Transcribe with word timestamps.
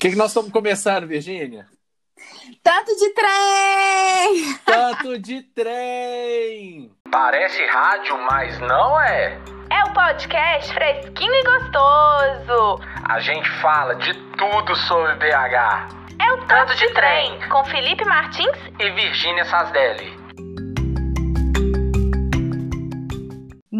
que, 0.00 0.10
que 0.10 0.16
nós 0.16 0.28
estamos 0.28 0.50
começando, 0.50 1.06
Virgínia? 1.06 1.66
Tanto 2.62 2.96
de 2.96 3.10
trem! 3.10 4.58
Tanto 4.64 5.18
de 5.18 5.42
trem! 5.42 6.90
Parece 7.10 7.64
rádio, 7.66 8.16
mas 8.30 8.58
não 8.60 8.98
é. 8.98 9.38
É 9.70 9.84
o 9.84 9.92
podcast 9.92 10.72
fresquinho 10.72 11.34
e 11.34 11.44
gostoso. 11.44 12.82
A 13.04 13.20
gente 13.20 13.48
fala 13.60 13.94
de 13.96 14.14
tudo 14.38 14.74
sobre 14.88 15.14
BH. 15.16 16.00
É 16.18 16.32
o 16.32 16.46
Tanto 16.46 16.74
de 16.76 16.92
Trem, 16.94 17.48
com 17.48 17.64
Felipe 17.66 18.04
Martins 18.04 18.56
E 18.78 18.90
Virgínia 18.90 19.44
Sasdelli. 19.44 20.19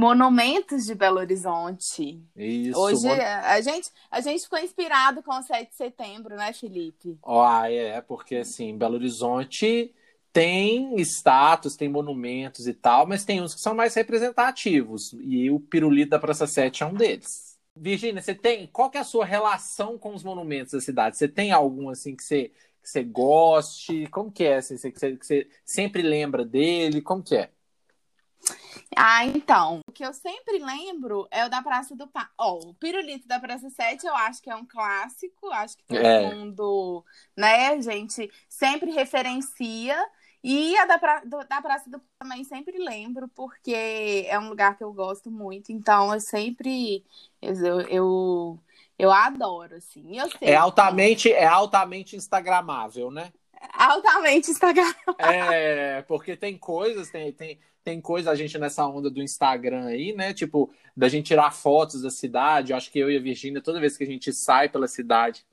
Monumentos 0.01 0.87
de 0.87 0.95
Belo 0.95 1.19
Horizonte. 1.19 2.23
Isso. 2.37 2.79
Hoje 2.79 3.03
mon- 3.07 3.12
a 3.12 3.61
gente, 3.61 3.91
a 4.11 4.21
gente 4.21 4.43
ficou 4.45 4.59
inspirado 4.59 5.23
com 5.23 5.32
o 5.39 5.43
7 5.43 5.71
de 5.71 5.77
setembro, 5.77 6.37
né, 6.37 6.53
Felipe? 6.53 7.19
Ah, 7.23 7.71
é, 7.71 8.00
porque 8.00 8.36
assim, 8.36 8.76
Belo 8.76 8.95
Horizonte 8.95 9.95
tem 10.32 10.96
status, 11.00 11.76
tem 11.76 11.89
monumentos 11.89 12.67
e 12.67 12.73
tal, 12.75 13.07
mas 13.07 13.25
tem 13.25 13.43
uns 13.43 13.54
que 13.54 13.61
são 13.61 13.75
mais 13.75 13.95
representativos. 13.95 15.13
E 15.21 15.50
o 15.50 15.61
Pirulito 15.61 16.11
da 16.11 16.18
Praça 16.18 16.46
7 16.46 16.82
é 16.82 16.87
um 16.87 16.95
deles. 16.95 17.59
Virgínia, 17.76 18.21
você 18.23 18.35
tem. 18.35 18.67
Qual 18.68 18.90
que 18.90 18.98
é 18.98 19.01
a 19.01 19.04
sua 19.04 19.25
relação 19.25 19.98
com 19.98 20.14
os 20.14 20.23
monumentos 20.23 20.73
da 20.73 20.81
cidade? 20.81 21.17
Você 21.17 21.29
tem 21.29 21.53
algum 21.53 21.89
assim 21.89 22.17
que 22.17 22.23
você, 22.23 22.48
que 22.82 22.89
você 22.89 23.03
goste? 23.04 24.07
Como 24.09 24.31
que 24.31 24.45
é? 24.45 24.57
Assim, 24.57 24.76
que, 24.76 24.98
você, 24.98 25.17
que 25.17 25.26
você 25.26 25.48
sempre 25.64 26.03
lembra 26.03 26.45
dele? 26.45 27.01
Como 27.03 27.23
que 27.23 27.37
é? 27.37 27.51
Ah, 28.96 29.25
então. 29.25 29.80
O 29.89 29.93
que 29.93 30.04
eu 30.04 30.12
sempre 30.12 30.58
lembro 30.58 31.26
é 31.31 31.44
o 31.46 31.48
da 31.48 31.62
Praça 31.62 31.94
do 31.94 32.08
Pá. 32.08 32.31
Ó, 32.36 32.58
o 32.58 32.75
Pirulito 32.75 33.27
da 33.28 33.39
Praça 33.39 33.70
7 33.70 34.06
eu 34.06 34.14
acho 34.14 34.42
que 34.42 34.50
é 34.50 34.55
um 34.56 34.67
clássico. 34.67 35.48
Acho 35.50 35.77
que 35.77 35.84
todo 35.84 35.98
É. 35.98 36.34
mundo, 36.34 37.05
né, 37.36 37.69
a 37.69 37.81
gente 37.81 38.31
sempre 38.48 38.91
referencia. 38.91 39.97
E 40.42 40.77
a 40.78 40.87
da, 40.87 40.98
pra... 40.98 41.23
da 41.25 41.62
Praça 41.62 41.89
do 41.91 41.98
Pá 42.00 42.05
também 42.20 42.42
sempre 42.45 42.78
lembro, 42.78 43.28
porque 43.28 44.27
é 44.27 44.39
um 44.39 44.48
lugar 44.48 44.77
que 44.77 44.83
eu 44.84 44.93
gosto 44.93 45.31
muito. 45.31 45.70
Então, 45.70 46.12
eu 46.15 46.20
sempre. 46.20 47.05
Eu, 47.41 47.81
eu, 47.83 48.59
eu 48.98 49.12
adoro, 49.12 49.77
assim. 49.77 50.19
Eu 50.19 50.28
sei, 50.31 50.48
É 50.48 50.56
altamente, 50.56 51.31
é 51.33 51.47
altamente 51.47 52.17
instagramável, 52.17 53.11
né? 53.11 53.33
Altamente 53.72 54.50
Instagram. 54.50 54.92
É, 55.19 56.03
porque 56.03 56.36
tem 56.36 56.56
coisas, 56.56 57.11
tem, 57.11 57.33
tem, 57.33 57.58
tem 57.84 58.00
coisa, 58.00 58.30
a 58.30 58.34
gente 58.34 58.58
nessa 58.58 58.86
onda 58.86 59.11
do 59.11 59.22
Instagram 59.22 59.86
aí, 59.86 60.12
né? 60.12 60.33
Tipo, 60.33 60.70
da 60.97 61.08
gente 61.08 61.27
tirar 61.27 61.50
fotos 61.50 62.03
da 62.03 62.11
cidade. 62.11 62.72
Eu 62.72 62.77
acho 62.77 62.91
que 62.91 62.98
eu 62.98 63.11
e 63.11 63.16
a 63.16 63.20
Virgínia, 63.20 63.62
toda 63.62 63.81
vez 63.81 63.97
que 63.97 64.05
a 64.05 64.06
gente 64.06 64.33
sai 64.33 64.69
pela 64.69 64.88
cidade, 64.88 65.44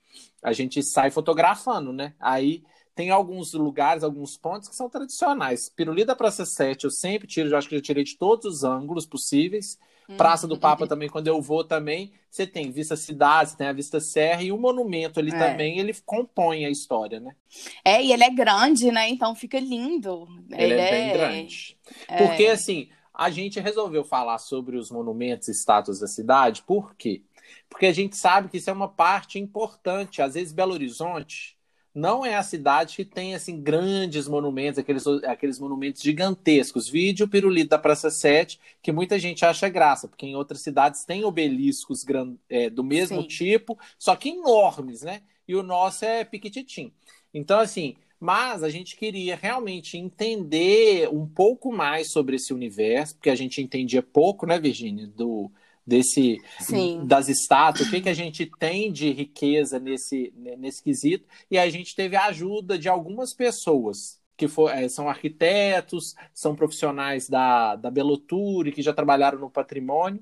a 0.41 0.53
gente 0.53 0.81
sai 0.83 1.11
fotografando, 1.11 1.91
né? 1.91 2.13
Aí 2.19 2.63
tem 2.95 3.11
alguns 3.11 3.53
lugares, 3.53 4.03
alguns 4.03 4.37
pontos 4.37 4.67
que 4.67 4.75
são 4.75 4.89
tradicionais. 4.89 5.69
Pirulí 5.69 6.03
da 6.03 6.15
Praça 6.15 6.45
7, 6.45 6.85
eu 6.85 6.91
sempre 6.91 7.27
tiro, 7.27 7.49
eu 7.49 7.57
acho 7.57 7.69
que 7.69 7.75
eu 7.75 7.81
tirei 7.81 8.03
de 8.03 8.17
todos 8.17 8.45
os 8.45 8.63
ângulos 8.63 9.05
possíveis. 9.05 9.77
Praça 10.15 10.47
do 10.47 10.57
Papa 10.57 10.87
também, 10.87 11.09
quando 11.09 11.27
eu 11.27 11.41
vou 11.41 11.63
também, 11.65 12.13
você 12.29 12.47
tem 12.47 12.71
Vista 12.71 12.95
Cidade, 12.95 13.49
você 13.51 13.57
tem 13.57 13.67
a 13.67 13.73
Vista 13.73 13.99
Serra 13.99 14.41
e 14.41 14.51
o 14.53 14.57
monumento 14.57 15.19
ali 15.19 15.31
É. 15.33 15.37
também, 15.37 15.79
ele 15.79 15.93
compõe 16.05 16.65
a 16.65 16.69
história, 16.69 17.19
né? 17.19 17.35
É, 17.83 18.01
e 18.01 18.13
ele 18.13 18.23
é 18.23 18.29
grande, 18.29 18.89
né? 18.91 19.09
Então 19.09 19.35
fica 19.35 19.59
lindo. 19.59 20.25
Ele, 20.51 20.75
é 20.75 20.91
bem 20.91 21.13
grande. 21.13 21.77
é. 22.07 22.25
Porque, 22.25 22.45
assim, 22.45 22.89
a 23.13 23.29
gente 23.29 23.59
resolveu 23.59 24.03
falar 24.05 24.37
sobre 24.37 24.77
os 24.77 24.89
monumentos 24.91 25.47
e 25.49 25.51
estátuas 25.51 25.99
da 25.99 26.07
cidade, 26.07 26.61
por 26.61 26.95
quê? 26.95 27.23
Porque 27.69 27.85
a 27.85 27.93
gente 27.93 28.15
sabe 28.15 28.47
que 28.47 28.57
isso 28.57 28.69
é 28.69 28.73
uma 28.73 28.87
parte 28.87 29.39
importante. 29.39 30.21
Às 30.21 30.35
vezes, 30.35 30.53
Belo 30.53 30.73
Horizonte 30.73 31.56
não 31.97 32.23
é 32.23 32.35
a 32.35 32.43
cidade 32.43 32.95
que 32.95 33.03
tem, 33.03 33.33
assim, 33.33 33.59
grandes 33.59 34.27
monumentos, 34.27 34.77
aqueles, 34.77 35.07
aqueles 35.23 35.57
monumentos 35.57 36.03
gigantescos. 36.03 36.87
Vídeo 36.87 37.27
Pirulito 37.27 37.71
da 37.71 37.79
Praça 37.79 38.11
7, 38.11 38.59
que 38.83 38.91
muita 38.91 39.17
gente 39.17 39.43
acha 39.43 39.67
graça, 39.67 40.07
porque 40.07 40.27
em 40.27 40.35
outras 40.35 40.61
cidades 40.61 41.03
tem 41.05 41.25
obeliscos 41.25 42.03
gran- 42.03 42.35
é, 42.47 42.69
do 42.69 42.83
mesmo 42.83 43.23
Sim. 43.23 43.27
tipo, 43.27 43.79
só 43.97 44.15
que 44.15 44.29
enormes, 44.29 45.01
né? 45.01 45.23
E 45.47 45.55
o 45.55 45.63
nosso 45.63 46.05
é 46.05 46.23
piquititim. 46.23 46.93
Então, 47.33 47.59
assim, 47.59 47.95
mas 48.19 48.61
a 48.61 48.69
gente 48.69 48.95
queria 48.95 49.35
realmente 49.35 49.97
entender 49.97 51.09
um 51.09 51.25
pouco 51.25 51.71
mais 51.71 52.11
sobre 52.11 52.35
esse 52.35 52.53
universo, 52.53 53.15
porque 53.15 53.31
a 53.31 53.35
gente 53.35 53.59
entendia 53.59 54.03
pouco, 54.03 54.45
né, 54.45 54.59
Virginia, 54.59 55.07
do 55.07 55.51
desse 55.87 56.41
Sim. 56.59 57.05
das 57.05 57.29
estátuas, 57.29 57.87
o 57.87 57.91
que, 57.91 58.01
que 58.01 58.09
a 58.09 58.13
gente 58.13 58.45
tem 58.59 58.91
de 58.91 59.09
riqueza 59.09 59.79
nesse, 59.79 60.33
nesse 60.35 60.83
quesito, 60.83 61.25
e 61.49 61.57
a 61.57 61.69
gente 61.69 61.95
teve 61.95 62.17
a 62.17 62.25
ajuda 62.25 62.77
de 62.77 62.89
algumas 62.89 63.33
pessoas 63.33 64.19
que 64.35 64.47
for, 64.47 64.69
eh, 64.69 64.89
são 64.89 65.09
arquitetos, 65.09 66.13
são 66.33 66.55
profissionais 66.55 67.29
da, 67.29 67.75
da 67.77 67.89
Beloture, 67.89 68.71
que 68.73 68.81
já 68.81 68.93
trabalharam 68.93 69.39
no 69.39 69.49
patrimônio, 69.49 70.21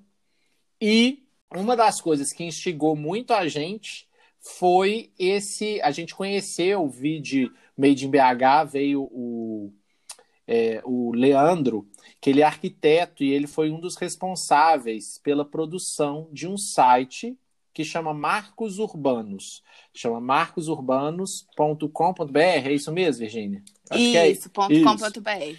e 0.79 1.25
uma 1.53 1.75
das 1.75 1.99
coisas 1.99 2.31
que 2.31 2.43
instigou 2.43 2.95
muito 2.95 3.33
a 3.33 3.47
gente 3.47 4.07
foi 4.39 5.11
esse. 5.17 5.81
A 5.81 5.89
gente 5.89 6.13
conheceu 6.13 6.83
o 6.83 6.89
vídeo 6.89 7.51
Made 7.75 8.05
in 8.05 8.11
BH, 8.11 8.71
veio 8.71 9.03
o, 9.03 9.73
é, 10.47 10.81
o 10.85 11.11
Leandro, 11.13 11.87
que 12.25 12.31
ele 12.31 12.41
é 12.41 12.43
arquiteto 12.43 13.23
e 13.23 13.31
ele 13.31 13.45
foi 13.45 13.69
um 13.69 13.79
dos 13.79 13.97
responsáveis 13.97 15.19
pela 15.19 15.45
produção 15.45 16.27
de 16.31 16.47
um 16.47 16.57
site 16.57 17.37
que 17.71 17.85
chama 17.85 18.15
Marcos 18.15 18.79
Urbanos. 18.79 19.61
Chama 19.93 20.19
marcosurbanos.com.br. 20.19 22.39
É 22.39 22.73
isso 22.73 22.91
mesmo, 22.91 23.19
Virgínia? 23.19 23.63
Que 23.93 24.17
é 24.17 24.31
Isso, 24.31 24.49
BR. 25.21 25.55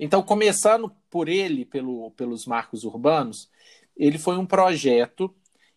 Então, 0.00 0.22
começando 0.22 0.90
por 1.10 1.28
ele, 1.28 1.66
pelo, 1.66 2.10
pelos 2.12 2.46
marcos 2.46 2.84
urbanos, 2.84 3.50
ele 3.94 4.16
foi 4.16 4.38
um 4.38 4.46
projeto 4.46 5.28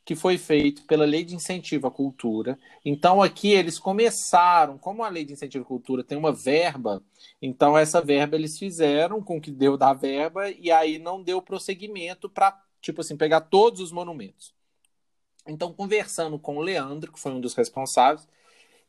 que 0.04 0.16
foi 0.16 0.38
feito 0.38 0.84
pela 0.86 1.06
Lei 1.06 1.24
de 1.24 1.36
Incentivo 1.36 1.88
à 1.88 1.92
Cultura. 1.92 2.58
Então, 2.84 3.22
aqui 3.22 3.52
eles 3.52 3.78
começaram, 3.78 4.78
como 4.78 5.04
a 5.04 5.10
Lei 5.10 5.24
de 5.24 5.34
Incentivo 5.34 5.64
à 5.64 5.68
Cultura 5.68 6.04
tem 6.04 6.18
uma 6.18 6.32
verba, 6.32 7.04
então 7.42 7.78
essa 7.78 8.02
verba 8.02 8.36
eles 8.36 8.58
fizeram 8.58 9.22
com 9.22 9.40
que 9.40 9.52
deu 9.52 9.78
da 9.78 9.94
verba 9.94 10.50
e 10.50 10.72
aí 10.72 10.98
não 10.98 11.22
deu 11.22 11.42
prosseguimento 11.42 12.30
para, 12.30 12.60
tipo 12.82 13.02
assim, 13.02 13.16
pegar 13.16 13.42
todos 13.42 13.80
os 13.80 13.92
monumentos. 13.92 14.54
Então, 15.48 15.74
conversando 15.74 16.38
com 16.38 16.58
o 16.58 16.62
Leandro, 16.62 17.12
que 17.12 17.20
foi 17.20 17.32
um 17.32 17.42
dos 17.42 17.54
responsáveis, 17.54 18.28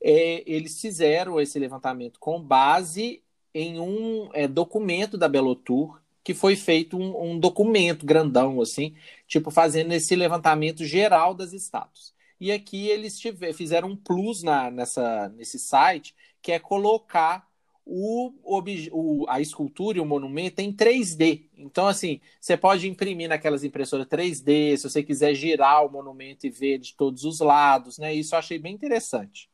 é, 0.02 0.42
eles 0.46 0.80
fizeram 0.80 1.40
esse 1.40 1.58
levantamento 1.58 2.18
com 2.18 2.42
base 2.42 3.22
em 3.54 3.78
um 3.78 4.30
é, 4.32 4.48
documento 4.48 5.16
da 5.16 5.28
Belotur, 5.28 6.01
que 6.24 6.34
foi 6.34 6.56
feito 6.56 6.96
um, 6.98 7.32
um 7.32 7.38
documento 7.38 8.06
grandão, 8.06 8.60
assim, 8.60 8.94
tipo, 9.26 9.50
fazendo 9.50 9.92
esse 9.92 10.14
levantamento 10.16 10.84
geral 10.84 11.34
das 11.34 11.52
estátuas. 11.52 12.12
E 12.40 12.50
aqui 12.52 12.88
eles 12.88 13.18
tiver, 13.18 13.52
fizeram 13.52 13.88
um 13.90 13.96
plus 13.96 14.42
na, 14.42 14.70
nessa, 14.70 15.28
nesse 15.30 15.58
site, 15.58 16.14
que 16.40 16.52
é 16.52 16.58
colocar 16.58 17.46
o, 17.84 18.32
o- 18.92 19.26
a 19.28 19.40
escultura 19.40 19.98
e 19.98 20.00
o 20.00 20.06
monumento 20.06 20.60
em 20.60 20.72
3D. 20.72 21.48
Então, 21.56 21.86
assim, 21.88 22.20
você 22.40 22.56
pode 22.56 22.88
imprimir 22.88 23.28
naquelas 23.28 23.64
impressoras 23.64 24.06
3D, 24.06 24.76
se 24.76 24.88
você 24.88 25.02
quiser 25.02 25.34
girar 25.34 25.84
o 25.84 25.90
monumento 25.90 26.46
e 26.46 26.50
ver 26.50 26.78
de 26.78 26.94
todos 26.96 27.24
os 27.24 27.40
lados, 27.40 27.98
né? 27.98 28.14
Isso 28.14 28.34
eu 28.34 28.38
achei 28.38 28.58
bem 28.58 28.74
interessante. 28.74 29.48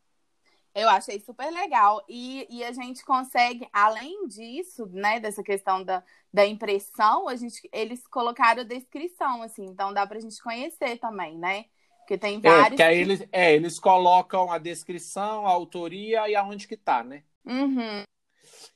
Eu 0.78 0.88
achei 0.88 1.18
super 1.20 1.50
legal. 1.50 2.02
E, 2.08 2.46
e 2.50 2.64
a 2.64 2.72
gente 2.72 3.04
consegue, 3.04 3.68
além 3.72 4.26
disso, 4.28 4.86
né, 4.92 5.18
dessa 5.20 5.42
questão 5.42 5.82
da, 5.82 6.02
da 6.32 6.46
impressão, 6.46 7.28
a 7.28 7.36
gente, 7.36 7.68
eles 7.72 8.06
colocaram 8.06 8.60
a 8.62 8.64
descrição, 8.64 9.42
assim, 9.42 9.64
então 9.66 9.92
dá 9.92 10.06
pra 10.06 10.20
gente 10.20 10.42
conhecer 10.42 10.98
também, 10.98 11.36
né? 11.36 11.64
Porque 12.00 12.16
tem 12.16 12.36
É, 12.36 12.40
vários. 12.40 12.68
porque 12.68 12.82
aí 12.82 12.98
eles, 13.00 13.28
é, 13.30 13.54
eles 13.54 13.78
colocam 13.78 14.50
a 14.50 14.58
descrição, 14.58 15.46
a 15.46 15.50
autoria 15.50 16.28
e 16.28 16.34
aonde 16.34 16.66
que 16.66 16.76
tá, 16.76 17.02
né? 17.02 17.22
Uhum. 17.44 18.02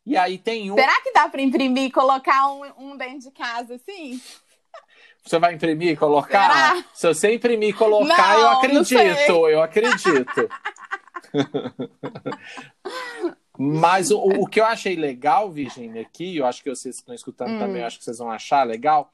E 0.05 0.17
aí 0.17 0.37
tem 0.39 0.71
um. 0.71 0.75
Será 0.75 1.01
que 1.01 1.13
dá 1.13 1.29
pra 1.29 1.41
imprimir 1.41 1.85
e 1.85 1.91
colocar 1.91 2.53
um, 2.53 2.91
um 2.91 2.97
dentro 2.97 3.21
de 3.21 3.31
casa, 3.31 3.77
assim? 3.77 4.21
Você 5.25 5.39
vai 5.39 5.55
imprimir 5.55 5.91
e 5.91 5.97
colocar? 5.97 6.75
Será? 6.75 6.85
Se 6.93 7.07
você 7.07 7.35
imprimir 7.35 7.69
e 7.71 7.73
colocar, 7.73 8.35
Não, 8.35 8.41
eu 8.41 8.49
acredito, 8.51 9.49
eu 9.49 9.63
acredito. 9.63 10.49
Mas 13.59 14.11
o, 14.11 14.19
o 14.19 14.47
que 14.47 14.61
eu 14.61 14.65
achei 14.65 14.97
legal, 14.97 15.51
Virginia, 15.51 16.03
aqui, 16.03 16.37
eu 16.37 16.47
acho 16.47 16.63
que 16.63 16.71
vocês 16.71 16.97
que 16.97 17.03
estão 17.03 17.15
escutando 17.15 17.53
Hum. 17.53 17.59
também, 17.59 17.83
acho 17.83 17.99
que 17.99 18.05
vocês 18.05 18.19
vão 18.19 18.31
achar 18.31 18.67
legal, 18.67 19.13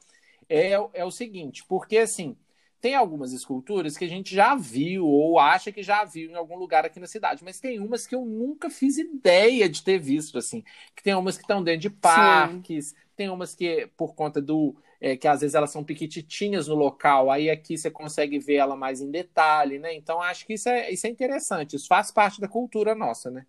é, 0.49 0.73
é 0.95 1.05
o 1.05 1.11
seguinte, 1.11 1.65
porque 1.69 1.99
assim, 1.99 2.37
tem 2.81 2.95
algumas 2.95 3.33
esculturas 3.33 3.97
que 3.97 4.05
a 4.05 4.09
gente 4.09 4.35
já 4.35 4.55
viu 4.55 5.05
ou 5.07 5.39
acha 5.39 5.73
que 5.73 5.83
já 5.83 6.05
viu 6.05 6.31
em 6.31 6.35
algum 6.37 6.57
lugar 6.57 6.85
aqui 6.85 7.01
na 7.01 7.07
cidade, 7.07 7.43
mas 7.43 7.59
tem 7.59 7.81
umas 7.81 8.07
que 8.07 8.15
eu 8.15 8.25
nunca 8.25 8.71
fiz 8.71 8.99
ideia 8.99 9.69
de 9.69 9.83
ter 9.83 9.99
visto, 9.99 10.39
assim. 10.39 10.63
Que 10.95 11.03
tem 11.03 11.15
umas 11.15 11.37
que 11.37 11.43
estão 11.43 11.63
dentro 11.63 11.81
de 11.81 11.91
parques, 11.91 12.95
tem 13.19 13.29
umas 13.29 13.53
que, 13.53 13.91
por 13.97 14.15
conta 14.15 14.41
do, 14.41 14.77
é, 15.01 15.17
que 15.17 15.27
às 15.27 15.41
vezes 15.41 15.57
elas 15.57 15.73
são 15.73 15.83
piquititinhas 15.83 16.69
no 16.69 16.77
local, 16.77 17.33
aí 17.33 17.51
aqui 17.51 17.77
você 17.77 17.91
consegue 17.91 18.39
ver 18.39 18.55
ela 18.55 18.77
mais 18.77 19.01
em 19.01 19.11
detalhe, 19.11 19.77
né? 19.77 19.93
Então 19.93 20.23
acho 20.23 20.47
que 20.47 20.55
isso 20.55 20.69
é, 20.69 20.89
isso 20.89 21.05
é 21.05 21.11
interessante, 21.11 21.75
isso 21.75 21.89
faz 21.89 22.13
parte 22.13 22.41
da 22.41 22.47
cultura 22.47 22.95
nossa, 22.95 23.29
né? 23.29 23.45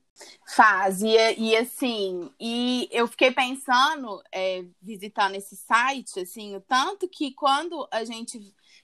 Faz, 0.55 1.03
e, 1.03 1.15
e 1.37 1.55
assim, 1.55 2.31
e 2.39 2.89
eu 2.91 3.07
fiquei 3.07 3.31
pensando, 3.31 4.21
é, 4.33 4.65
visitando 4.81 5.35
esse 5.35 5.55
site, 5.55 6.19
assim, 6.19 6.55
o 6.55 6.61
tanto 6.61 7.07
que 7.07 7.31
quando 7.31 7.87
a 7.91 8.03
gente 8.03 8.39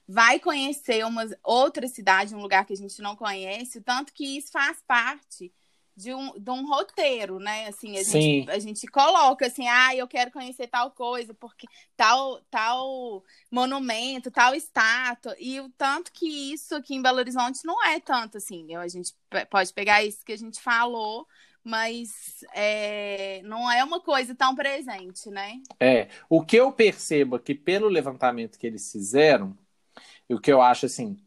vai 0.07 0.39
conhecer 0.39 1.03
uma 1.03 1.27
outra 1.43 1.87
cidade, 1.87 2.35
um 2.35 2.41
lugar 2.41 2.63
que 2.63 2.73
a 2.73 2.77
gente 2.77 3.01
não 3.01 3.15
conhece, 3.15 3.79
o 3.79 3.83
tanto 3.83 4.13
que 4.13 4.37
isso 4.37 4.51
faz 4.51 4.77
parte 4.87 5.51
de 5.95 6.13
um, 6.13 6.37
de 6.37 6.51
um 6.51 6.67
roteiro, 6.67 7.39
né? 7.39 7.67
Assim, 7.67 7.97
a 7.97 8.03
gente, 8.03 8.51
a 8.51 8.59
gente 8.59 8.87
coloca 8.87 9.47
assim, 9.47 9.67
ah, 9.67 9.95
eu 9.95 10.07
quero 10.07 10.31
conhecer 10.31 10.67
tal 10.67 10.91
coisa, 10.91 11.33
porque 11.33 11.67
tal, 11.95 12.41
tal 12.51 13.23
monumento, 13.49 14.29
tal 14.29 14.53
estátua, 14.53 15.35
e 15.39 15.59
o 15.61 15.69
tanto 15.77 16.11
que 16.11 16.53
isso 16.53 16.75
aqui 16.75 16.95
em 16.95 17.01
Belo 17.01 17.19
Horizonte 17.19 17.61
não 17.63 17.83
é 17.85 17.99
tanto 17.99 18.37
assim. 18.37 18.75
A 18.75 18.87
gente 18.87 19.13
pode 19.49 19.73
pegar 19.73 20.03
isso 20.03 20.25
que 20.25 20.33
a 20.33 20.37
gente 20.37 20.61
falou, 20.61 21.25
mas 21.63 22.43
é, 22.53 23.41
não 23.43 23.71
é 23.71 23.83
uma 23.83 24.01
coisa 24.01 24.35
tão 24.35 24.53
presente, 24.53 25.29
né? 25.29 25.61
É, 25.79 26.09
o 26.29 26.45
que 26.45 26.57
eu 26.57 26.71
percebo 26.71 27.37
aqui 27.37 27.55
pelo 27.55 27.87
levantamento 27.87 28.59
que 28.59 28.67
eles 28.67 28.91
fizeram, 28.91 29.57
e 30.29 30.35
o 30.35 30.41
que 30.41 30.51
eu 30.51 30.61
acho 30.61 30.87
assim, 30.87 31.19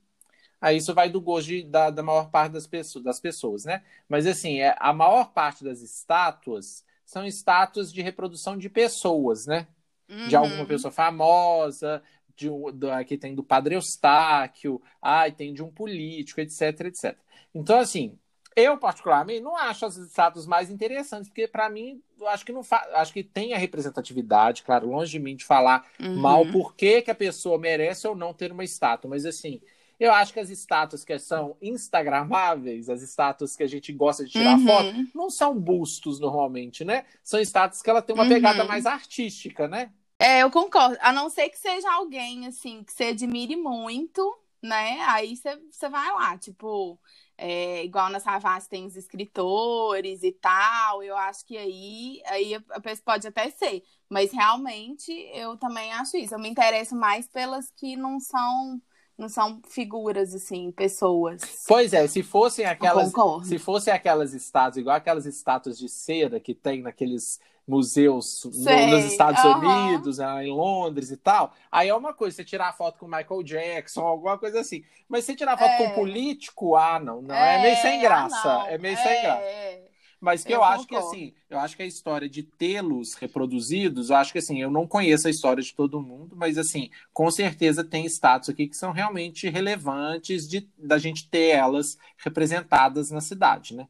Aí 0.61 0.77
isso 0.77 0.93
vai 0.95 1.09
do 1.09 1.21
gosto 1.21 1.49
de, 1.49 1.63
da, 1.63 1.91
da 1.91 2.03
maior 2.03 2.31
parte 2.31 2.53
das 2.53 2.67
pessoas, 2.67 3.05
das 3.05 3.21
pessoas, 3.21 3.65
né? 3.65 3.83
Mas 4.09 4.27
assim, 4.27 4.61
é, 4.61 4.75
a 4.79 4.93
maior 4.93 5.33
parte 5.33 5.63
das 5.63 5.81
estátuas 5.81 6.85
são 7.05 7.25
estátuas 7.25 7.93
de 7.93 8.03
reprodução 8.03 8.57
de 8.57 8.69
pessoas, 8.69 9.47
né? 9.47 9.69
Uhum. 10.09 10.29
De 10.29 10.37
alguma 10.37 10.67
pessoa 10.67 10.91
famosa, 10.91 12.03
de 12.35 12.49
do, 12.73 12.91
aqui 12.91 13.17
tem 13.17 13.35
do 13.35 13.43
Padre 13.43 13.75
Eustáquio, 13.75 14.81
ai, 15.01 15.33
tem 15.33 15.53
de 15.53 15.63
um 15.63 15.71
político, 15.71 16.41
etc, 16.41 16.81
etc. 16.87 17.17
Então, 17.55 17.79
assim, 17.79 18.19
eu 18.57 18.77
particularmente 18.77 19.41
não 19.41 19.57
acho 19.57 19.87
as 19.87 19.97
estátuas 19.97 20.45
mais 20.45 20.71
interessantes, 20.71 21.29
porque 21.29 21.47
para 21.47 21.71
mim, 21.71 22.03
eu 22.19 22.27
acho 22.27 22.45
que 22.45 22.53
não 22.53 22.63
acho 22.95 23.13
que 23.13 23.23
tem 23.23 23.55
a 23.55 23.59
representatividade, 23.59 24.65
claro, 24.65 24.89
longe 24.89 25.13
de 25.13 25.19
mim 25.21 25.37
de 25.37 25.45
falar 25.45 25.87
uhum. 26.01 26.17
mal 26.17 26.45
por 26.51 26.75
que, 26.75 27.03
que 27.03 27.11
a 27.11 27.15
pessoa 27.15 27.59
merece 27.59 28.09
ou 28.09 28.17
não 28.17 28.35
ter 28.35 28.51
uma 28.51 28.65
estátua, 28.65 29.09
mas 29.09 29.25
assim, 29.25 29.61
eu 29.99 30.13
acho 30.13 30.33
que 30.33 30.41
as 30.41 30.51
estátuas 30.51 31.05
que 31.05 31.19
são 31.19 31.57
instagramáveis, 31.61 32.89
as 32.89 33.03
estátuas 33.03 33.57
que 33.57 33.63
a 33.63 33.67
gente 33.67 33.93
gosta 33.93 34.25
de 34.25 34.31
tirar 34.31 34.57
uhum. 34.57 34.67
foto, 34.67 35.09
não 35.15 35.29
são 35.29 35.59
bustos 35.59 36.21
normalmente, 36.21 36.85
né? 36.85 37.05
São 37.23 37.41
estátuas 37.41 37.83
que 37.83 37.91
ela 37.91 38.01
tem 38.01 38.15
uma 38.15 38.23
uhum. 38.23 38.29
pegada 38.29 38.65
mais 38.65 38.87
artística, 38.87 39.67
né? 39.67 39.93
É, 40.19 40.43
eu 40.43 40.51
concordo. 40.51 40.97
A 41.01 41.13
não 41.13 41.29
ser 41.29 41.49
que 41.49 41.59
seja 41.59 41.91
alguém, 41.93 42.47
assim, 42.47 42.83
que 42.83 42.93
você 42.93 43.05
admire 43.05 43.57
muito, 43.57 44.37
né? 44.63 45.01
Aí 45.09 45.35
você 45.37 45.89
vai 45.89 46.11
lá, 46.13 46.37
tipo, 46.37 46.99
é, 47.37 47.85
igual 47.85 48.11
na 48.11 48.19
Savassi 48.19 48.69
tem 48.69 48.85
os 48.85 48.97
escritores 48.97 50.23
e 50.25 50.33
tal, 50.33 51.03
eu 51.05 51.17
acho 51.17 51.47
que 51.47 51.57
aí, 51.57 52.21
aí 52.27 52.55
a 52.55 52.81
pessoa 52.81 53.05
pode 53.05 53.27
até 53.29 53.51
ser. 53.51 53.85
Mas 54.09 54.33
realmente 54.33 55.13
eu 55.33 55.57
também 55.57 55.93
acho 55.93 56.17
isso. 56.17 56.35
Eu 56.35 56.39
me 56.39 56.49
interesso 56.49 56.97
mais 56.97 57.29
pelas 57.29 57.71
que 57.71 57.97
não 57.97 58.19
são 58.19 58.81
não 59.19 59.29
são 59.29 59.61
figuras 59.69 60.33
assim, 60.33 60.71
pessoas. 60.71 61.65
Pois 61.67 61.93
é, 61.93 62.07
se 62.07 62.23
fossem 62.23 62.65
aquelas, 62.65 63.13
se 63.45 63.59
fossem 63.59 63.93
aquelas 63.93 64.33
estátuas, 64.33 64.77
igual 64.77 64.97
aquelas 64.97 65.27
estátuas 65.27 65.77
de 65.77 65.89
cera 65.89 66.39
que 66.39 66.55
tem 66.55 66.83
naqueles 66.83 67.41
museus 67.67 68.45
no, 68.45 68.87
nos 68.87 69.05
Estados 69.05 69.45
uhum. 69.45 69.59
Unidos, 69.59 70.17
né, 70.19 70.47
em 70.47 70.51
Londres 70.51 71.11
e 71.11 71.17
tal, 71.19 71.53
aí 71.71 71.89
é 71.89 71.95
uma 71.95 72.15
coisa, 72.15 72.37
você 72.37 72.45
tirar 72.45 72.73
foto 72.73 72.99
com 72.99 73.07
Michael 73.07 73.43
Jackson, 73.43 74.01
alguma 74.01 74.39
coisa 74.39 74.61
assim. 74.61 74.83
Mas 75.07 75.25
você 75.25 75.35
tirar 75.35 75.59
foto 75.59 75.69
é. 75.69 75.77
com 75.89 75.95
político, 75.95 76.77
ah, 76.77 76.99
não, 76.99 77.21
não, 77.21 77.35
é, 77.35 77.59
é 77.59 77.63
meio 77.63 77.77
sem 77.77 78.01
graça, 78.01 78.63
ah, 78.63 78.67
é 78.71 78.79
meio 78.79 78.97
sem 78.97 79.13
é, 79.13 79.23
graça. 79.23 79.88
Mas 80.21 80.43
que 80.43 80.53
eu, 80.53 80.57
eu 80.57 80.65
acho 80.65 80.87
que 80.87 80.97
assim, 80.97 81.33
eu 81.49 81.59
acho 81.59 81.77
que 81.77 81.83
a 81.83 81.87
história 81.87 82.29
de 82.29 82.43
tê-los 82.43 83.15
reproduzidos, 83.15 84.11
eu 84.11 84.17
acho 84.17 84.33
que 84.33 84.39
assim, 84.39 84.61
eu 84.61 84.71
não 84.71 84.87
conheço 84.87 85.29
a 85.29 85.31
história 85.31 85.63
de 85.63 85.73
todo 85.73 86.03
mundo, 86.03 86.35
mas 86.37 86.59
assim, 86.59 86.91
com 87.13 87.31
certeza 87.31 87.85
tem 87.85 88.05
status 88.07 88.49
aqui 88.49 88.67
que 88.67 88.77
são 88.77 88.91
realmente 88.91 89.49
relevantes 89.49 90.49
de 90.49 90.69
da 90.77 90.99
gente 90.99 91.29
ter 91.29 91.51
elas 91.51 91.97
representadas 92.17 93.11
na 93.11 93.21
cidade, 93.21 93.77
né? 93.77 93.87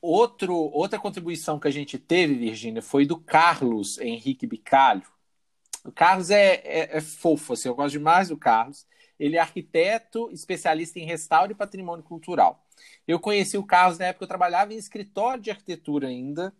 Outro, 0.00 0.54
outra 0.54 1.00
contribuição 1.00 1.58
que 1.58 1.66
a 1.66 1.70
gente 1.70 1.98
teve, 1.98 2.34
Virgínia, 2.34 2.80
foi 2.80 3.04
do 3.04 3.18
Carlos 3.18 3.98
Henrique 3.98 4.46
Bicalho. 4.46 5.02
O 5.84 5.90
Carlos 5.90 6.30
é, 6.30 6.60
é, 6.64 6.96
é 6.98 7.00
fofo, 7.00 7.54
assim, 7.54 7.68
eu 7.68 7.74
gosto 7.74 7.92
demais 7.92 8.28
do 8.28 8.36
Carlos. 8.36 8.86
Ele 9.18 9.36
é 9.36 9.40
arquiteto, 9.40 10.30
especialista 10.32 10.98
em 10.98 11.04
restauro 11.04 11.52
e 11.52 11.54
patrimônio 11.54 12.04
cultural. 12.04 12.64
Eu 13.06 13.18
conheci 13.18 13.56
o 13.56 13.64
Carlos 13.64 13.98
na 13.98 14.06
época 14.06 14.18
que 14.18 14.24
eu 14.24 14.28
trabalhava 14.28 14.74
em 14.74 14.76
escritório 14.76 15.42
de 15.42 15.50
arquitetura 15.50 16.08
ainda, 16.08 16.52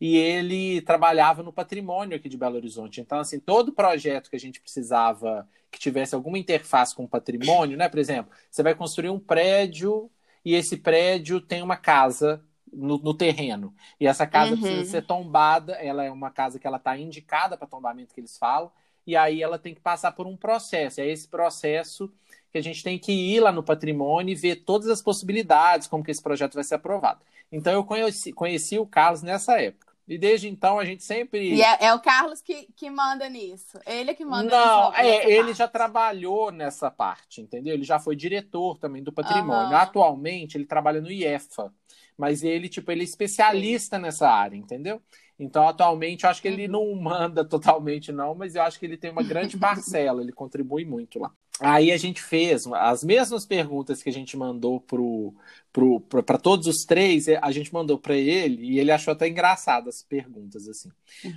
e 0.00 0.16
ele 0.16 0.82
trabalhava 0.82 1.42
no 1.42 1.52
patrimônio 1.52 2.16
aqui 2.16 2.28
de 2.28 2.36
Belo 2.36 2.56
Horizonte. 2.56 3.00
Então, 3.00 3.18
assim, 3.18 3.38
todo 3.38 3.72
projeto 3.72 4.28
que 4.28 4.36
a 4.36 4.40
gente 4.40 4.60
precisava 4.60 5.48
que 5.70 5.78
tivesse 5.78 6.14
alguma 6.14 6.38
interface 6.38 6.94
com 6.94 7.04
o 7.04 7.08
patrimônio, 7.08 7.78
né? 7.78 7.88
Por 7.88 7.98
exemplo, 7.98 8.30
você 8.50 8.62
vai 8.62 8.74
construir 8.74 9.08
um 9.08 9.18
prédio 9.18 10.10
e 10.44 10.54
esse 10.54 10.76
prédio 10.76 11.40
tem 11.40 11.62
uma 11.62 11.76
casa 11.76 12.44
no, 12.72 12.98
no 12.98 13.14
terreno. 13.14 13.74
E 13.98 14.06
essa 14.06 14.26
casa 14.26 14.54
uhum. 14.54 14.60
precisa 14.60 14.90
ser 14.90 15.06
tombada, 15.06 15.74
ela 15.74 16.04
é 16.04 16.10
uma 16.10 16.30
casa 16.30 16.58
que 16.58 16.66
ela 16.66 16.76
está 16.76 16.96
indicada 16.96 17.56
para 17.56 17.66
tombamento 17.66 18.14
que 18.14 18.20
eles 18.20 18.36
falam, 18.36 18.70
e 19.06 19.16
aí 19.16 19.42
ela 19.42 19.58
tem 19.58 19.74
que 19.74 19.80
passar 19.80 20.12
por 20.12 20.26
um 20.26 20.36
processo. 20.36 21.00
É 21.00 21.06
esse 21.06 21.28
processo 21.28 22.12
que 22.50 22.58
a 22.58 22.62
gente 22.62 22.82
tem 22.82 22.98
que 22.98 23.12
ir 23.12 23.40
lá 23.40 23.50
no 23.50 23.62
patrimônio 23.62 24.32
e 24.32 24.36
ver 24.36 24.56
todas 24.56 24.88
as 24.88 25.00
possibilidades, 25.00 25.86
como 25.86 26.04
que 26.04 26.10
esse 26.10 26.22
projeto 26.22 26.54
vai 26.54 26.64
ser 26.64 26.74
aprovado. 26.74 27.20
Então 27.50 27.72
eu 27.72 27.84
conheci, 27.84 28.32
conheci 28.32 28.78
o 28.78 28.86
Carlos 28.86 29.22
nessa 29.22 29.60
época. 29.60 29.92
E 30.06 30.18
desde 30.18 30.48
então 30.48 30.78
a 30.78 30.84
gente 30.84 31.04
sempre. 31.04 31.54
E 31.54 31.62
é, 31.62 31.86
é 31.86 31.94
o 31.94 32.00
Carlos 32.00 32.42
que, 32.42 32.68
que 32.76 32.90
manda 32.90 33.28
nisso. 33.28 33.78
Ele 33.86 34.10
é 34.10 34.14
que 34.14 34.24
manda 34.24 34.50
Não, 34.50 34.90
nisso, 34.90 35.00
é, 35.00 35.30
ele 35.30 35.44
parte. 35.44 35.58
já 35.58 35.68
trabalhou 35.68 36.50
nessa 36.50 36.90
parte, 36.90 37.40
entendeu? 37.40 37.72
Ele 37.72 37.84
já 37.84 37.98
foi 37.98 38.16
diretor 38.16 38.76
também 38.78 39.02
do 39.02 39.12
patrimônio. 39.12 39.70
Uhum. 39.70 39.76
Atualmente 39.76 40.56
ele 40.56 40.66
trabalha 40.66 41.00
no 41.00 41.10
IEFA. 41.10 41.72
Mas 42.16 42.42
ele, 42.42 42.68
tipo, 42.68 42.90
ele 42.90 43.02
é 43.02 43.04
especialista 43.04 43.98
nessa 43.98 44.28
área, 44.28 44.56
entendeu? 44.56 45.00
Então, 45.38 45.66
atualmente, 45.66 46.24
eu 46.24 46.30
acho 46.30 46.40
que 46.40 46.48
ele 46.48 46.66
uhum. 46.66 46.72
não 46.72 46.94
manda 46.94 47.44
totalmente, 47.48 48.12
não, 48.12 48.34
mas 48.34 48.54
eu 48.54 48.62
acho 48.62 48.78
que 48.78 48.86
ele 48.86 48.96
tem 48.96 49.10
uma 49.10 49.22
grande 49.22 49.58
parcela, 49.58 50.22
ele 50.22 50.32
contribui 50.32 50.84
muito 50.84 51.18
lá. 51.18 51.32
Aí 51.60 51.92
a 51.92 51.96
gente 51.96 52.22
fez 52.22 52.66
as 52.66 53.04
mesmas 53.04 53.44
perguntas 53.44 54.02
que 54.02 54.08
a 54.08 54.12
gente 54.12 54.36
mandou 54.36 54.80
pro, 54.80 55.34
pro, 55.72 56.00
para 56.00 56.38
todos 56.38 56.66
os 56.66 56.84
três, 56.84 57.28
a 57.28 57.52
gente 57.52 57.72
mandou 57.72 57.98
para 57.98 58.16
ele 58.16 58.64
e 58.64 58.80
ele 58.80 58.90
achou 58.90 59.12
até 59.12 59.28
engraçado 59.28 59.88
as 59.88 60.02
perguntas 60.02 60.66
assim. 60.66 60.90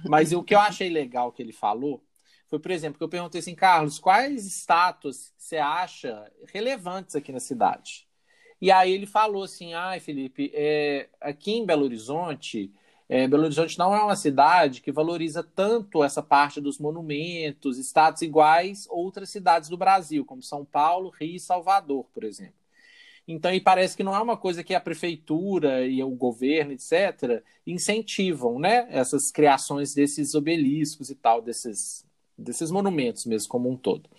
Mas 0.08 0.32
o 0.32 0.42
que 0.42 0.56
eu 0.56 0.60
achei 0.60 0.90
legal 0.90 1.32
que 1.32 1.44
ele 1.44 1.54
falou 1.54 2.02
foi, 2.48 2.60
por 2.60 2.72
exemplo, 2.72 2.98
que 2.98 3.04
eu 3.04 3.10
perguntei 3.10 3.40
assim, 3.40 3.56
Carlos, 3.56 4.00
quais 4.00 4.46
estátuas 4.46 5.34
você 5.38 5.58
acha 5.58 6.32
relevantes 6.54 7.16
aqui 7.16 7.32
na 7.32 7.40
cidade? 7.40 8.08
E 8.62 8.72
aí 8.72 8.92
ele 8.92 9.06
falou 9.06 9.44
assim, 9.44 9.74
ai, 9.74 10.00
Felipe, 10.00 10.52
é, 10.54 11.10
aqui 11.20 11.52
em 11.54 11.66
Belo 11.66 11.84
Horizonte 11.84 12.72
é, 13.08 13.28
Belo 13.28 13.44
Horizonte 13.44 13.78
não 13.78 13.94
é 13.94 14.02
uma 14.04 14.16
cidade 14.16 14.82
que 14.82 14.92
valoriza 14.92 15.44
tanto 15.44 16.04
essa 16.04 16.24
parte 16.24 16.60
dos 16.60 16.80
monumentos, 16.80 17.78
estados 17.78 18.22
iguais 18.24 18.88
outras 18.90 19.30
cidades 19.30 19.70
do 19.70 19.78
Brasil, 19.78 20.26
como 20.26 20.42
São 20.42 20.66
Paulo, 20.66 21.12
Rio 21.12 21.36
e 21.36 21.40
Salvador, 21.40 22.06
por 22.14 22.24
exemplo. 22.24 22.56
Então, 23.28 23.54
e 23.54 23.60
parece 23.60 23.98
que 23.98 24.04
não 24.04 24.16
é 24.16 24.22
uma 24.22 24.38
coisa 24.38 24.64
que 24.64 24.74
a 24.74 24.80
prefeitura 24.80 25.86
e 25.86 26.04
o 26.04 26.12
governo, 26.12 26.72
etc., 26.74 27.44
incentivam, 27.66 28.60
né? 28.60 28.88
Essas 28.90 29.32
criações 29.32 29.94
desses 29.96 30.36
obeliscos 30.36 31.10
e 31.10 31.16
tal, 31.16 31.42
desses, 31.42 32.06
desses 32.38 32.72
monumentos 32.72 33.26
mesmo, 33.26 33.50
como 33.50 33.70
um 33.70 33.78
todo. 33.78 34.10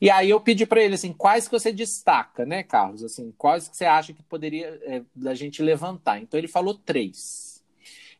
E 0.00 0.10
aí 0.10 0.28
eu 0.30 0.40
pedi 0.40 0.66
para 0.66 0.82
ele, 0.82 0.94
assim, 0.94 1.12
quais 1.12 1.46
que 1.46 1.58
você 1.58 1.72
destaca, 1.72 2.44
né, 2.44 2.62
Carlos? 2.62 3.02
Assim, 3.02 3.32
quais 3.38 3.68
que 3.68 3.76
você 3.76 3.84
acha 3.84 4.12
que 4.12 4.22
poderia 4.22 4.78
é, 4.84 5.02
da 5.14 5.34
gente 5.34 5.62
levantar? 5.62 6.20
Então 6.20 6.38
ele 6.38 6.48
falou 6.48 6.74
três 6.74 7.52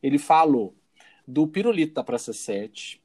ele 0.02 0.18
falou 0.18 0.74
do 1.26 1.46
pirulito 1.46 1.94
da 1.94 2.02
Praça 2.02 2.32
7, 2.32 3.00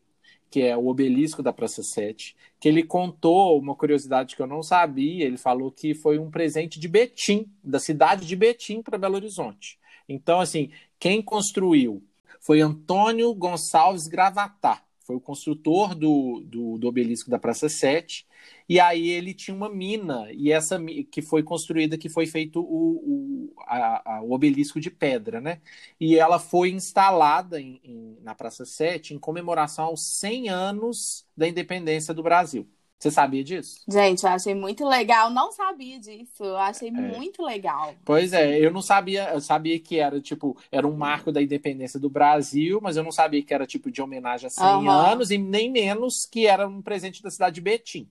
que 0.50 0.62
é 0.62 0.76
o 0.76 0.88
obelisco 0.88 1.44
da 1.44 1.54
Praça 1.54 1.84
7, 1.84 2.36
que 2.60 2.68
ele 2.68 2.84
contou 2.84 3.60
uma 3.60 3.76
curiosidade 3.76 4.36
que 4.36 4.42
eu 4.42 4.48
não 4.48 4.64
sabia, 4.64 5.26
ele 5.26 5.38
falou 5.38 5.72
que 5.72 5.94
foi 5.94 6.18
um 6.18 6.32
presente 6.32 6.80
de 6.80 6.88
Betim, 6.88 7.52
da 7.64 7.80
cidade 7.80 8.26
de 8.26 8.36
Betim 8.36 8.82
para 8.82 8.98
Belo 8.98 9.16
Horizonte. 9.16 9.78
Então, 10.10 10.40
assim, 10.40 10.72
quem 10.98 11.22
construiu 11.22 12.04
foi 12.40 12.62
Antônio 12.62 13.34
Gonçalves 13.36 14.08
Gravatar. 14.08 14.84
Foi 15.08 15.16
o 15.16 15.22
construtor 15.22 15.96
do, 15.96 16.44
do, 16.46 16.78
do, 16.78 16.88
obelisco 16.88 17.30
da 17.30 17.40
Praça 17.40 17.70
7. 17.70 18.28
E 18.68 18.78
aí 18.78 19.08
ele 19.10 19.34
tinha 19.34 19.56
uma 19.56 19.70
mina, 19.70 20.28
e 20.34 20.52
essa 20.52 20.78
que 21.10 21.22
foi 21.22 21.42
construída, 21.42 21.98
que 21.98 22.10
foi 22.10 22.28
feito 22.28 22.60
o, 22.60 23.54
o, 23.54 23.54
a, 23.66 24.18
a, 24.18 24.22
o 24.22 24.34
obelisco 24.34 24.82
de 24.82 24.92
pedra, 24.92 25.40
né? 25.40 25.62
E 26.00 26.18
ela 26.18 26.40
foi 26.40 26.72
instalada 26.72 27.60
em, 27.60 27.80
em, 27.84 28.18
na 28.22 28.36
Praça 28.36 28.66
7 28.66 29.14
em 29.14 29.20
comemoração 29.20 29.86
aos 29.86 30.02
100 30.20 30.50
anos 30.50 31.26
da 31.36 31.48
independência 31.48 32.14
do 32.14 32.22
Brasil. 32.22 32.68
Você 33.00 33.12
sabia 33.12 33.44
disso? 33.44 33.82
Gente, 33.88 34.24
eu 34.24 34.30
achei 34.30 34.56
muito 34.56 34.84
legal. 34.84 35.30
Não 35.30 35.52
sabia 35.52 36.00
disso. 36.00 36.44
Eu 36.44 36.58
achei 36.58 36.90
é. 36.90 36.92
muito 36.92 37.44
legal. 37.44 37.94
Pois 38.04 38.34
é, 38.34 38.60
eu 38.60 38.72
não 38.72 38.82
sabia. 38.82 39.30
Eu 39.32 39.40
sabia 39.40 39.80
que 39.80 40.00
era 40.00 40.20
tipo 40.20 40.58
era 40.72 40.88
um 40.88 40.96
marco 40.96 41.32
da 41.32 41.42
independência 41.42 42.00
do 42.00 42.10
Brasil, 42.10 42.80
mas 42.82 42.98
eu 42.98 43.04
não 43.04 43.12
sabia 43.12 43.44
que 43.44 43.54
era 43.54 43.68
tipo 43.68 43.92
de 43.92 44.02
homenagem 44.02 44.48
a 44.48 44.50
100 44.50 44.66
uhum. 44.66 44.90
anos 44.90 45.30
e 45.32 45.38
nem 45.38 45.72
menos 45.72 46.26
que 46.26 46.48
era 46.48 46.68
um 46.68 46.82
presente 46.82 47.22
da 47.22 47.30
cidade 47.30 47.56
de 47.56 47.62
Betim. 47.62 48.10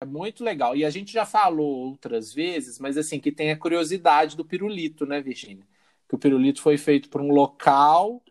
É 0.00 0.04
muito 0.04 0.42
legal. 0.42 0.76
E 0.76 0.84
a 0.84 0.90
gente 0.90 1.12
já 1.12 1.24
falou 1.24 1.88
outras 1.88 2.32
vezes, 2.32 2.78
mas 2.78 2.96
assim 2.96 3.20
que 3.20 3.32
tem 3.32 3.50
a 3.50 3.56
curiosidade 3.56 4.36
do 4.36 4.44
pirulito, 4.44 5.06
né, 5.06 5.20
Virginia? 5.20 5.66
Que 6.08 6.14
o 6.14 6.18
pirulito 6.18 6.60
foi 6.60 6.76
feito 6.76 7.08
por 7.08 7.20
um 7.20 7.32
local 7.32 8.22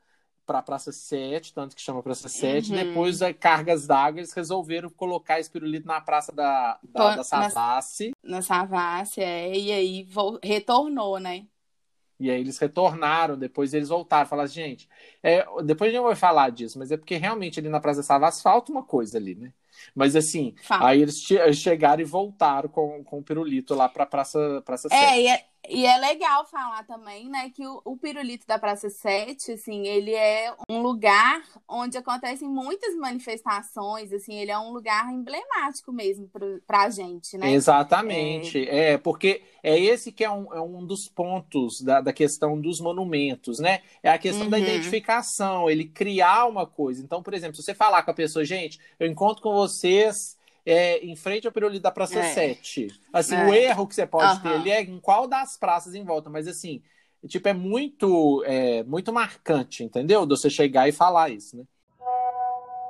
para 0.47 0.59
a 0.59 0.63
Praça 0.63 0.93
7, 0.93 1.53
tanto 1.53 1.75
que 1.75 1.81
chama 1.81 2.01
Praça 2.01 2.29
7. 2.29 2.71
Uhum. 2.71 2.77
Depois, 2.77 3.21
a 3.21 3.33
Cargas 3.33 3.85
d'Água, 3.85 4.21
eles 4.21 4.31
resolveram 4.31 4.89
colocar 4.89 5.39
esse 5.39 5.51
pirulito 5.51 5.85
na 5.85 5.99
Praça 5.99 6.31
da, 6.31 6.79
da, 6.81 7.17
da 7.17 7.23
Savassi. 7.23 8.13
Na, 8.23 8.37
na 8.37 8.41
Savassi, 8.41 9.21
é. 9.21 9.53
E 9.53 9.71
aí 9.71 10.07
retornou, 10.41 11.19
né? 11.19 11.45
E 12.19 12.31
aí 12.31 12.39
eles 12.39 12.57
retornaram, 12.57 13.37
depois 13.37 13.73
eles 13.73 13.89
voltaram. 13.89 14.27
Falaram, 14.27 14.49
gente, 14.49 14.89
é, 15.21 15.45
depois 15.63 15.91
a 15.91 15.93
gente 15.93 16.03
vai 16.03 16.15
falar 16.15 16.49
disso, 16.49 16.79
mas 16.79 16.91
é 16.91 16.97
porque 16.97 17.17
realmente 17.17 17.59
ali 17.59 17.69
na 17.69 17.81
Praça 17.81 17.99
da 17.99 18.03
Savassi 18.03 18.41
falta 18.41 18.71
uma 18.71 18.83
coisa 18.83 19.17
ali, 19.17 19.35
né? 19.35 19.53
Mas 19.95 20.15
assim, 20.15 20.55
Fala. 20.63 20.89
aí 20.89 21.01
eles 21.01 21.21
chegaram 21.53 22.01
e 22.01 22.05
voltaram 22.05 22.69
com, 22.69 23.03
com 23.03 23.19
o 23.19 23.23
pirulito 23.23 23.73
lá 23.73 23.87
para 23.87 24.05
Praça, 24.05 24.61
praça 24.65 24.87
é, 24.91 25.07
7. 25.09 25.19
E 25.19 25.27
é, 25.27 25.45
e 25.69 25.85
é 25.85 25.97
legal 25.97 26.45
falar 26.45 26.83
também, 26.85 27.27
né, 27.27 27.49
que 27.49 27.65
o, 27.65 27.81
o, 27.83 27.97
pirulito 27.97 28.47
da 28.47 28.57
Praça 28.57 28.89
7, 28.89 29.51
assim, 29.51 29.85
ele 29.85 30.13
é 30.13 30.53
um 30.69 30.81
lugar 30.81 31.41
onde 31.67 31.97
acontecem 31.97 32.47
muitas 32.47 32.95
manifestações, 32.95 34.13
assim, 34.13 34.35
ele 34.35 34.49
é 34.49 34.57
um 34.57 34.71
lugar 34.71 35.11
emblemático 35.11 35.91
mesmo 35.91 36.29
para 36.65 36.83
a 36.83 36.89
gente, 36.89 37.37
né? 37.37 37.51
Exatamente, 37.51 38.67
é... 38.69 38.93
é, 38.93 38.97
porque 38.97 39.41
é 39.61 39.77
esse 39.77 40.09
que 40.11 40.23
é 40.23 40.31
um, 40.31 40.53
é 40.53 40.61
um 40.61 40.85
dos 40.85 41.09
pontos 41.09 41.81
da, 41.81 41.99
da 41.99 42.13
questão 42.13 42.59
dos 42.59 42.79
monumentos, 42.79 43.59
né? 43.59 43.81
É 44.01 44.09
a 44.09 44.17
questão 44.17 44.45
uhum. 44.45 44.51
da 44.51 44.59
identificação, 44.59 45.69
ele 45.69 45.83
criar 45.83 46.45
uma 46.45 46.65
coisa. 46.65 47.03
Então, 47.03 47.21
por 47.21 47.33
exemplo, 47.33 47.57
se 47.57 47.63
você 47.63 47.73
falar 47.75 48.03
com 48.03 48.11
a 48.11 48.13
pessoa, 48.13 48.45
gente, 48.45 48.79
eu 48.97 49.07
encontro 49.07 49.43
com 49.43 49.53
vocês 49.67 50.37
é, 50.65 50.99
em 51.05 51.15
frente 51.15 51.47
ao 51.47 51.53
pirulito 51.53 51.83
da 51.83 51.91
Praça 51.91 52.19
é. 52.19 52.33
7. 52.33 52.99
Assim, 53.13 53.35
é. 53.35 53.45
o 53.45 53.53
erro 53.53 53.87
que 53.87 53.95
você 53.95 54.05
pode 54.05 54.37
uhum. 54.37 54.41
ter 54.41 54.49
ali 54.49 54.71
é 54.71 54.81
em 54.81 54.99
qual 54.99 55.27
das 55.27 55.57
praças 55.57 55.95
em 55.95 56.03
volta, 56.03 56.29
mas 56.29 56.47
assim, 56.47 56.81
tipo, 57.27 57.47
é 57.47 57.53
muito, 57.53 58.43
é, 58.45 58.83
muito 58.83 59.13
marcante, 59.13 59.83
entendeu? 59.83 60.25
De 60.25 60.37
você 60.37 60.49
chegar 60.49 60.87
e 60.89 60.91
falar 60.91 61.29
isso, 61.29 61.55
né? 61.55 61.63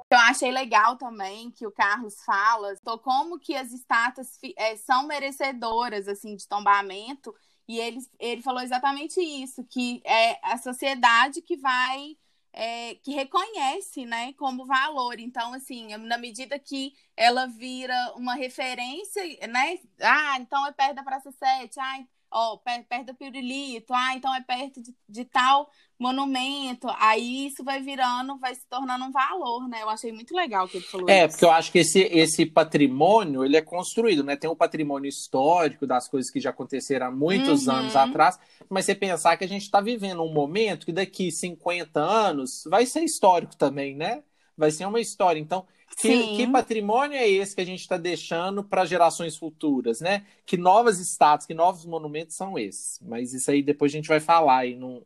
Eu 0.09 0.19
achei 0.19 0.51
legal 0.51 0.95
também 0.95 1.51
que 1.51 1.67
o 1.67 1.71
Carlos 1.71 2.15
fala 2.25 2.73
como 3.03 3.37
que 3.37 3.55
as 3.55 3.73
estátuas 3.73 4.39
é, 4.55 4.77
são 4.77 5.05
merecedoras 5.05 6.07
assim 6.07 6.33
de 6.35 6.47
tombamento 6.47 7.35
e 7.67 7.77
ele, 7.77 7.99
ele 8.17 8.41
falou 8.41 8.61
exatamente 8.61 9.19
isso, 9.19 9.65
que 9.65 10.01
é 10.05 10.39
a 10.41 10.57
sociedade 10.57 11.41
que 11.41 11.57
vai 11.57 12.15
é, 12.57 12.95
que 12.95 13.11
reconhece, 13.13 14.03
né, 14.05 14.33
como 14.33 14.65
valor. 14.65 15.19
Então, 15.19 15.53
assim, 15.53 15.95
na 15.97 16.17
medida 16.17 16.57
que 16.57 16.93
ela 17.15 17.45
vira 17.45 17.93
uma 18.15 18.33
referência, 18.33 19.23
né, 19.47 19.79
ah, 20.01 20.37
então 20.39 20.65
é 20.65 20.71
perto 20.71 20.95
da 20.95 21.03
Praça 21.03 21.31
7, 21.31 21.79
ah, 21.79 22.05
ó, 22.31 22.57
perto 22.57 23.07
do 23.07 23.15
Pirulito, 23.15 23.93
ah, 23.93 24.15
então 24.15 24.33
é 24.33 24.41
perto 24.41 24.81
de, 24.81 24.93
de, 25.07 25.25
tal 25.25 25.69
monumento, 25.99 26.87
aí 26.99 27.47
isso 27.47 27.63
vai 27.63 27.81
virando, 27.81 28.37
vai 28.37 28.53
se 28.53 28.67
tornando 28.69 29.05
um 29.05 29.11
valor, 29.11 29.67
né? 29.67 29.81
Eu 29.81 29.89
achei 29.89 30.11
muito 30.11 30.35
legal 30.35 30.67
que 30.67 30.77
ele 30.77 30.85
falou 30.85 31.09
É, 31.09 31.25
isso. 31.25 31.29
porque 31.29 31.45
eu 31.45 31.51
acho 31.51 31.71
que 31.71 31.79
esse, 31.79 32.01
esse 32.01 32.45
patrimônio, 32.45 33.43
ele 33.43 33.57
é 33.57 33.61
construído, 33.61 34.23
né? 34.23 34.35
Tem 34.35 34.49
um 34.49 34.55
patrimônio 34.55 35.09
histórico 35.09 35.87
das 35.87 36.07
coisas 36.07 36.31
que 36.31 36.39
já 36.39 36.51
aconteceram 36.51 37.07
há 37.07 37.11
muitos 37.11 37.67
uhum. 37.67 37.73
anos 37.73 37.95
atrás, 37.95 38.37
mas 38.69 38.85
você 38.85 38.93
pensar 38.93 39.37
que 39.37 39.43
a 39.43 39.47
gente 39.47 39.63
está 39.63 39.81
vivendo 39.81 40.21
um 40.21 40.33
momento 40.33 40.85
que 40.85 40.93
daqui 40.93 41.31
50 41.31 41.99
anos 41.99 42.63
vai 42.67 42.85
ser 42.85 43.03
histórico 43.03 43.55
também, 43.55 43.95
né? 43.95 44.23
Vai 44.55 44.71
ser 44.71 44.85
uma 44.85 44.99
história. 44.99 45.39
Então, 45.39 45.65
que, 45.95 46.35
que, 46.37 46.47
patrimônio 46.47 47.17
é 47.17 47.27
esse 47.27 47.55
que 47.55 47.61
a 47.61 47.65
gente 47.65 47.79
está 47.79 47.97
deixando 47.97 48.63
para 48.63 48.85
gerações 48.85 49.37
futuras, 49.37 50.01
né? 50.01 50.25
Que 50.45 50.57
novas 50.57 50.99
estátuas, 50.99 51.45
que 51.45 51.53
novos 51.53 51.85
monumentos 51.85 52.35
são 52.35 52.57
esses? 52.57 52.99
Mas 53.01 53.33
isso 53.33 53.49
aí 53.49 53.63
depois 53.63 53.91
a 53.91 53.95
gente 53.95 54.07
vai 54.07 54.19
falar 54.19 54.57
aí 54.59 54.75
no, 54.75 55.05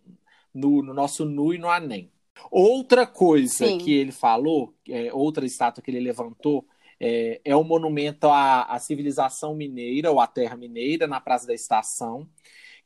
no, 0.53 0.81
no 0.81 0.93
nosso 0.93 1.23
NU 1.23 1.53
e 1.53 1.57
no 1.57 1.69
ANEM. 1.69 2.11
Outra 2.49 3.05
coisa 3.05 3.67
Sim. 3.67 3.77
que 3.77 3.93
ele 3.93 4.11
falou, 4.11 4.73
é, 4.89 5.13
outra 5.13 5.45
estátua 5.45 5.83
que 5.83 5.91
ele 5.91 5.99
levantou, 5.99 6.65
é, 6.99 7.39
é 7.45 7.55
o 7.55 7.63
monumento 7.63 8.27
à, 8.27 8.63
à 8.63 8.79
civilização 8.79 9.55
mineira, 9.55 10.11
ou 10.11 10.19
à 10.19 10.27
terra 10.27 10.57
mineira, 10.57 11.07
na 11.07 11.21
Praça 11.21 11.47
da 11.47 11.53
Estação 11.53 12.27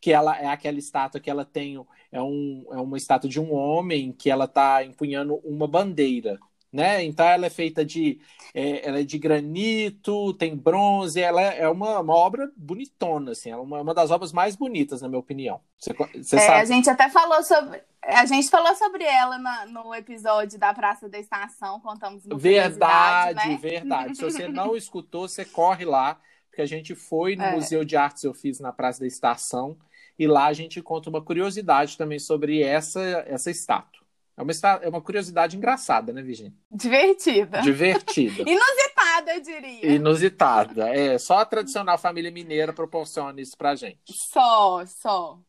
que 0.05 0.11
ela 0.11 0.39
é 0.39 0.45
aquela 0.45 0.77
estátua 0.77 1.19
que 1.19 1.31
ela 1.31 1.43
tem 1.43 1.83
é, 2.11 2.21
um, 2.21 2.63
é 2.71 2.77
uma 2.77 2.95
estátua 2.95 3.27
de 3.27 3.39
um 3.39 3.51
homem 3.53 4.11
que 4.11 4.29
ela 4.29 4.45
está 4.45 4.83
empunhando 4.83 5.37
uma 5.37 5.67
bandeira 5.67 6.39
né? 6.75 7.01
Então 7.03 7.25
ela 7.25 7.45
é 7.45 7.49
feita 7.49 7.85
de, 7.85 8.19
é, 8.53 8.85
ela 8.87 8.99
é 8.99 9.03
de 9.03 9.17
granito, 9.17 10.33
tem 10.33 10.55
bronze, 10.55 11.21
ela 11.21 11.41
é 11.41 11.67
uma, 11.69 12.01
uma 12.01 12.13
obra 12.13 12.51
bonitona, 12.57 13.31
assim, 13.31 13.49
é 13.49 13.55
uma, 13.55 13.81
uma 13.81 13.93
das 13.93 14.11
obras 14.11 14.33
mais 14.33 14.57
bonitas, 14.57 15.01
na 15.01 15.07
minha 15.07 15.19
opinião. 15.19 15.61
Você, 15.79 15.93
você 15.93 16.35
é, 16.35 16.39
sabe? 16.39 16.59
A 16.59 16.65
gente 16.65 16.89
até 16.89 17.09
falou 17.09 17.41
sobre, 17.43 17.81
a 18.03 18.25
gente 18.25 18.49
falou 18.49 18.75
sobre 18.75 19.05
ela 19.05 19.37
na, 19.37 19.65
no 19.67 19.95
episódio 19.95 20.59
da 20.59 20.73
Praça 20.73 21.07
da 21.07 21.17
Estação, 21.17 21.79
contamos 21.79 22.25
no 22.25 22.37
Verdade, 22.37 23.47
né? 23.47 23.57
verdade. 23.57 24.17
Se 24.17 24.23
você 24.23 24.47
não 24.49 24.75
escutou, 24.75 25.29
você 25.29 25.45
corre 25.45 25.85
lá, 25.85 26.19
porque 26.49 26.61
a 26.61 26.65
gente 26.65 26.93
foi 26.93 27.37
no 27.37 27.43
é. 27.43 27.53
Museu 27.53 27.85
de 27.85 27.95
Artes 27.95 28.25
eu 28.25 28.33
fiz 28.33 28.59
na 28.59 28.73
Praça 28.73 28.99
da 28.99 29.07
Estação 29.07 29.77
e 30.19 30.27
lá 30.27 30.47
a 30.47 30.53
gente 30.53 30.81
conta 30.81 31.09
uma 31.09 31.21
curiosidade 31.21 31.97
também 31.97 32.19
sobre 32.19 32.61
essa 32.61 33.01
essa 33.27 33.49
estátua. 33.49 34.04
É 34.37 34.43
uma, 34.43 34.51
é 34.81 34.89
uma 34.89 35.01
curiosidade 35.01 35.55
engraçada, 35.55 36.11
né, 36.11 36.21
Virginia? 36.21 36.53
Divertida. 36.69 37.61
Divertida. 37.61 38.43
Inusitada, 38.49 39.33
eu 39.33 39.41
diria. 39.41 39.91
Inusitada. 39.93 40.89
É, 40.89 41.17
só 41.17 41.39
a 41.39 41.45
tradicional 41.45 41.97
família 41.97 42.29
mineira 42.29 42.73
proporciona 42.73 43.39
isso 43.39 43.57
pra 43.57 43.75
gente. 43.75 43.99
Só, 44.09 44.85
só. 44.85 45.39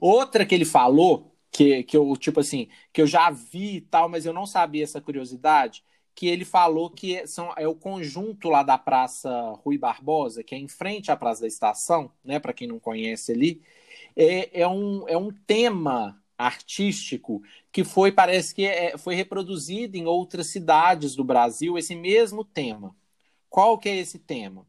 Outra 0.00 0.46
que 0.46 0.54
ele 0.54 0.64
falou, 0.64 1.34
que, 1.50 1.82
que 1.82 1.96
eu, 1.96 2.16
tipo 2.16 2.40
assim, 2.40 2.68
que 2.92 3.02
eu 3.02 3.06
já 3.06 3.30
vi 3.30 3.76
e 3.76 3.80
tal, 3.82 4.08
mas 4.08 4.24
eu 4.24 4.32
não 4.32 4.46
sabia 4.46 4.84
essa 4.84 5.00
curiosidade, 5.00 5.84
que 6.14 6.26
ele 6.26 6.44
falou 6.44 6.90
que 6.90 7.26
são, 7.26 7.52
é 7.56 7.68
o 7.68 7.74
conjunto 7.74 8.48
lá 8.48 8.62
da 8.62 8.78
Praça 8.78 9.30
Rui 9.62 9.76
Barbosa, 9.76 10.42
que 10.42 10.54
é 10.54 10.58
em 10.58 10.66
frente 10.66 11.12
à 11.12 11.16
Praça 11.16 11.42
da 11.42 11.46
Estação, 11.46 12.10
né, 12.24 12.40
para 12.40 12.52
quem 12.52 12.66
não 12.66 12.80
conhece 12.80 13.32
ali, 13.32 13.62
é, 14.16 14.62
é, 14.62 14.66
um, 14.66 15.06
é 15.08 15.16
um 15.16 15.30
tema 15.30 16.20
artístico 16.38 17.42
que 17.72 17.82
foi 17.82 18.12
parece 18.12 18.54
que 18.54 18.64
é, 18.64 18.96
foi 18.96 19.16
reproduzido 19.16 19.96
em 19.96 20.06
outras 20.06 20.52
cidades 20.52 21.16
do 21.16 21.24
Brasil 21.24 21.76
esse 21.76 21.96
mesmo 21.96 22.44
tema. 22.44 22.94
Qual 23.50 23.76
que 23.76 23.88
é 23.88 23.96
esse 23.96 24.20
tema? 24.20 24.64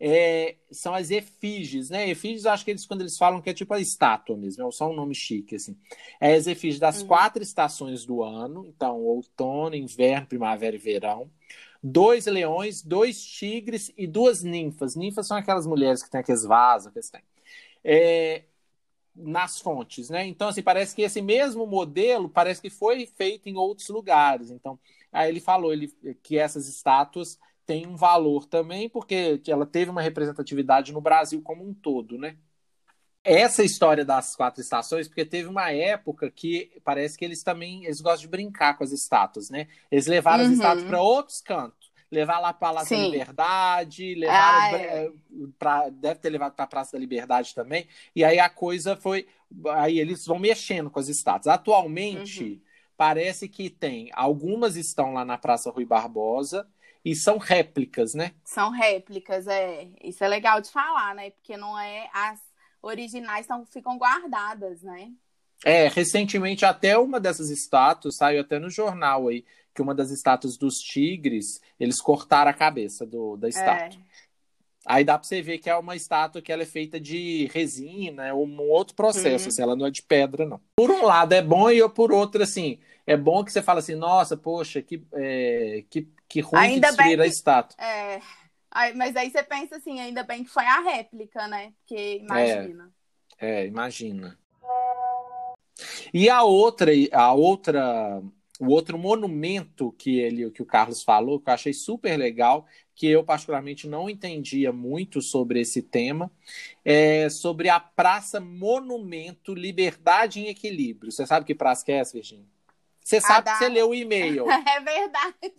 É, 0.00 0.54
são 0.70 0.94
as 0.94 1.10
efígies, 1.10 1.90
né? 1.90 2.08
Efígies, 2.08 2.46
acho 2.46 2.64
que 2.64 2.70
eles 2.70 2.86
quando 2.86 3.00
eles 3.00 3.18
falam 3.18 3.42
que 3.42 3.50
é 3.50 3.54
tipo 3.54 3.74
a 3.74 3.80
estátua 3.80 4.36
mesmo, 4.36 4.68
é 4.68 4.70
só 4.70 4.88
um 4.88 4.94
nome 4.94 5.14
chique 5.14 5.56
assim. 5.56 5.76
É 6.20 6.34
as 6.34 6.46
efígies 6.46 6.78
das 6.78 7.00
uhum. 7.02 7.08
quatro 7.08 7.42
estações 7.42 8.04
do 8.06 8.22
ano, 8.22 8.64
então 8.68 9.00
outono, 9.00 9.74
inverno, 9.74 10.28
primavera 10.28 10.76
e 10.76 10.78
verão. 10.78 11.28
Dois 11.82 12.26
leões, 12.26 12.82
dois 12.82 13.24
tigres 13.24 13.92
e 13.96 14.06
duas 14.06 14.42
ninfas. 14.42 14.94
Ninfas 14.94 15.26
são 15.26 15.36
aquelas 15.36 15.66
mulheres 15.66 16.02
que 16.02 16.10
têm 16.10 16.20
aqueles 16.20 16.44
vasos 16.44 16.92
que 16.92 17.00
têm. 17.00 17.22
É, 17.84 18.44
nas 19.18 19.60
fontes, 19.60 20.08
né? 20.08 20.26
Então, 20.26 20.48
assim, 20.48 20.62
parece 20.62 20.94
que 20.94 21.02
esse 21.02 21.20
mesmo 21.20 21.66
modelo 21.66 22.28
parece 22.28 22.60
que 22.60 22.70
foi 22.70 23.06
feito 23.06 23.48
em 23.48 23.56
outros 23.56 23.88
lugares. 23.88 24.50
Então, 24.50 24.78
aí 25.12 25.28
ele 25.28 25.40
falou 25.40 25.72
ele, 25.72 25.88
que 26.22 26.38
essas 26.38 26.68
estátuas 26.68 27.38
têm 27.66 27.86
um 27.86 27.96
valor 27.96 28.46
também, 28.46 28.88
porque 28.88 29.40
ela 29.46 29.66
teve 29.66 29.90
uma 29.90 30.00
representatividade 30.02 30.92
no 30.92 31.00
Brasil 31.00 31.42
como 31.42 31.68
um 31.68 31.74
todo, 31.74 32.16
né? 32.16 32.36
Essa 33.24 33.62
história 33.62 34.04
das 34.04 34.34
quatro 34.34 34.62
estações, 34.62 35.06
porque 35.06 35.24
teve 35.24 35.48
uma 35.48 35.70
época 35.70 36.30
que 36.30 36.80
parece 36.82 37.18
que 37.18 37.24
eles 37.24 37.42
também 37.42 37.84
eles 37.84 38.00
gostam 38.00 38.22
de 38.22 38.28
brincar 38.28 38.78
com 38.78 38.84
as 38.84 38.92
estátuas, 38.92 39.50
né? 39.50 39.68
Eles 39.90 40.06
levaram 40.06 40.44
uhum. 40.44 40.50
as 40.50 40.56
estátuas 40.56 40.84
para 40.84 41.02
outros 41.02 41.40
cantos 41.40 41.77
levar 42.10 42.38
lá 42.38 42.52
para 42.52 42.68
a 42.68 42.72
Praça 42.72 42.96
da 42.96 43.02
Liberdade, 43.02 44.14
levar 44.14 44.62
ah, 44.62 44.72
é. 44.72 45.10
para 45.58 45.88
deve 45.90 46.20
ter 46.20 46.30
levado 46.30 46.54
para 46.54 46.64
a 46.64 46.68
Praça 46.68 46.92
da 46.92 46.98
Liberdade 46.98 47.54
também. 47.54 47.86
E 48.14 48.24
aí 48.24 48.38
a 48.38 48.48
coisa 48.48 48.96
foi, 48.96 49.26
aí 49.70 49.98
eles 49.98 50.24
vão 50.26 50.38
mexendo 50.38 50.90
com 50.90 50.98
as 50.98 51.08
estátuas. 51.08 51.54
Atualmente, 51.54 52.44
uhum. 52.44 52.60
parece 52.96 53.48
que 53.48 53.68
tem. 53.68 54.10
Algumas 54.14 54.76
estão 54.76 55.12
lá 55.12 55.24
na 55.24 55.38
Praça 55.38 55.70
Rui 55.70 55.84
Barbosa 55.84 56.66
e 57.04 57.14
são 57.14 57.38
réplicas, 57.38 58.14
né? 58.14 58.32
São 58.44 58.70
réplicas, 58.70 59.46
é. 59.46 59.88
Isso 60.02 60.24
é 60.24 60.28
legal 60.28 60.60
de 60.60 60.70
falar, 60.70 61.14
né? 61.14 61.30
Porque 61.30 61.56
não 61.56 61.78
é. 61.78 62.08
As 62.12 62.40
originais 62.82 63.46
são, 63.46 63.64
ficam 63.66 63.98
guardadas, 63.98 64.82
né? 64.82 65.12
É, 65.64 65.88
recentemente 65.88 66.64
até 66.64 66.96
uma 66.96 67.18
dessas 67.18 67.50
estátuas 67.50 68.16
saiu 68.16 68.40
até 68.40 68.58
no 68.58 68.70
jornal 68.70 69.28
aí, 69.28 69.44
que 69.74 69.82
uma 69.82 69.94
das 69.94 70.10
estátuas 70.10 70.56
dos 70.56 70.78
tigres, 70.78 71.60
eles 71.78 72.00
cortaram 72.00 72.50
a 72.50 72.54
cabeça 72.54 73.04
do, 73.04 73.36
da 73.36 73.48
estátua. 73.48 73.98
É. 73.98 74.08
Aí 74.86 75.04
dá 75.04 75.18
para 75.18 75.28
você 75.28 75.42
ver 75.42 75.58
que 75.58 75.68
é 75.68 75.76
uma 75.76 75.94
estátua 75.94 76.40
que 76.40 76.50
ela 76.50 76.62
é 76.62 76.66
feita 76.66 76.98
de 76.98 77.50
resina, 77.52 78.26
é 78.26 78.32
um 78.32 78.60
outro 78.70 78.94
processo, 78.94 79.44
uhum. 79.44 79.48
assim, 79.48 79.62
ela 79.62 79.76
não 79.76 79.86
é 79.86 79.90
de 79.90 80.02
pedra, 80.02 80.46
não. 80.46 80.60
Por 80.76 80.90
um 80.90 81.04
lado 81.04 81.34
é 81.34 81.42
bom 81.42 81.70
e 81.70 81.86
por 81.90 82.10
outro, 82.10 82.42
assim, 82.42 82.78
é 83.06 83.16
bom 83.16 83.44
que 83.44 83.52
você 83.52 83.60
fala 83.60 83.80
assim, 83.80 83.94
nossa, 83.94 84.36
poxa, 84.36 84.80
que, 84.80 85.04
é, 85.12 85.84
que, 85.90 86.08
que 86.26 86.40
ruim 86.40 86.60
ainda 86.60 86.88
que 86.88 86.96
destruir 86.96 87.20
a 87.20 87.26
estátua. 87.26 87.76
É, 87.84 88.20
mas 88.94 89.14
aí 89.14 89.30
você 89.30 89.42
pensa 89.42 89.76
assim, 89.76 90.00
ainda 90.00 90.22
bem 90.22 90.44
que 90.44 90.50
foi 90.50 90.64
a 90.64 90.80
réplica, 90.80 91.46
né? 91.48 91.72
Porque 91.80 92.18
imagina. 92.18 92.90
É, 93.38 93.62
é 93.62 93.66
imagina. 93.66 94.38
E 96.12 96.28
a 96.28 96.42
outra, 96.42 96.90
a 97.12 97.32
outra, 97.32 98.22
o 98.58 98.68
outro 98.68 98.98
monumento 98.98 99.92
que 99.92 100.18
ele, 100.18 100.50
que 100.50 100.62
o 100.62 100.66
Carlos 100.66 101.02
falou, 101.02 101.40
que 101.40 101.48
eu 101.48 101.54
achei 101.54 101.72
super 101.72 102.16
legal, 102.16 102.66
que 102.94 103.06
eu 103.06 103.22
particularmente 103.22 103.86
não 103.86 104.10
entendia 104.10 104.72
muito 104.72 105.22
sobre 105.22 105.60
esse 105.60 105.80
tema, 105.82 106.30
é 106.84 107.28
sobre 107.28 107.68
a 107.68 107.78
Praça 107.78 108.40
Monumento 108.40 109.54
Liberdade 109.54 110.40
em 110.40 110.48
Equilíbrio. 110.48 111.12
Você 111.12 111.24
sabe 111.26 111.46
que 111.46 111.54
praça 111.54 111.84
que 111.84 111.92
é 111.92 111.98
essa, 111.98 112.12
Virginia? 112.12 112.46
Você 113.00 113.22
sabe 113.22 113.50
que 113.50 113.56
você 113.56 113.68
leu 113.70 113.90
o 113.90 113.94
e-mail. 113.94 114.44
É 114.68 114.80
verdade. 114.80 115.56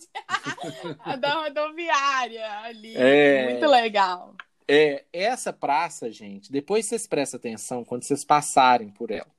a 0.99 1.15
da 1.15 1.41
rodoviária 1.41 2.47
ali. 2.59 2.93
É... 2.95 3.49
Muito 3.49 3.65
legal. 3.67 4.35
É, 4.67 5.03
essa 5.11 5.51
praça, 5.51 6.11
gente, 6.11 6.51
depois 6.51 6.85
vocês 6.85 7.07
prestem 7.07 7.39
atenção 7.39 7.83
quando 7.83 8.03
vocês 8.03 8.23
passarem 8.23 8.89
por 8.89 9.09
ela. 9.09 9.31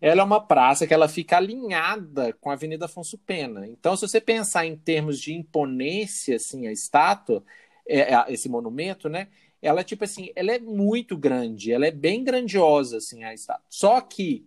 Ela 0.00 0.22
é 0.22 0.24
uma 0.24 0.40
praça 0.40 0.86
que 0.86 0.94
ela 0.94 1.08
fica 1.08 1.36
alinhada 1.36 2.32
com 2.34 2.50
a 2.50 2.52
Avenida 2.52 2.86
Afonso 2.86 3.18
Pena. 3.18 3.66
Então, 3.66 3.96
se 3.96 4.06
você 4.06 4.20
pensar 4.20 4.64
em 4.64 4.76
termos 4.76 5.20
de 5.20 5.32
imponência, 5.32 6.36
assim, 6.36 6.66
a 6.66 6.72
estátua, 6.72 7.44
é, 7.86 8.14
é, 8.14 8.24
esse 8.28 8.48
monumento, 8.48 9.08
né? 9.08 9.28
Ela, 9.60 9.82
tipo 9.82 10.04
assim, 10.04 10.30
ela 10.36 10.52
é 10.52 10.58
muito 10.60 11.16
grande, 11.16 11.72
ela 11.72 11.86
é 11.86 11.90
bem 11.90 12.22
grandiosa, 12.22 12.98
assim, 12.98 13.24
a 13.24 13.34
estátua. 13.34 13.64
Só 13.68 14.00
que, 14.00 14.46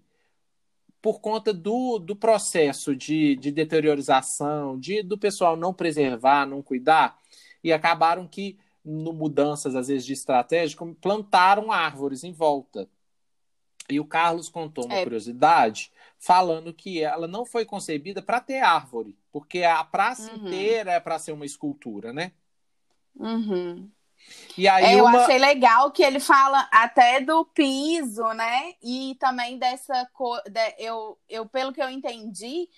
por 1.02 1.20
conta 1.20 1.54
do, 1.54 2.00
do 2.00 2.16
processo 2.16 2.96
de, 2.96 3.36
de 3.36 3.52
deteriorização, 3.52 4.80
de, 4.80 5.04
do 5.04 5.18
pessoal 5.18 5.58
não 5.58 5.74
preservar, 5.74 6.46
não 6.46 6.62
cuidar, 6.62 7.20
e 7.64 7.74
acabaram 7.74 8.28
que, 8.28 8.58
no 8.86 9.12
mudanças, 9.12 9.76
às 9.76 9.88
vezes, 9.90 10.06
de 10.06 10.14
estratégia, 10.14 10.78
plantaram 11.02 11.72
árvores 11.72 12.24
em 12.24 12.32
volta. 12.32 12.88
E 13.90 14.00
o 14.00 14.06
Carlos 14.06 14.50
contou 14.50 14.86
uma 14.86 14.96
é. 14.96 15.04
curiosidade 15.04 15.92
falando 16.18 16.74
que 16.74 17.02
ela 17.02 17.28
não 17.28 17.46
foi 17.46 17.66
concebida 17.66 18.22
para 18.22 18.40
ter 18.40 18.60
árvore, 18.60 19.18
porque 19.32 19.64
a 19.64 19.84
praça 19.84 20.32
uhum. 20.32 20.48
inteira 20.48 20.92
é 20.92 21.00
para 21.00 21.20
ser 21.20 21.32
uma 21.32 21.46
escultura, 21.46 22.14
né? 22.14 22.32
Uhum. 23.16 23.90
E 24.58 24.68
aí 24.68 24.94
é, 24.94 25.02
uma... 25.02 25.12
Eu 25.12 25.20
achei 25.22 25.40
legal 25.40 25.92
que 25.92 26.04
ele 26.04 26.20
fala 26.20 26.68
até 26.72 27.20
do 27.22 27.44
piso, 27.46 28.24
né? 28.34 28.74
E 28.82 29.16
também 29.20 29.58
dessa 29.58 30.06
cor. 30.14 30.42
De, 30.46 30.76
eu, 30.78 31.18
eu, 31.28 31.46
pelo 31.48 31.74
que 31.74 31.82
eu 31.82 31.90
entendi, 31.90 32.70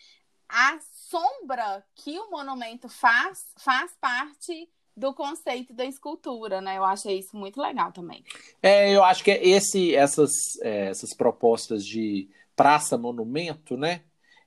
a 0.48 0.80
sombra 0.82 1.86
que 1.96 2.18
o 2.18 2.32
monumento 2.32 2.88
faz 2.88 3.54
faz 3.58 3.96
parte 4.00 4.70
do 4.96 5.14
conceito 5.14 5.74
da 5.74 5.86
escultura, 5.86 6.62
né? 6.62 6.78
Eu 6.78 6.84
achei 6.84 7.20
isso 7.20 7.36
muito 7.36 7.60
legal 7.62 7.92
também. 7.92 8.24
É, 8.62 8.96
eu 8.96 9.04
acho 9.04 9.24
que 9.24 9.32
esse, 9.32 9.96
essas, 9.96 10.32
é, 10.62 10.90
essas 10.90 11.14
propostas 11.14 11.86
de 11.86 12.30
praça 12.56 12.98
monumento, 12.98 13.76
né? 13.76 14.02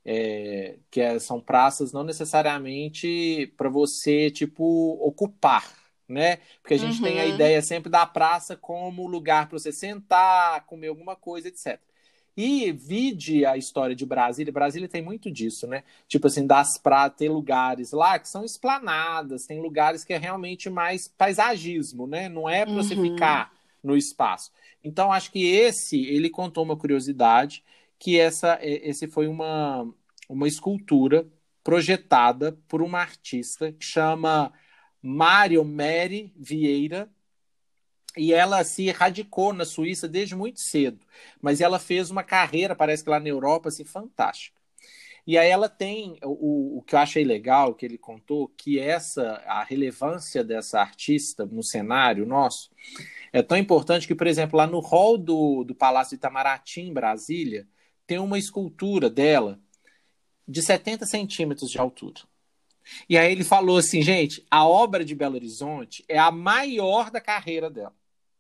É, 0.04 0.76
que 0.88 1.00
é, 1.00 1.18
são 1.18 1.40
praças 1.40 1.92
não 1.92 2.04
necessariamente 2.04 3.52
para 3.56 3.68
você 3.68 4.30
tipo 4.30 4.64
ocupar, 5.04 5.68
né? 6.08 6.38
Porque 6.62 6.74
a 6.74 6.78
gente 6.78 6.98
uhum. 6.98 7.04
tem 7.04 7.20
a 7.20 7.24
uhum. 7.24 7.34
ideia 7.34 7.60
sempre 7.60 7.90
da 7.90 8.06
praça 8.06 8.56
como 8.56 9.08
lugar 9.08 9.48
para 9.48 9.58
você 9.58 9.72
sentar, 9.72 10.64
comer 10.66 10.88
alguma 10.88 11.16
coisa, 11.16 11.48
etc. 11.48 11.80
E 12.36 12.70
vide 12.70 13.46
a 13.46 13.56
história 13.56 13.96
de 13.96 14.04
Brasília. 14.04 14.52
Brasília 14.52 14.88
tem 14.88 15.00
muito 15.00 15.30
disso, 15.30 15.66
né? 15.66 15.82
Tipo 16.06 16.26
assim, 16.26 16.46
das 16.46 16.78
pratas, 16.78 17.18
tem 17.18 17.28
lugares 17.30 17.92
lá 17.92 18.18
que 18.18 18.28
são 18.28 18.44
esplanadas, 18.44 19.46
tem 19.46 19.60
lugares 19.60 20.04
que 20.04 20.12
é 20.12 20.18
realmente 20.18 20.68
mais 20.68 21.08
paisagismo, 21.08 22.06
né? 22.06 22.28
Não 22.28 22.49
é 22.49 22.64
para 22.64 22.75
uhum. 22.75 22.82
você 22.82 22.94
ficar 22.94 23.52
no 23.82 23.96
espaço. 23.96 24.50
Então, 24.84 25.10
acho 25.10 25.32
que 25.32 25.46
esse, 25.46 26.04
ele 26.04 26.28
contou 26.28 26.62
uma 26.62 26.76
curiosidade, 26.76 27.64
que 27.99 28.18
essa, 28.18 28.58
esse 28.60 29.06
foi 29.06 29.26
uma, 29.26 29.88
uma 30.28 30.46
escultura 30.46 31.26
projetada 31.64 32.56
por 32.68 32.82
uma 32.82 33.00
artista 33.00 33.72
que 33.72 33.84
chama 33.84 34.52
Mário 35.02 35.64
Mary 35.64 36.32
Vieira, 36.36 37.08
e 38.16 38.32
ela 38.32 38.64
se 38.64 38.90
radicou 38.90 39.52
na 39.52 39.64
Suíça 39.64 40.08
desde 40.08 40.34
muito 40.34 40.60
cedo, 40.60 40.98
mas 41.40 41.60
ela 41.60 41.78
fez 41.78 42.10
uma 42.10 42.22
carreira, 42.22 42.74
parece 42.74 43.04
que 43.04 43.10
lá 43.10 43.20
na 43.20 43.28
Europa, 43.28 43.68
assim, 43.68 43.84
fantástica. 43.84 44.56
E 45.26 45.36
aí 45.36 45.50
ela 45.50 45.68
tem 45.68 46.18
o, 46.22 46.78
o 46.78 46.82
que 46.82 46.94
eu 46.94 47.00
achei 47.00 47.24
legal 47.24 47.74
que 47.74 47.84
ele 47.84 47.98
contou, 47.98 48.48
que 48.56 48.78
essa 48.78 49.42
a 49.46 49.64
relevância 49.64 50.44
dessa 50.44 50.80
artista 50.80 51.44
no 51.44 51.64
cenário 51.64 52.24
nosso 52.24 52.70
é 53.32 53.42
tão 53.42 53.58
importante 53.58 54.06
que, 54.06 54.14
por 54.14 54.26
exemplo, 54.28 54.56
lá 54.56 54.66
no 54.68 54.78
hall 54.78 55.18
do, 55.18 55.64
do 55.64 55.74
Palácio 55.74 56.14
Itamaraty, 56.14 56.80
em 56.80 56.92
Brasília, 56.92 57.66
tem 58.06 58.18
uma 58.18 58.38
escultura 58.38 59.10
dela 59.10 59.58
de 60.46 60.62
70 60.62 61.04
centímetros 61.06 61.70
de 61.70 61.78
altura. 61.78 62.20
E 63.08 63.18
aí 63.18 63.32
ele 63.32 63.42
falou 63.42 63.78
assim, 63.78 64.00
gente, 64.02 64.46
a 64.48 64.66
obra 64.66 65.04
de 65.04 65.14
Belo 65.14 65.34
Horizonte 65.34 66.04
é 66.08 66.18
a 66.18 66.30
maior 66.30 67.10
da 67.10 67.20
carreira 67.20 67.68
dela. 67.68 67.94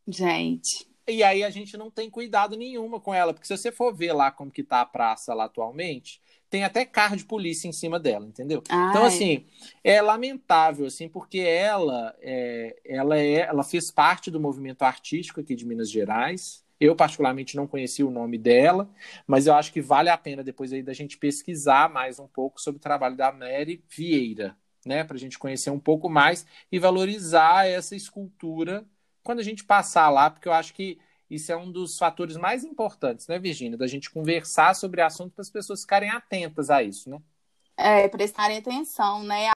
Gente. 0.06 0.86
E 1.08 1.22
aí 1.22 1.44
a 1.44 1.50
gente 1.50 1.76
não 1.76 1.90
tem 1.90 2.10
cuidado 2.10 2.56
nenhuma 2.56 2.98
com 2.98 3.14
ela, 3.14 3.32
porque 3.32 3.46
se 3.46 3.56
você 3.56 3.70
for 3.70 3.94
ver 3.94 4.12
lá 4.12 4.30
como 4.30 4.50
que 4.50 4.64
tá 4.64 4.80
a 4.80 4.86
praça 4.86 5.32
lá 5.32 5.44
atualmente, 5.44 6.20
tem 6.50 6.64
até 6.64 6.84
carro 6.84 7.16
de 7.16 7.24
polícia 7.24 7.68
em 7.68 7.72
cima 7.72 7.98
dela, 7.98 8.26
entendeu? 8.26 8.62
Ai. 8.68 8.90
Então 8.90 9.04
assim, 9.04 9.46
é 9.84 10.02
lamentável 10.02 10.86
assim, 10.86 11.08
porque 11.08 11.38
ela 11.38 12.14
é, 12.20 12.76
ela 12.84 13.18
é, 13.18 13.40
ela 13.40 13.62
fez 13.62 13.90
parte 13.90 14.30
do 14.30 14.40
movimento 14.40 14.82
artístico 14.82 15.40
aqui 15.40 15.54
de 15.54 15.64
Minas 15.64 15.90
Gerais. 15.90 16.64
Eu 16.78 16.94
particularmente 16.94 17.56
não 17.56 17.66
conheci 17.66 18.02
o 18.02 18.10
nome 18.10 18.36
dela, 18.36 18.90
mas 19.26 19.46
eu 19.46 19.54
acho 19.54 19.72
que 19.72 19.80
vale 19.80 20.10
a 20.10 20.18
pena 20.18 20.44
depois 20.44 20.72
aí 20.72 20.82
da 20.82 20.92
gente 20.92 21.16
pesquisar 21.16 21.88
mais 21.88 22.18
um 22.18 22.26
pouco 22.26 22.60
sobre 22.60 22.78
o 22.78 22.82
trabalho 22.82 23.16
da 23.16 23.32
Mary 23.32 23.82
Vieira, 23.88 24.56
né, 24.84 25.02
para 25.02 25.16
a 25.16 25.20
gente 25.20 25.38
conhecer 25.38 25.70
um 25.70 25.80
pouco 25.80 26.08
mais 26.08 26.44
e 26.70 26.78
valorizar 26.78 27.66
essa 27.66 27.96
escultura 27.96 28.84
quando 29.26 29.40
a 29.40 29.42
gente 29.42 29.64
passar 29.64 30.08
lá, 30.08 30.30
porque 30.30 30.46
eu 30.46 30.52
acho 30.52 30.72
que 30.72 31.00
isso 31.28 31.50
é 31.50 31.56
um 31.56 31.70
dos 31.70 31.98
fatores 31.98 32.36
mais 32.36 32.62
importantes, 32.62 33.26
né, 33.26 33.40
Virginia? 33.40 33.76
Da 33.76 33.88
gente 33.88 34.08
conversar 34.08 34.76
sobre 34.76 35.00
assunto 35.02 35.32
para 35.32 35.42
as 35.42 35.50
pessoas 35.50 35.80
ficarem 35.80 36.10
atentas 36.10 36.70
a 36.70 36.80
isso, 36.80 37.10
né? 37.10 37.20
É, 37.76 38.06
prestarem 38.08 38.58
atenção, 38.58 39.24
né? 39.24 39.50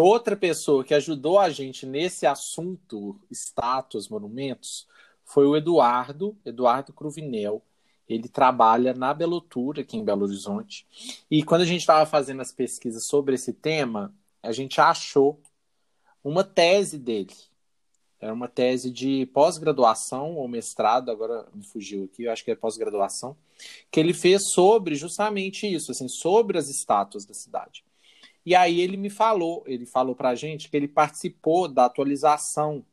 Outra 0.00 0.34
pessoa 0.34 0.82
que 0.82 0.94
ajudou 0.94 1.38
a 1.38 1.50
gente 1.50 1.84
nesse 1.84 2.26
assunto, 2.26 3.20
estátuas, 3.30 4.08
monumentos, 4.08 4.88
foi 5.22 5.46
o 5.46 5.54
Eduardo, 5.54 6.34
Eduardo 6.42 6.94
Cruvinel. 6.94 7.62
Ele 8.08 8.26
trabalha 8.28 8.94
na 8.94 9.12
Belotura, 9.12 9.82
aqui 9.82 9.98
em 9.98 10.04
Belo 10.04 10.24
Horizonte. 10.24 10.86
E 11.30 11.42
quando 11.42 11.60
a 11.60 11.66
gente 11.66 11.80
estava 11.80 12.06
fazendo 12.06 12.40
as 12.40 12.52
pesquisas 12.52 13.04
sobre 13.04 13.34
esse 13.34 13.52
tema, 13.52 14.14
a 14.42 14.52
gente 14.52 14.80
achou 14.80 15.38
uma 16.24 16.42
tese 16.42 16.98
dele 16.98 17.34
era 18.20 18.32
uma 18.32 18.48
tese 18.48 18.90
de 18.90 19.26
pós-graduação 19.26 20.36
ou 20.36 20.48
mestrado, 20.48 21.10
agora 21.10 21.46
me 21.54 21.64
fugiu 21.64 22.04
aqui, 22.04 22.24
eu 22.24 22.32
acho 22.32 22.44
que 22.44 22.50
é 22.50 22.56
pós-graduação, 22.56 23.36
que 23.90 24.00
ele 24.00 24.14
fez 24.14 24.50
sobre 24.50 24.94
justamente 24.94 25.66
isso, 25.66 25.92
assim, 25.92 26.08
sobre 26.08 26.58
as 26.58 26.68
estátuas 26.68 27.26
da 27.26 27.34
cidade. 27.34 27.84
E 28.44 28.54
aí 28.54 28.80
ele 28.80 28.96
me 28.96 29.10
falou, 29.10 29.64
ele 29.66 29.84
falou 29.84 30.14
para 30.14 30.30
a 30.30 30.34
gente 30.34 30.70
que 30.70 30.76
ele 30.76 30.88
participou 30.88 31.68
da 31.68 31.84
atualização 31.84 32.84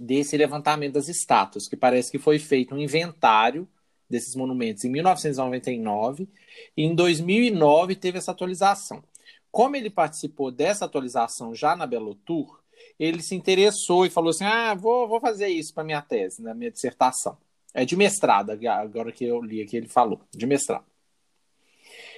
desse 0.00 0.36
levantamento 0.36 0.94
das 0.94 1.08
estátuas, 1.08 1.68
que 1.68 1.76
parece 1.76 2.10
que 2.10 2.18
foi 2.18 2.38
feito 2.38 2.74
um 2.74 2.78
inventário 2.78 3.68
desses 4.08 4.34
monumentos 4.34 4.84
em 4.84 4.90
1999 4.90 6.28
e 6.76 6.82
em 6.82 6.94
2009 6.94 7.94
teve 7.96 8.18
essa 8.18 8.30
atualização. 8.30 9.02
Como 9.50 9.76
ele 9.76 9.90
participou 9.90 10.50
dessa 10.50 10.84
atualização 10.84 11.54
já 11.54 11.76
na 11.76 11.86
Belo 11.86 12.14
Tour, 12.14 12.60
ele 12.98 13.22
se 13.22 13.34
interessou 13.34 14.04
e 14.04 14.10
falou 14.10 14.30
assim: 14.30 14.44
ah, 14.44 14.74
vou, 14.74 15.08
vou 15.08 15.20
fazer 15.20 15.48
isso 15.48 15.72
para 15.72 15.84
minha 15.84 16.02
tese, 16.02 16.42
na 16.42 16.54
minha 16.54 16.70
dissertação. 16.70 17.36
É 17.74 17.84
de 17.84 17.96
mestrado, 17.96 18.50
agora 18.50 19.12
que 19.12 19.24
eu 19.24 19.42
li 19.42 19.62
aqui, 19.62 19.76
ele 19.76 19.88
falou, 19.88 20.20
de 20.34 20.46
mestrado. 20.46 20.86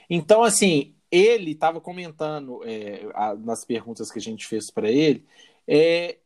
Então, 0.08 0.42
assim, 0.42 0.94
ele 1.10 1.52
estava 1.52 1.80
comentando 1.80 2.62
é, 2.64 3.08
a, 3.14 3.34
nas 3.34 3.64
perguntas 3.64 4.10
que 4.10 4.18
a 4.18 4.22
gente 4.22 4.46
fez 4.46 4.70
para 4.70 4.90
ele, 4.90 5.26
é, 5.66 6.18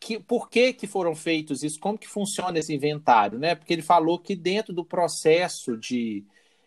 que, 0.00 0.18
por 0.18 0.48
que, 0.48 0.72
que 0.72 0.86
foram 0.86 1.14
feitos 1.14 1.62
isso, 1.62 1.78
como 1.78 1.98
que 1.98 2.08
funciona 2.08 2.58
esse 2.58 2.74
inventário, 2.74 3.38
né? 3.38 3.54
Porque 3.54 3.72
ele 3.72 3.82
falou 3.82 4.18
que 4.18 4.34
dentro 4.34 4.72
do 4.72 4.84
processo 4.84 5.76
de, 5.76 6.24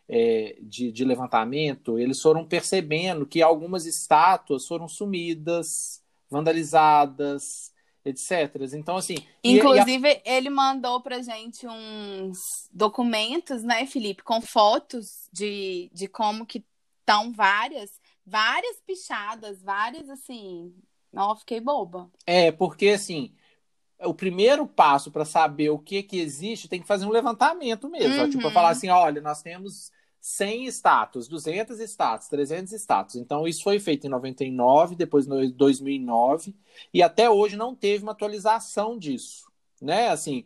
é, 0.08 0.58
de, 0.62 0.92
de, 0.92 1.04
levantamento, 1.04 1.98
eles 1.98 2.22
foram 2.22 2.46
percebendo 2.46 3.26
que 3.26 3.42
algumas 3.42 3.86
estátuas 3.86 4.68
foram 4.68 4.88
sumidas, 4.88 6.03
vandalizadas, 6.34 7.72
etc. 8.04 8.74
Então, 8.74 8.98
assim. 8.98 9.16
Inclusive, 9.44 10.08
e 10.08 10.30
a... 10.30 10.36
ele 10.38 10.50
mandou 10.50 11.02
pra 11.02 11.22
gente 11.22 11.66
uns 11.66 12.70
documentos, 12.72 13.64
né, 13.64 13.86
Felipe, 13.86 14.24
com 14.24 14.42
fotos 14.42 15.30
de, 15.32 15.90
de 15.94 16.08
como 16.08 16.46
que 16.46 16.66
estão 17.00 17.32
várias, 17.32 17.92
várias 18.26 18.82
pichadas, 18.82 19.62
várias, 19.62 20.10
assim, 20.10 20.74
não, 21.12 21.36
fiquei 21.36 21.62
boba. 21.62 22.12
É, 22.26 22.52
porque 22.52 22.90
assim, 22.90 23.34
o 24.00 24.14
primeiro 24.14 24.68
passo 24.68 25.12
para 25.12 25.26
saber 25.26 25.70
o 25.70 25.80
que 25.80 26.02
que 26.04 26.20
existe 26.20 26.68
tem 26.68 26.82
que 26.82 26.88
fazer 26.88 27.06
um 27.06 27.12
levantamento 27.12 27.90
mesmo. 27.90 28.24
Uhum. 28.24 28.30
Tipo, 28.30 28.52
falar 28.52 28.70
assim, 28.70 28.90
olha, 28.90 29.22
nós 29.22 29.42
temos 29.42 29.92
100 30.26 30.68
status, 30.68 31.28
200 31.28 31.82
status, 31.82 32.30
300 32.30 32.72
status. 32.72 33.16
Então, 33.18 33.46
isso 33.46 33.62
foi 33.62 33.78
feito 33.78 34.08
em 34.08 34.10
99, 34.10 34.96
depois 34.96 35.28
em 35.28 35.52
2009, 35.52 36.56
e 36.94 37.04
até 37.04 37.30
hoje 37.30 37.58
não 37.58 37.76
teve 37.76 38.04
uma 38.04 38.14
atualização 38.14 38.98
disso. 38.98 39.52
Né? 39.82 40.08
Assim, 40.08 40.46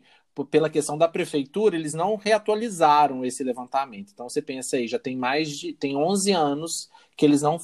pela 0.50 0.68
questão 0.68 0.98
da 0.98 1.06
prefeitura, 1.06 1.76
eles 1.76 1.94
não 1.94 2.16
reatualizaram 2.16 3.24
esse 3.24 3.44
levantamento. 3.44 4.10
Então 4.12 4.28
você 4.28 4.42
pensa 4.42 4.74
aí, 4.74 4.88
já 4.88 4.98
tem 4.98 5.16
mais 5.16 5.56
de 5.56 5.72
tem 5.72 5.96
11 5.96 6.32
anos 6.32 6.90
que 7.16 7.24
eles 7.24 7.40
não, 7.42 7.56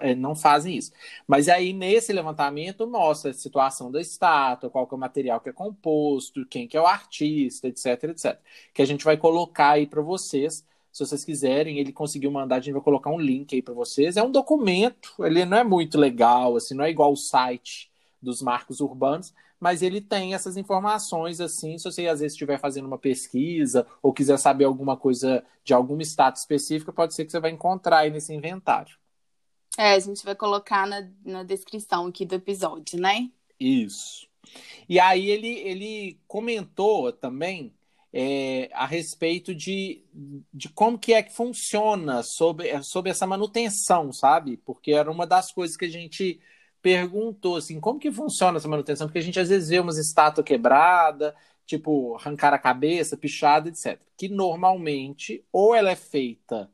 é, 0.00 0.14
não 0.14 0.34
fazem 0.34 0.74
isso. 0.74 0.90
Mas 1.26 1.50
aí 1.50 1.74
nesse 1.74 2.14
levantamento 2.14 2.86
mostra 2.86 3.30
a 3.30 3.34
situação 3.34 3.90
da 3.90 4.00
estátua, 4.00 4.70
qual 4.70 4.86
que 4.86 4.94
é 4.94 4.96
o 4.96 5.00
material 5.00 5.38
que 5.38 5.50
é 5.50 5.52
composto, 5.52 6.46
quem 6.46 6.66
que 6.66 6.78
é 6.78 6.80
o 6.80 6.86
artista, 6.86 7.68
etc, 7.68 8.04
etc. 8.04 8.38
Que 8.72 8.80
a 8.80 8.86
gente 8.86 9.04
vai 9.04 9.18
colocar 9.18 9.72
aí 9.72 9.86
para 9.86 10.00
vocês. 10.00 10.64
Se 10.98 11.06
vocês 11.06 11.24
quiserem, 11.24 11.78
ele 11.78 11.92
conseguiu 11.92 12.28
mandar, 12.28 12.56
a 12.56 12.60
gente 12.60 12.72
vai 12.72 12.82
colocar 12.82 13.08
um 13.08 13.20
link 13.20 13.54
aí 13.54 13.62
para 13.62 13.72
vocês. 13.72 14.16
É 14.16 14.22
um 14.22 14.32
documento, 14.32 15.14
ele 15.20 15.44
não 15.44 15.56
é 15.56 15.62
muito 15.62 15.96
legal, 15.96 16.56
assim, 16.56 16.74
não 16.74 16.84
é 16.84 16.90
igual 16.90 17.12
o 17.12 17.16
site 17.16 17.88
dos 18.20 18.42
marcos 18.42 18.80
urbanos, 18.80 19.32
mas 19.60 19.80
ele 19.80 20.00
tem 20.00 20.34
essas 20.34 20.56
informações 20.56 21.40
assim, 21.40 21.78
se 21.78 21.84
você 21.84 22.08
às 22.08 22.18
vezes 22.18 22.32
estiver 22.32 22.58
fazendo 22.58 22.86
uma 22.86 22.98
pesquisa 22.98 23.86
ou 24.02 24.12
quiser 24.12 24.40
saber 24.40 24.64
alguma 24.64 24.96
coisa 24.96 25.44
de 25.62 25.72
alguma 25.72 26.02
status 26.02 26.42
específica, 26.42 26.92
pode 26.92 27.14
ser 27.14 27.24
que 27.24 27.30
você 27.30 27.38
vai 27.38 27.52
encontrar 27.52 27.98
aí 27.98 28.10
nesse 28.10 28.34
inventário. 28.34 28.96
É, 29.78 29.92
a 29.92 30.00
gente 30.00 30.24
vai 30.24 30.34
colocar 30.34 30.84
na, 30.84 31.08
na 31.24 31.44
descrição 31.44 32.08
aqui 32.08 32.26
do 32.26 32.34
episódio, 32.34 32.98
né? 32.98 33.30
Isso. 33.60 34.26
E 34.88 34.98
aí 34.98 35.30
ele, 35.30 35.60
ele 35.60 36.20
comentou 36.26 37.12
também 37.12 37.72
é, 38.12 38.70
a 38.72 38.86
respeito 38.86 39.54
de, 39.54 40.04
de 40.52 40.68
como 40.70 40.98
que 40.98 41.12
é 41.12 41.22
que 41.22 41.32
funciona 41.32 42.22
sobre, 42.22 42.82
sobre 42.82 43.10
essa 43.10 43.26
manutenção, 43.26 44.12
sabe? 44.12 44.56
Porque 44.58 44.92
era 44.92 45.10
uma 45.10 45.26
das 45.26 45.52
coisas 45.52 45.76
que 45.76 45.84
a 45.84 45.90
gente 45.90 46.40
perguntou 46.80 47.56
assim, 47.56 47.80
como 47.80 47.98
que 47.98 48.10
funciona 48.10 48.58
essa 48.58 48.68
manutenção? 48.68 49.06
Porque 49.06 49.18
a 49.18 49.22
gente 49.22 49.40
às 49.40 49.48
vezes 49.48 49.68
vê 49.68 49.78
umas 49.78 49.98
estátuas 49.98 50.46
quebradas, 50.46 51.34
tipo, 51.66 52.16
arrancar 52.16 52.54
a 52.54 52.58
cabeça, 52.58 53.16
pichada, 53.16 53.68
etc. 53.68 54.00
Que 54.16 54.28
normalmente 54.28 55.44
ou 55.52 55.74
ela 55.74 55.90
é 55.90 55.96
feita 55.96 56.70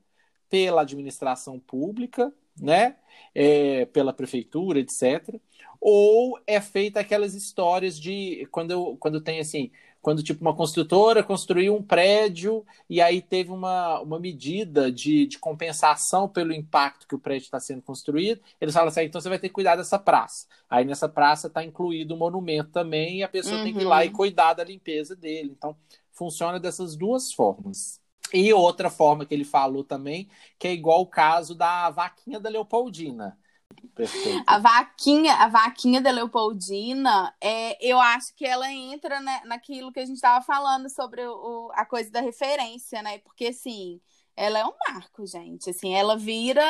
pela 0.49 0.83
administração 0.83 1.59
pública, 1.59 2.33
né? 2.57 2.97
É, 3.35 3.87
pela 3.87 4.12
prefeitura, 4.12 4.79
etc. 4.79 5.35
Ou 5.81 6.38
é 6.47 6.61
feita 6.61 7.01
aquelas 7.01 7.35
histórias 7.35 7.99
de 7.99 8.47
quando, 8.53 8.97
quando 8.99 9.20
tem 9.20 9.40
assim, 9.40 9.70
quando 10.05 10.23
tipo 10.23 10.43
uma 10.43 10.55
construtora 10.55 11.23
construiu 11.23 11.75
um 11.75 11.83
prédio 11.83 12.62
e 12.90 13.01
aí 13.01 13.23
teve 13.23 13.51
uma, 13.51 14.01
uma 14.03 14.21
medida 14.21 14.93
de, 14.93 15.27
de 15.27 15.38
compensação 15.38 16.29
pelo 16.29 16.53
impacto 16.53 17.09
que 17.09 17.14
o 17.14 17.19
prédio 17.19 17.47
está 17.47 17.59
sendo 17.59 17.81
construído, 17.81 18.43
eles 18.61 18.75
falam 18.75 18.88
assim, 18.88 19.01
ah, 19.01 19.05
então 19.05 19.19
você 19.19 19.31
vai 19.31 19.38
ter 19.38 19.49
que 19.49 19.55
cuidar 19.55 19.77
dessa 19.77 19.99
praça. 19.99 20.47
Aí 20.69 20.85
nessa 20.85 21.09
praça 21.09 21.47
está 21.47 21.64
incluído 21.64 22.14
o 22.14 22.19
monumento 22.19 22.71
também 22.71 23.21
e 23.21 23.23
a 23.23 23.29
pessoa 23.29 23.57
uhum. 23.57 23.64
tem 23.64 23.73
que 23.73 23.81
ir 23.81 23.87
lá 23.87 24.05
e 24.05 24.09
uhum. 24.09 24.14
cuidar 24.14 24.53
da 24.53 24.62
limpeza 24.62 25.17
dele. 25.17 25.55
Então 25.57 25.75
funciona 26.12 26.61
dessas 26.61 26.95
duas 26.95 27.33
formas. 27.33 27.99
E 28.31 28.53
outra 28.53 28.90
forma 28.90 29.25
que 29.25 29.33
ele 29.33 29.45
falou 29.45 29.83
também, 29.83 30.29
que 30.59 30.69
é 30.69 30.73
igual 30.75 31.01
o 31.01 31.07
caso 31.07 31.55
da 31.55 31.88
vaquinha 31.88 32.38
da 32.38 32.51
Leopoldina. 32.51 33.38
Perfeito. 33.94 34.42
A 34.46 34.59
vaquinha, 34.59 35.35
a 35.35 35.48
vaquinha 35.48 36.00
da 36.00 36.11
Leopoldina, 36.11 37.33
é, 37.40 37.77
eu 37.81 38.00
acho 38.00 38.35
que 38.35 38.44
ela 38.44 38.70
entra 38.70 39.20
né, 39.20 39.40
naquilo 39.44 39.92
que 39.92 40.00
a 40.00 40.05
gente 40.05 40.16
estava 40.16 40.44
falando 40.44 40.88
sobre 40.88 41.24
o, 41.24 41.70
a 41.74 41.87
coisa 41.87 42.11
da 42.11 42.20
referência, 42.20 43.03
né? 43.03 43.18
Porque 43.18 43.46
assim, 43.46 44.00
ela 44.37 44.59
é 44.59 44.64
um 44.64 44.72
marco, 44.88 45.27
gente. 45.27 45.70
Assim, 45.70 45.94
ela 45.94 46.16
vira. 46.16 46.62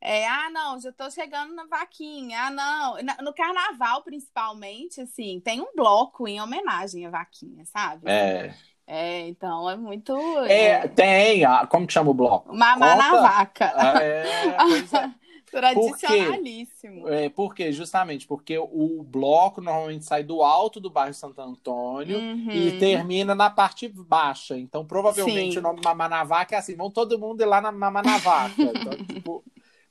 É, 0.00 0.26
ah, 0.26 0.50
não, 0.50 0.78
já 0.80 0.90
estou 0.90 1.10
chegando 1.10 1.54
na 1.54 1.66
vaquinha. 1.66 2.38
Ah, 2.42 2.50
não. 2.50 2.96
No 3.22 3.32
carnaval, 3.32 4.02
principalmente, 4.02 5.00
assim, 5.00 5.40
tem 5.40 5.60
um 5.60 5.72
bloco 5.74 6.26
em 6.26 6.40
homenagem 6.40 7.06
à 7.06 7.10
vaquinha, 7.10 7.64
sabe? 7.64 8.10
É. 8.10 8.54
É, 8.88 9.26
então 9.28 9.68
é 9.68 9.76
muito. 9.76 10.16
É, 10.44 10.70
é... 10.70 10.88
tem. 10.88 11.44
A, 11.44 11.66
como 11.66 11.86
que 11.86 11.92
chama 11.92 12.10
o 12.10 12.14
bloco? 12.14 12.54
Mamá 12.54 12.94
na 12.94 13.10
vaca. 13.20 13.64
É, 14.00 14.52
pois 14.62 14.92
é. 14.92 15.10
Tradicionalíssimo. 15.56 17.00
Porque, 17.00 17.14
é, 17.14 17.28
porque, 17.30 17.72
justamente, 17.72 18.26
porque 18.26 18.58
o 18.58 19.02
bloco 19.02 19.62
normalmente 19.62 20.04
sai 20.04 20.22
do 20.22 20.42
alto 20.42 20.78
do 20.78 20.90
bairro 20.90 21.14
Santo 21.14 21.40
Antônio 21.40 22.18
uhum. 22.18 22.50
e 22.50 22.78
termina 22.78 23.34
na 23.34 23.48
parte 23.48 23.88
baixa. 23.88 24.58
Então, 24.58 24.84
provavelmente, 24.84 25.54
Sim. 25.54 25.58
o 25.60 25.62
nome 25.62 25.80
Mamanavaca 25.82 26.54
é 26.54 26.58
assim, 26.58 26.76
vão 26.76 26.90
todo 26.90 27.18
mundo 27.18 27.40
ir 27.40 27.46
lá 27.46 27.62
na 27.62 27.72
Mamanavaca. 27.72 28.54
então, 28.60 28.92
tipo, 29.06 29.42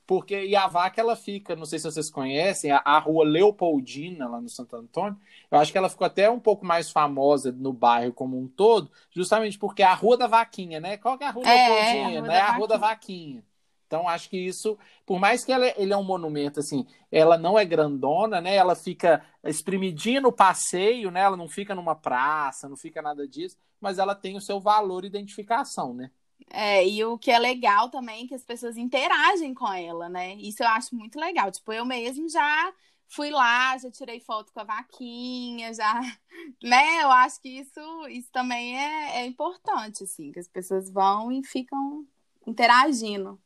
porque, 0.06 0.44
e 0.44 0.54
a 0.54 0.68
vaca, 0.68 1.00
ela 1.00 1.16
fica, 1.16 1.56
não 1.56 1.64
sei 1.64 1.80
se 1.80 1.90
vocês 1.90 2.08
conhecem, 2.08 2.70
a, 2.70 2.80
a 2.84 2.98
rua 3.00 3.24
Leopoldina, 3.24 4.28
lá 4.28 4.40
no 4.40 4.48
Santo 4.48 4.76
Antônio, 4.76 5.18
eu 5.50 5.58
acho 5.58 5.72
que 5.72 5.78
ela 5.78 5.88
ficou 5.88 6.06
até 6.06 6.30
um 6.30 6.38
pouco 6.38 6.64
mais 6.64 6.90
famosa 6.90 7.50
no 7.50 7.72
bairro 7.72 8.12
como 8.12 8.38
um 8.38 8.46
todo, 8.46 8.88
justamente 9.10 9.58
porque 9.58 9.82
é 9.82 9.86
a 9.86 9.94
Rua 9.94 10.16
da 10.16 10.28
Vaquinha, 10.28 10.78
né? 10.78 10.96
Qual 10.96 11.18
que 11.18 11.24
é 11.24 11.26
a 11.26 11.30
Rua 11.32 11.44
é, 11.48 11.68
Leopoldina? 11.68 11.98
É, 11.98 12.04
a 12.04 12.20
Rua, 12.20 12.28
né? 12.28 12.38
a 12.38 12.52
rua 12.52 12.68
da 12.68 12.76
Vaquinha. 12.76 13.44
Então, 13.86 14.08
acho 14.08 14.28
que 14.28 14.36
isso, 14.36 14.76
por 15.04 15.18
mais 15.20 15.44
que 15.44 15.52
ela, 15.52 15.66
ele 15.76 15.92
é 15.92 15.96
um 15.96 16.02
monumento, 16.04 16.58
assim, 16.60 16.86
ela 17.10 17.38
não 17.38 17.58
é 17.58 17.64
grandona, 17.64 18.40
né? 18.40 18.54
Ela 18.56 18.74
fica 18.74 19.24
espremidinha 19.44 20.20
no 20.20 20.32
passeio, 20.32 21.10
né? 21.10 21.20
Ela 21.20 21.36
não 21.36 21.48
fica 21.48 21.74
numa 21.74 21.94
praça, 21.94 22.68
não 22.68 22.76
fica 22.76 23.00
nada 23.00 23.26
disso, 23.28 23.56
mas 23.80 23.98
ela 23.98 24.14
tem 24.14 24.36
o 24.36 24.40
seu 24.40 24.60
valor 24.60 25.04
e 25.04 25.06
identificação, 25.06 25.94
né? 25.94 26.10
É, 26.50 26.86
e 26.86 27.04
o 27.04 27.18
que 27.18 27.30
é 27.30 27.38
legal 27.38 27.90
também 27.90 28.24
é 28.24 28.28
que 28.28 28.34
as 28.34 28.44
pessoas 28.44 28.76
interagem 28.76 29.54
com 29.54 29.72
ela, 29.72 30.08
né? 30.08 30.34
Isso 30.36 30.62
eu 30.62 30.68
acho 30.68 30.94
muito 30.94 31.18
legal. 31.18 31.50
Tipo, 31.50 31.72
eu 31.72 31.84
mesmo 31.84 32.28
já 32.28 32.72
fui 33.08 33.30
lá, 33.30 33.76
já 33.78 33.90
tirei 33.90 34.20
foto 34.20 34.52
com 34.52 34.60
a 34.60 34.64
vaquinha, 34.64 35.72
já, 35.74 36.00
né? 36.62 37.02
Eu 37.02 37.10
acho 37.10 37.40
que 37.40 37.48
isso, 37.48 37.80
isso 38.08 38.30
também 38.32 38.78
é, 38.78 39.18
é 39.22 39.26
importante, 39.26 40.04
assim, 40.04 40.32
que 40.32 40.38
as 40.38 40.48
pessoas 40.48 40.90
vão 40.90 41.32
e 41.32 41.42
ficam 41.44 42.06
interagindo. 42.46 43.40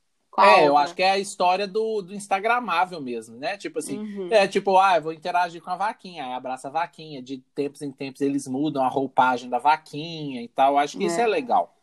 É, 0.45 0.69
eu 0.69 0.77
acho 0.77 0.95
que 0.95 1.03
é 1.03 1.11
a 1.11 1.19
história 1.19 1.67
do, 1.67 2.03
do 2.03 2.15
Instagramável 2.15 3.01
mesmo, 3.01 3.37
né? 3.37 3.57
Tipo 3.57 3.79
assim, 3.79 3.99
uhum. 3.99 4.29
é 4.31 4.47
tipo, 4.47 4.79
ah, 4.79 4.97
eu 4.97 5.03
vou 5.03 5.13
interagir 5.13 5.63
com 5.63 5.71
a 5.71 5.77
vaquinha, 5.77 6.25
aí 6.25 6.33
abraça 6.33 6.69
a 6.69 6.71
vaquinha, 6.71 7.23
de 7.23 7.39
tempos 7.55 7.83
em 7.83 7.91
tempos 7.91 8.21
eles 8.21 8.47
mudam 8.47 8.85
a 8.85 8.89
roupagem 8.89 9.49
da 9.49 9.59
vaquinha 9.59 10.43
e 10.43 10.49
tal. 10.49 10.75
Eu 10.75 10.79
acho 10.79 10.97
que 10.97 11.05
é. 11.05 11.07
isso 11.07 11.21
é 11.21 11.27
legal. 11.27 11.77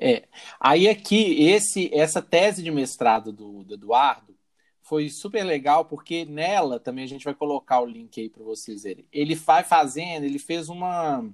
É. 0.00 0.24
Aí 0.58 0.88
aqui, 0.88 1.42
esse, 1.48 1.90
essa 1.92 2.22
tese 2.22 2.62
de 2.62 2.70
mestrado 2.70 3.32
do, 3.32 3.62
do 3.62 3.74
Eduardo 3.74 4.34
foi 4.82 5.08
super 5.08 5.44
legal, 5.44 5.84
porque 5.84 6.24
nela 6.24 6.80
também 6.80 7.04
a 7.04 7.08
gente 7.08 7.24
vai 7.24 7.34
colocar 7.34 7.80
o 7.80 7.86
link 7.86 8.20
aí 8.20 8.28
para 8.28 8.42
vocês 8.42 8.82
verem. 8.82 9.06
Ele 9.12 9.34
vai 9.34 9.62
fazendo, 9.62 10.24
ele 10.24 10.38
fez 10.38 10.68
uma 10.68 11.24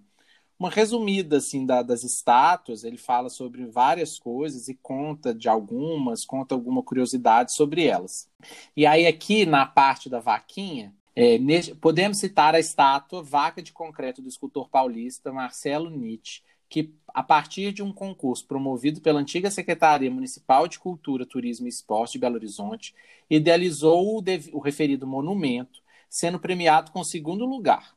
uma 0.58 0.70
resumida 0.70 1.36
assim 1.36 1.66
da, 1.66 1.82
das 1.82 2.02
estátuas. 2.02 2.84
Ele 2.84 2.96
fala 2.96 3.28
sobre 3.28 3.66
várias 3.66 4.18
coisas 4.18 4.68
e 4.68 4.74
conta 4.74 5.34
de 5.34 5.48
algumas, 5.48 6.24
conta 6.24 6.54
alguma 6.54 6.82
curiosidade 6.82 7.54
sobre 7.54 7.86
elas. 7.86 8.28
E 8.76 8.86
aí 8.86 9.06
aqui 9.06 9.46
na 9.46 9.66
parte 9.66 10.08
da 10.08 10.20
vaquinha 10.20 10.94
é, 11.14 11.38
podemos 11.80 12.18
citar 12.18 12.54
a 12.54 12.60
estátua 12.60 13.22
Vaca 13.22 13.62
de 13.62 13.72
Concreto 13.72 14.20
do 14.20 14.28
escultor 14.28 14.68
paulista 14.68 15.32
Marcelo 15.32 15.88
Nietzsche, 15.88 16.42
que, 16.68 16.92
a 17.14 17.22
partir 17.22 17.72
de 17.72 17.82
um 17.82 17.90
concurso 17.92 18.46
promovido 18.46 19.00
pela 19.00 19.20
antiga 19.20 19.50
Secretaria 19.50 20.10
Municipal 20.10 20.68
de 20.68 20.78
Cultura, 20.78 21.24
Turismo 21.24 21.66
e 21.66 21.70
Esporte 21.70 22.12
de 22.12 22.18
Belo 22.18 22.34
Horizonte, 22.34 22.94
idealizou 23.30 24.18
o, 24.18 24.24
o 24.52 24.60
referido 24.60 25.06
monumento, 25.06 25.80
sendo 26.08 26.38
premiado 26.38 26.90
com 26.90 27.02
segundo 27.02 27.46
lugar. 27.46 27.95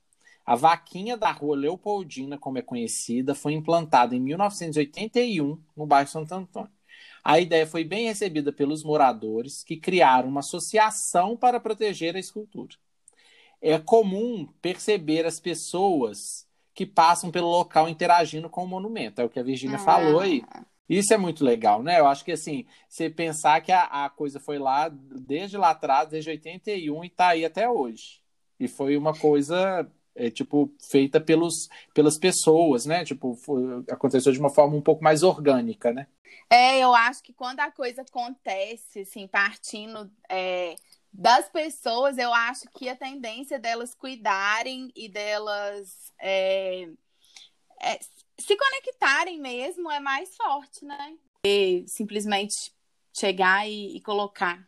A 0.49 0.55
vaquinha 0.55 1.15
da 1.15 1.31
rua 1.31 1.55
Leopoldina, 1.55 2.35
como 2.35 2.57
é 2.57 2.63
conhecida, 2.63 3.35
foi 3.35 3.53
implantada 3.53 4.15
em 4.15 4.19
1981 4.19 5.61
no 5.77 5.85
bairro 5.85 6.09
Santo 6.09 6.33
Antônio. 6.33 6.71
A 7.23 7.39
ideia 7.39 7.67
foi 7.67 7.83
bem 7.83 8.07
recebida 8.07 8.51
pelos 8.51 8.83
moradores, 8.83 9.63
que 9.63 9.77
criaram 9.77 10.27
uma 10.27 10.39
associação 10.39 11.37
para 11.37 11.59
proteger 11.59 12.15
a 12.15 12.19
escultura. 12.19 12.75
É 13.61 13.77
comum 13.77 14.51
perceber 14.59 15.23
as 15.23 15.39
pessoas 15.39 16.47
que 16.73 16.83
passam 16.83 17.29
pelo 17.29 17.47
local 17.47 17.87
interagindo 17.87 18.49
com 18.49 18.63
o 18.63 18.67
monumento. 18.67 19.21
É 19.21 19.23
o 19.25 19.29
que 19.29 19.39
a 19.39 19.43
Virgínia 19.43 19.75
ah. 19.75 19.85
falou 19.85 20.19
aí. 20.19 20.43
Isso 20.89 21.13
é 21.13 21.17
muito 21.19 21.45
legal, 21.45 21.83
né? 21.83 21.99
Eu 21.99 22.07
acho 22.07 22.25
que 22.25 22.31
assim, 22.31 22.65
você 22.87 23.07
pensar 23.07 23.61
que 23.61 23.71
a, 23.71 23.83
a 23.83 24.09
coisa 24.09 24.39
foi 24.39 24.57
lá 24.57 24.89
desde 24.89 25.57
lá 25.57 25.69
atrás, 25.69 26.09
desde 26.09 26.31
81 26.31 27.03
e 27.03 27.07
está 27.07 27.27
aí 27.27 27.45
até 27.45 27.69
hoje. 27.69 28.19
E 28.59 28.67
foi 28.67 28.97
uma 28.97 29.13
coisa 29.13 29.87
é, 30.19 30.29
tipo 30.29 30.69
feita 30.81 31.21
pelos, 31.21 31.69
pelas 31.93 32.17
pessoas, 32.17 32.85
né? 32.85 33.05
Tipo, 33.05 33.33
foi, 33.35 33.63
aconteceu 33.89 34.33
de 34.33 34.39
uma 34.39 34.49
forma 34.49 34.75
um 34.75 34.81
pouco 34.81 35.01
mais 35.01 35.23
orgânica, 35.23 35.93
né? 35.93 36.07
É, 36.49 36.79
eu 36.79 36.93
acho 36.93 37.23
que 37.23 37.31
quando 37.31 37.61
a 37.61 37.71
coisa 37.71 38.01
acontece, 38.01 39.01
assim, 39.01 39.27
partindo 39.27 40.11
é, 40.27 40.75
das 41.13 41.47
pessoas, 41.47 42.17
eu 42.17 42.33
acho 42.33 42.69
que 42.75 42.89
a 42.89 42.95
tendência 42.95 43.57
delas 43.57 43.95
cuidarem 43.95 44.91
e 44.93 45.07
delas 45.07 46.11
é, 46.19 46.89
é, 47.81 47.99
se 48.37 48.57
conectarem 48.57 49.39
mesmo 49.39 49.89
é 49.89 50.01
mais 50.01 50.35
forte, 50.35 50.83
né? 50.83 51.17
E 51.45 51.85
simplesmente 51.87 52.73
chegar 53.13 53.67
e, 53.67 53.95
e 53.95 54.01
colocar. 54.01 54.67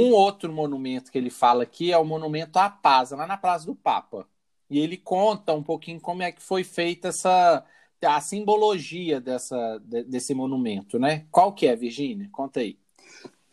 Um 0.00 0.12
outro 0.12 0.52
monumento 0.52 1.10
que 1.10 1.18
ele 1.18 1.30
fala 1.30 1.62
aqui 1.62 1.92
é 1.92 1.98
o 1.98 2.04
Monumento 2.04 2.58
à 2.58 2.68
Paz, 2.68 3.10
lá 3.10 3.26
na 3.26 3.36
Praça 3.36 3.66
do 3.66 3.74
Papa. 3.74 4.26
E 4.68 4.78
ele 4.78 4.96
conta 4.96 5.52
um 5.52 5.62
pouquinho 5.62 6.00
como 6.00 6.22
é 6.22 6.32
que 6.32 6.42
foi 6.42 6.64
feita 6.64 7.08
essa 7.08 7.64
a 8.04 8.20
simbologia 8.20 9.20
dessa, 9.20 9.78
desse 9.78 10.34
monumento, 10.34 10.98
né? 10.98 11.24
Qual 11.30 11.52
que 11.52 11.68
é, 11.68 11.76
Virgínia? 11.76 12.28
Conta 12.32 12.58
aí. 12.58 12.76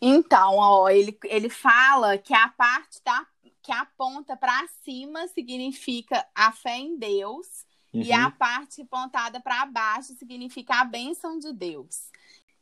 Então, 0.02 0.56
ó, 0.58 0.90
ele, 0.90 1.16
ele 1.26 1.50
fala 1.50 2.18
que 2.18 2.34
a 2.34 2.50
parte 2.50 3.00
da, 3.06 3.28
que 3.62 3.72
aponta 3.72 4.36
para 4.36 4.66
cima 4.84 5.28
significa 5.28 6.26
a 6.34 6.52
fé 6.52 6.78
em 6.78 6.98
Deus 6.98 7.64
Uhum. 7.94 8.02
E 8.02 8.12
a 8.12 8.26
uhum. 8.26 8.32
parte 8.32 8.84
pontada 8.86 9.40
para 9.40 9.66
baixo 9.66 10.14
significa 10.14 10.76
a 10.76 10.86
bênção 10.86 11.40
de 11.40 11.52
Deus. 11.54 12.10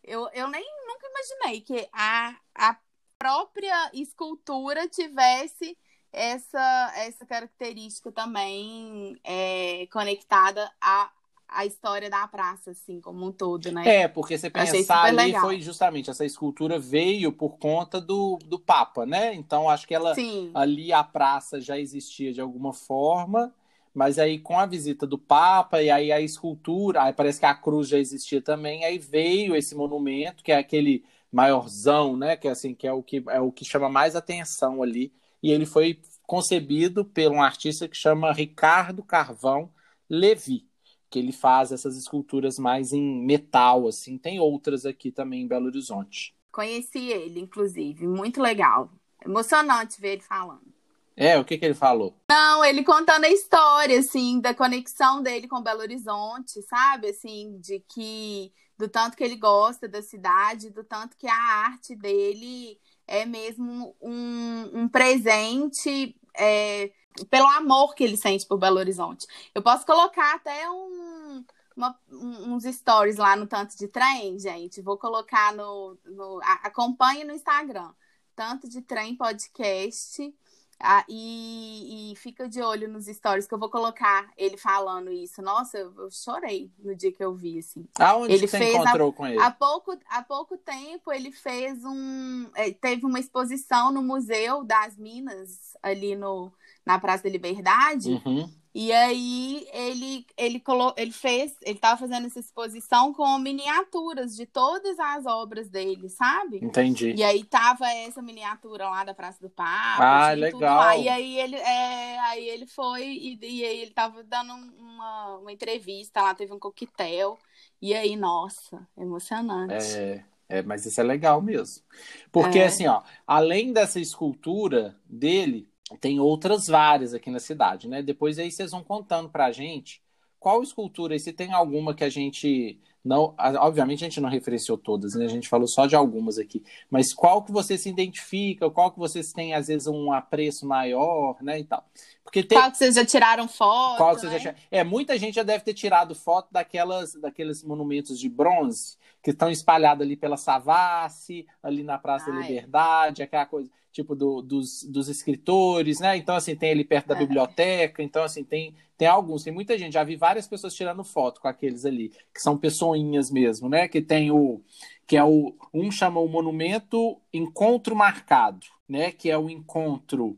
Eu, 0.04 0.30
eu 0.34 0.48
nem 0.48 0.66
nunca 0.88 1.08
imaginei 1.08 1.62
que 1.62 1.88
a, 1.92 2.36
a 2.56 2.78
própria 3.18 3.92
escultura 3.94 4.88
tivesse 4.88 5.78
essa, 6.12 6.94
essa 6.96 7.26
característica 7.26 8.12
também 8.12 9.18
é, 9.24 9.88
conectada 9.92 10.72
à, 10.82 11.12
à 11.48 11.66
história 11.66 12.10
da 12.10 12.28
praça, 12.28 12.72
assim, 12.72 13.02
como 13.02 13.26
um 13.26 13.32
todo, 13.32 13.72
né? 13.72 13.84
É, 13.88 14.08
porque 14.08 14.38
você 14.38 14.50
pensar 14.50 15.04
ali 15.04 15.18
legal. 15.18 15.42
foi 15.42 15.60
justamente, 15.60 16.10
essa 16.10 16.26
escultura 16.26 16.80
veio 16.80 17.32
por 17.32 17.58
conta 17.58 18.00
do, 18.00 18.40
do 18.46 18.58
Papa, 18.58 19.06
né? 19.06 19.34
Então, 19.34 19.70
acho 19.70 19.88
que 19.88 19.96
ela 19.96 20.16
Sim. 20.16 20.52
ali 20.54 20.94
a 20.94 21.04
praça 21.04 21.60
já 21.60 21.78
existia 21.78 22.32
de 22.32 22.42
alguma 22.42 22.74
forma 22.74 23.54
mas 23.98 24.20
aí 24.20 24.38
com 24.38 24.60
a 24.60 24.68
visita 24.68 25.08
do 25.08 25.18
Papa 25.18 25.82
e 25.82 25.90
aí 25.90 26.12
a 26.12 26.22
escultura, 26.22 27.02
aí 27.02 27.14
parece 27.14 27.40
que 27.40 27.48
a 27.48 27.56
cruz 27.56 27.88
já 27.88 27.98
existia 27.98 28.40
também, 28.40 28.86
aí 28.86 29.00
veio 29.00 29.56
esse 29.56 29.74
monumento, 29.74 30.44
que 30.44 30.52
é 30.52 30.58
aquele 30.60 31.04
maiorzão, 31.32 32.16
né, 32.16 32.36
que 32.36 32.48
é 32.48 32.52
assim, 32.52 32.74
que 32.74 32.88
é 32.88 32.94
o 32.94 33.04
que 33.04 33.24
é 33.30 33.40
o 33.40 33.52
que 33.52 33.66
chama 33.66 33.90
mais 33.90 34.16
atenção 34.16 34.82
ali, 34.82 35.14
e 35.42 35.52
ele 35.52 35.66
foi 35.66 36.02
concebido 36.24 37.06
por 37.06 37.32
um 37.32 37.42
artista 37.42 37.88
que 37.88 37.96
chama 37.96 38.32
Ricardo 38.34 39.04
Carvão 39.04 39.72
Levi, 40.10 40.68
que 41.10 41.20
ele 41.20 41.32
faz 41.32 41.72
essas 41.72 41.98
esculturas 41.98 42.58
mais 42.58 42.92
em 42.92 43.26
metal 43.26 43.88
assim. 43.88 44.18
Tem 44.18 44.40
outras 44.40 44.86
aqui 44.86 45.12
também 45.12 45.44
em 45.44 45.48
Belo 45.48 45.68
Horizonte. 45.68 46.36
Conheci 46.52 47.10
ele, 47.10 47.40
inclusive, 47.40 48.08
muito 48.08 48.42
legal. 48.42 48.92
Emocionante 49.24 50.02
ver 50.02 50.14
ele 50.14 50.22
falando. 50.22 50.78
É, 51.20 51.36
o 51.40 51.44
que, 51.44 51.58
que 51.58 51.66
ele 51.66 51.74
falou? 51.74 52.16
Não, 52.30 52.64
ele 52.64 52.84
contando 52.84 53.26
a 53.26 53.30
história, 53.30 53.98
assim, 53.98 54.40
da 54.40 54.54
conexão 54.54 55.24
dele 55.24 55.48
com 55.48 55.64
Belo 55.64 55.82
Horizonte, 55.82 56.62
sabe? 56.62 57.10
Assim, 57.10 57.58
de 57.60 57.80
que. 57.80 58.54
Do 58.78 58.88
tanto 58.88 59.18
que 59.18 59.24
ele 59.24 59.36
gosta 59.36 59.88
da 59.88 60.02
cidade, 60.02 60.70
do 60.70 60.84
tanto 60.84 61.18
que 61.18 61.28
a 61.28 61.34
arte 61.34 61.96
dele 61.96 62.80
é 63.08 63.26
mesmo 63.26 63.96
um, 64.02 64.82
um 64.82 64.88
presente 64.88 66.16
é, 66.36 66.92
pelo 67.26 67.48
amor 67.48 67.96
que 67.96 68.04
ele 68.04 68.18
sente 68.18 68.46
por 68.46 68.58
Belo 68.58 68.78
Horizonte. 68.78 69.26
Eu 69.56 69.62
posso 69.62 69.86
colocar 69.86 70.36
até 70.36 70.70
um, 70.70 71.44
uma, 71.76 72.00
uns 72.12 72.64
stories 72.64 73.18
lá 73.18 73.36
no 73.36 73.48
Tanto 73.48 73.78
de 73.78 73.88
Trem, 73.88 74.38
gente. 74.40 74.82
Vou 74.82 74.98
colocar 74.98 75.54
no. 75.54 75.98
no 76.06 76.40
acompanhe 76.64 77.24
no 77.24 77.34
Instagram. 77.34 77.92
Tanto 78.36 78.70
de 78.70 78.82
Trem 78.82 79.16
Podcast. 79.16 80.34
Ah, 80.80 81.04
e, 81.10 82.12
e, 82.12 82.16
fica 82.16 82.48
de 82.48 82.62
olho 82.62 82.88
nos 82.88 83.06
stories 83.08 83.48
que 83.48 83.54
eu 83.54 83.58
vou 83.58 83.70
colocar 83.70 84.30
ele 84.38 84.58
falando 84.58 85.12
isso. 85.12 85.42
Nossa, 85.42 85.78
eu, 85.80 85.92
eu 85.98 86.12
chorei 86.12 86.72
no 86.78 86.96
dia 86.96 87.12
que 87.12 87.24
eu 87.24 87.34
vi, 87.34 87.60
assim. 87.60 87.86
Aonde 88.00 88.34
ele 88.34 88.48
você 88.48 88.60
fez 88.60 88.76
encontrou 88.76 89.10
há, 89.10 89.14
com 89.14 89.28
ele? 89.28 89.42
Há 89.42 89.50
pouco, 89.50 89.98
há 90.08 90.22
pouco 90.22 90.56
tempo 90.56 91.12
ele 91.12 91.32
fez 91.32 91.84
um. 91.84 92.48
É, 92.54 92.72
teve 92.72 93.06
uma 93.06 93.20
exposição 93.20 93.92
no 93.92 94.04
Museu 94.04 94.64
das 94.64 94.96
Minas, 94.98 95.76
ali 95.82 96.16
no, 96.16 96.54
na 96.88 96.98
Praça 96.98 97.24
da 97.24 97.30
Liberdade. 97.30 98.22
Uhum. 98.26 98.50
E 98.74 98.94
aí 98.94 99.68
ele 99.74 100.26
ele 100.38 100.60
colo... 100.60 100.94
ele 100.96 101.12
fez, 101.12 101.56
ele 101.64 101.76
estava 101.76 101.98
fazendo 101.98 102.28
essa 102.28 102.40
exposição 102.40 103.12
com 103.12 103.38
miniaturas 103.40 104.36
de 104.36 104.46
todas 104.46 105.00
as 105.00 105.26
obras 105.26 105.68
dele, 105.68 106.08
sabe? 106.10 106.64
Entendi. 106.64 107.14
E 107.18 107.24
aí 107.24 107.44
tava 107.44 107.90
essa 107.90 108.22
miniatura 108.22 108.88
lá 108.88 109.04
da 109.04 109.16
Praça 109.16 109.40
do 109.42 109.50
Papa, 109.50 110.28
ah, 110.30 110.32
legal. 110.34 111.02
E 111.02 111.10
aí 111.10 111.40
ele 111.40 111.56
é, 111.56 112.20
aí 112.20 112.48
ele 112.48 112.68
foi 112.68 113.04
e, 113.04 113.40
e 113.42 113.66
aí 113.66 113.80
ele 113.80 113.92
tava 113.92 114.24
dando 114.24 114.54
uma, 114.54 115.38
uma 115.38 115.52
entrevista 115.52 116.22
lá, 116.22 116.36
teve 116.36 116.54
um 116.54 116.60
coquetel. 116.60 117.38
E 117.82 117.94
aí, 117.94 118.16
nossa, 118.16 118.88
emocionante. 118.98 119.96
É, 119.96 120.26
é, 120.50 120.62
mas 120.62 120.86
isso 120.86 121.00
é 121.00 121.04
legal 121.04 121.42
mesmo. 121.42 121.84
Porque 122.32 122.60
é. 122.60 122.66
assim, 122.66 122.88
ó, 122.88 123.02
além 123.26 123.74
dessa 123.74 124.00
escultura 124.00 124.96
dele, 125.06 125.70
tem 126.00 126.20
outras 126.20 126.68
várias 126.68 127.14
aqui 127.14 127.30
na 127.32 127.40
cidade, 127.40 127.88
né? 127.88 128.02
Depois 128.02 128.38
aí 128.38 128.52
vocês 128.52 128.72
vão 128.72 128.84
contando 128.84 129.30
pra 129.30 129.52
gente 129.52 130.02
qual 130.40 130.62
escultura 130.62 131.16
e 131.16 131.20
se 131.20 131.34
tem 131.34 131.54
alguma 131.54 131.94
que 131.94 132.04
a 132.04 132.10
gente 132.10 132.80
não, 133.04 133.34
obviamente 133.38 134.04
a 134.04 134.10
gente 134.10 134.20
não 134.20 134.30
referenciou 134.30 134.78
todas, 134.78 135.16
né? 135.16 135.26
A 135.26 135.30
gente 135.30 135.48
falou 135.48 135.68
só 135.68 135.86
de 135.86 135.96
algumas 135.96 136.38
aqui, 136.38 136.62
mas 136.90 137.14
qual 137.14 137.42
que 137.42 137.52
você 137.52 137.78
se 137.78 137.90
identifica, 137.90 138.70
qual 138.70 138.92
que 138.92 139.00
vocês 139.00 139.32
têm 139.32 139.54
às 139.54 139.68
vezes 139.68 139.88
um 139.88 140.12
apreço 140.12 140.68
maior, 140.68 141.38
né, 141.42 141.60
e 141.60 141.64
tal. 141.64 141.86
Porque 142.28 142.44
tem... 142.44 142.58
Qual 142.58 142.70
que 142.70 142.78
vocês 142.78 142.96
já 142.96 143.06
tiraram 143.06 143.48
foto, 143.48 143.96
qual 143.96 144.14
que 144.14 144.26
né? 144.26 144.32
vocês 144.32 144.44
já... 144.44 144.54
É, 144.70 144.84
muita 144.84 145.18
gente 145.18 145.36
já 145.36 145.44
deve 145.44 145.64
ter 145.64 145.74
tirado 145.74 146.14
foto 146.14 146.50
daquelas 146.52 147.14
daqueles 147.14 147.64
monumentos 147.64 148.20
de 148.20 148.28
bronze 148.28 148.98
que 149.24 149.32
estão 149.32 149.50
espalhados 149.50 150.06
ali 150.06 150.18
pela 150.18 150.36
Savassi, 150.36 151.48
ali 151.64 151.84
na 151.84 151.98
Praça 151.98 152.30
Ai. 152.30 152.34
da 152.34 152.42
Liberdade, 152.42 153.24
aquela 153.24 153.46
coisa 153.46 153.72
tipo 154.02 154.14
do, 154.16 154.42
dos, 154.42 154.84
dos 154.84 155.08
escritores, 155.08 156.00
né? 156.00 156.18
Então, 156.18 156.36
assim, 156.36 156.56
tem 156.56 156.72
ali 156.72 156.84
perto 156.84 157.08
da 157.08 157.16
é. 157.16 157.20
biblioteca. 157.20 158.04
Então, 158.04 158.24
assim, 158.24 158.44
tem, 158.44 158.76
tem 158.98 159.08
alguns, 159.08 159.44
tem 159.44 159.54
muita 159.54 159.78
gente. 159.78 159.94
Já 159.94 160.04
vi 160.04 160.16
várias 160.16 160.48
pessoas 160.48 160.76
tirando 160.76 161.04
foto 161.04 161.42
com 161.42 161.48
aqueles 161.48 161.86
ali, 161.86 162.12
que 162.34 162.42
são 162.42 162.58
pessoinhas 162.58 163.32
mesmo, 163.32 163.68
né? 163.68 163.88
Que 163.88 164.02
tem 164.02 164.32
o. 164.32 164.62
Que 165.08 165.18
é 165.18 165.24
o. 165.24 165.56
Um 165.74 165.90
chama 165.90 166.20
o 166.20 166.28
monumento 166.28 167.20
Encontro 167.34 167.96
Marcado, 167.96 168.68
né? 168.88 169.12
Que 169.12 169.32
é 169.32 169.38
o 169.38 169.50
encontro. 169.50 170.38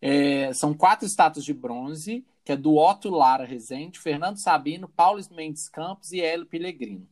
É, 0.00 0.52
são 0.52 0.74
quatro 0.74 1.06
estátuas 1.06 1.44
de 1.44 1.54
bronze, 1.54 2.24
que 2.44 2.52
é 2.52 2.56
do 2.56 2.76
Otto 2.76 3.10
Lara 3.10 3.44
Rezende, 3.44 3.98
Fernando 3.98 4.38
Sabino, 4.38 4.88
Paulo 4.88 5.20
Mendes 5.32 5.68
Campos 5.68 6.12
e 6.12 6.20
Hélio 6.20 6.46
Pellegrino. 6.46 7.06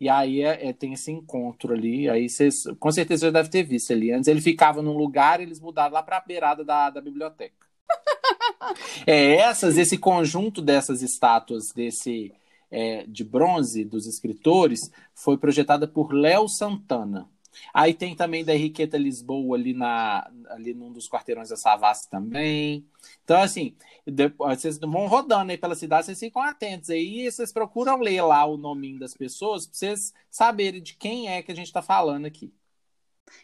E 0.00 0.08
aí 0.08 0.42
é, 0.42 0.68
é, 0.68 0.72
tem 0.72 0.94
esse 0.94 1.12
encontro 1.12 1.74
ali. 1.74 2.08
Aí 2.08 2.28
vocês 2.28 2.64
com 2.78 2.90
certeza 2.90 3.26
já 3.26 3.30
deve 3.30 3.50
ter 3.50 3.62
visto 3.62 3.92
ali. 3.92 4.10
Antes 4.10 4.28
ele 4.28 4.40
ficava 4.40 4.80
num 4.80 4.96
lugar, 4.96 5.40
eles 5.40 5.60
mudaram 5.60 5.92
lá 5.92 6.02
para 6.02 6.16
a 6.16 6.20
beirada 6.20 6.64
da, 6.64 6.88
da 6.88 7.00
biblioteca. 7.02 7.66
é, 9.06 9.36
essas, 9.36 9.76
esse 9.76 9.98
conjunto 9.98 10.62
dessas 10.62 11.02
estátuas 11.02 11.70
desse 11.74 12.32
é, 12.70 13.04
de 13.06 13.24
bronze 13.24 13.84
dos 13.84 14.06
escritores 14.06 14.90
foi 15.14 15.36
projetada 15.36 15.86
por 15.86 16.14
Léo 16.14 16.48
Santana. 16.48 17.28
Aí 17.72 17.94
tem 17.94 18.14
também 18.14 18.44
da 18.44 18.54
Henriqueta 18.54 18.96
Lisboa 18.96 19.56
ali, 19.56 19.72
na, 19.74 20.30
ali 20.48 20.74
num 20.74 20.92
dos 20.92 21.08
quarteirões 21.08 21.48
da 21.48 21.56
Savassi 21.56 22.08
também. 22.08 22.86
Então, 23.24 23.40
assim, 23.40 23.76
depois, 24.06 24.60
vocês 24.60 24.78
vão 24.78 25.06
rodando 25.06 25.50
aí 25.50 25.58
pela 25.58 25.74
cidade, 25.74 26.06
vocês 26.06 26.18
ficam 26.18 26.42
atentos 26.42 26.90
aí 26.90 27.26
e 27.26 27.32
vocês 27.32 27.52
procuram 27.52 27.98
ler 28.00 28.22
lá 28.22 28.44
o 28.44 28.56
nome 28.56 28.98
das 28.98 29.14
pessoas 29.14 29.66
para 29.66 29.74
vocês 29.74 30.14
saberem 30.30 30.82
de 30.82 30.94
quem 30.94 31.28
é 31.28 31.42
que 31.42 31.52
a 31.52 31.56
gente 31.56 31.66
está 31.66 31.82
falando 31.82 32.26
aqui. 32.26 32.52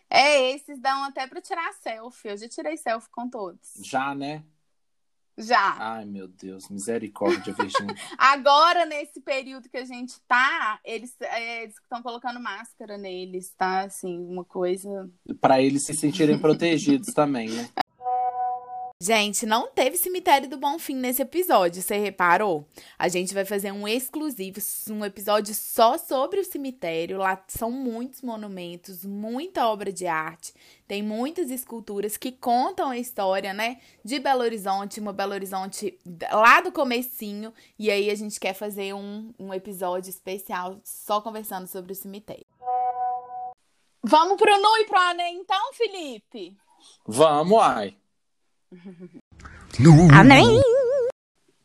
É, 0.09 0.51
esses 0.53 0.79
dão 0.81 1.05
até 1.05 1.27
para 1.27 1.40
tirar 1.40 1.73
selfie. 1.75 2.29
Eu 2.29 2.37
já 2.37 2.49
tirei 2.49 2.77
selfie 2.77 3.11
com 3.11 3.29
todos. 3.29 3.75
Já, 3.81 4.14
né? 4.14 4.45
Já. 5.38 5.77
Ai, 5.79 6.05
meu 6.07 6.27
Deus, 6.27 6.68
misericórdia, 6.70 7.53
Virgínia. 7.53 7.94
Agora, 8.16 8.87
nesse 8.87 9.20
período 9.20 9.68
que 9.68 9.77
a 9.77 9.85
gente 9.85 10.14
tá, 10.27 10.81
eles 10.85 11.14
é, 11.20 11.66
estão 11.66 12.03
colocando 12.03 12.40
máscara 12.40 12.96
neles, 12.96 13.53
tá? 13.57 13.81
Assim, 13.81 14.18
uma 14.18 14.44
coisa. 14.44 15.11
Para 15.40 15.61
eles 15.61 15.85
se 15.85 15.92
sentirem 15.92 16.38
protegidos 16.38 17.12
também, 17.12 17.51
né? 17.51 17.68
Gente, 18.99 19.45
não 19.45 19.69
teve 19.69 19.99
cemitério 19.99 20.49
do 20.49 20.57
Bonfim 20.57 20.95
nesse 20.95 21.21
episódio, 21.21 21.83
você 21.83 21.99
reparou? 21.99 22.67
A 22.99 23.09
gente 23.09 23.35
vai 23.35 23.45
fazer 23.45 23.71
um 23.71 23.87
exclusivo, 23.87 24.59
um 24.91 25.05
episódio 25.05 25.55
só 25.55 25.99
sobre 25.99 26.41
o 26.41 26.45
cemitério. 26.45 27.19
Lá 27.19 27.45
são 27.47 27.71
muitos 27.71 28.23
monumentos, 28.23 29.05
muita 29.05 29.69
obra 29.69 29.93
de 29.93 30.07
arte, 30.07 30.55
tem 30.89 31.03
muitas 31.03 31.51
esculturas 31.51 32.17
que 32.17 32.33
contam 32.33 32.89
a 32.89 32.97
história, 32.97 33.53
né, 33.53 33.83
de 34.03 34.19
Belo 34.19 34.41
Horizonte, 34.41 34.99
uma 34.99 35.13
Belo 35.13 35.35
Horizonte 35.35 35.99
lá 36.33 36.63
do 36.63 36.73
comecinho. 36.73 37.53
E 37.79 37.91
aí 37.91 38.09
a 38.09 38.15
gente 38.15 38.41
quer 38.41 38.55
fazer 38.55 38.95
um, 38.95 39.31
um 39.39 39.53
episódio 39.53 40.09
especial 40.09 40.81
só 40.83 41.21
conversando 41.21 41.67
sobre 41.67 41.93
o 41.93 41.97
cemitério. 41.97 42.47
Vamos 44.03 44.39
pro 44.39 44.59
Nu 44.59 44.79
e 44.79 44.87
pro 44.87 44.99
Anem 44.99 45.37
então, 45.37 45.75
Felipe? 45.75 46.57
Vamos, 47.07 47.61
ai. 47.61 47.95
Anem! 50.12 50.61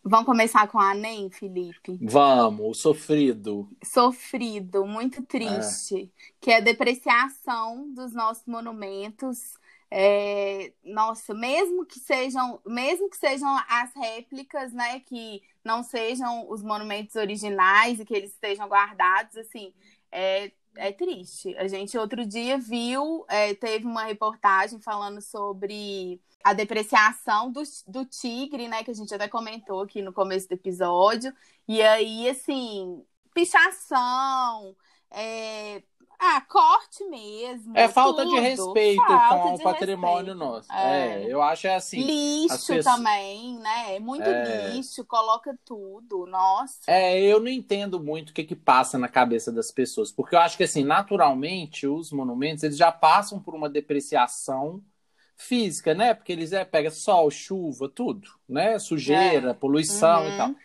Vamos 0.04 0.26
começar 0.26 0.68
com 0.68 0.80
a 0.80 0.92
Anem, 0.92 1.30
Felipe? 1.30 1.98
Vamos, 2.02 2.80
sofrido. 2.80 3.70
Sofrido, 3.84 4.86
muito 4.86 5.22
triste. 5.22 6.12
É. 6.12 6.34
Que 6.42 6.52
é 6.52 6.58
a 6.58 6.60
depreciação 6.60 7.94
dos 7.94 8.12
nossos 8.12 8.46
monumentos. 8.48 9.54
É, 9.92 10.74
nossa, 10.84 11.34
mesmo 11.34 11.86
que 11.86 12.00
sejam, 12.00 12.60
mesmo 12.66 13.10
que 13.10 13.18
sejam 13.18 13.56
as 13.70 13.94
réplicas, 13.94 14.74
né, 14.74 15.02
que 15.02 15.44
não 15.64 15.84
sejam 15.84 16.50
os 16.50 16.64
monumentos 16.64 17.16
originais 17.16 18.00
e 18.00 18.06
que 18.06 18.14
eles 18.14 18.32
estejam 18.32 18.68
guardados, 18.68 19.38
assim, 19.38 19.74
é, 20.12 20.52
é 20.76 20.92
triste. 20.92 21.56
A 21.58 21.68
gente 21.68 21.98
outro 21.98 22.26
dia 22.26 22.58
viu, 22.58 23.26
é, 23.28 23.54
teve 23.54 23.86
uma 23.86 24.04
reportagem 24.04 24.80
falando 24.80 25.22
sobre 25.22 26.20
a 26.44 26.54
depreciação 26.54 27.52
do, 27.52 27.62
do 27.88 28.06
tigre, 28.06 28.68
né? 28.68 28.84
Que 28.84 28.92
a 28.92 28.94
gente 28.94 29.14
até 29.14 29.28
comentou 29.28 29.82
aqui 29.82 30.02
no 30.02 30.14
começo 30.14 30.48
do 30.48 30.54
episódio. 30.54 31.34
E 31.68 31.82
aí, 31.82 32.30
assim, 32.30 33.04
pichação, 33.34 34.76
é, 35.12 35.84
ah, 36.24 36.40
corte 36.42 37.04
mesmo. 37.06 37.76
É 37.76 37.88
falta 37.88 38.22
tudo. 38.22 38.36
de 38.36 38.40
respeito 38.40 39.02
falta 39.02 39.42
com 39.42 39.54
o 39.56 39.60
patrimônio 39.64 40.34
respeito. 40.34 40.38
nosso. 40.38 40.72
É. 40.72 41.24
é. 41.24 41.26
eu 41.28 41.42
acho 41.42 41.66
é 41.66 41.76
assim. 41.76 42.00
Lixo 42.00 42.68
pessoas... 42.68 42.86
também, 42.86 43.58
né? 43.58 43.98
Muito 43.98 44.30
é... 44.30 44.70
lixo, 44.70 45.04
coloca 45.04 45.58
tudo. 45.66 46.28
Nossa. 46.28 46.80
É, 46.86 47.20
eu 47.20 47.40
não 47.40 47.48
entendo 47.48 48.00
muito 48.00 48.30
o 48.30 48.34
que 48.34 48.44
que 48.44 48.56
passa 48.56 49.00
na 49.00 49.08
cabeça 49.08 49.52
das 49.52 49.72
pessoas, 49.72 50.12
porque 50.12 50.36
eu 50.36 50.40
acho 50.40 50.58
que 50.58 50.64
assim, 50.64 50.84
naturalmente, 50.84 51.88
os 51.88 52.12
monumentos, 52.12 52.64
eles 52.64 52.78
já 52.78 52.92
passam 52.92 53.40
por 53.40 53.56
uma 53.56 53.68
depreciação 53.68 54.80
física, 55.36 55.96
né? 55.96 56.14
Porque 56.14 56.32
eles 56.32 56.54
é, 56.54 56.64
pega 56.64 56.92
sol, 56.92 57.32
chuva, 57.32 57.90
tudo, 57.90 58.30
né? 58.48 58.78
Sujeira, 58.78 59.50
é. 59.50 59.54
poluição 59.56 60.22
uhum. 60.22 60.34
e 60.34 60.38
tal. 60.38 60.56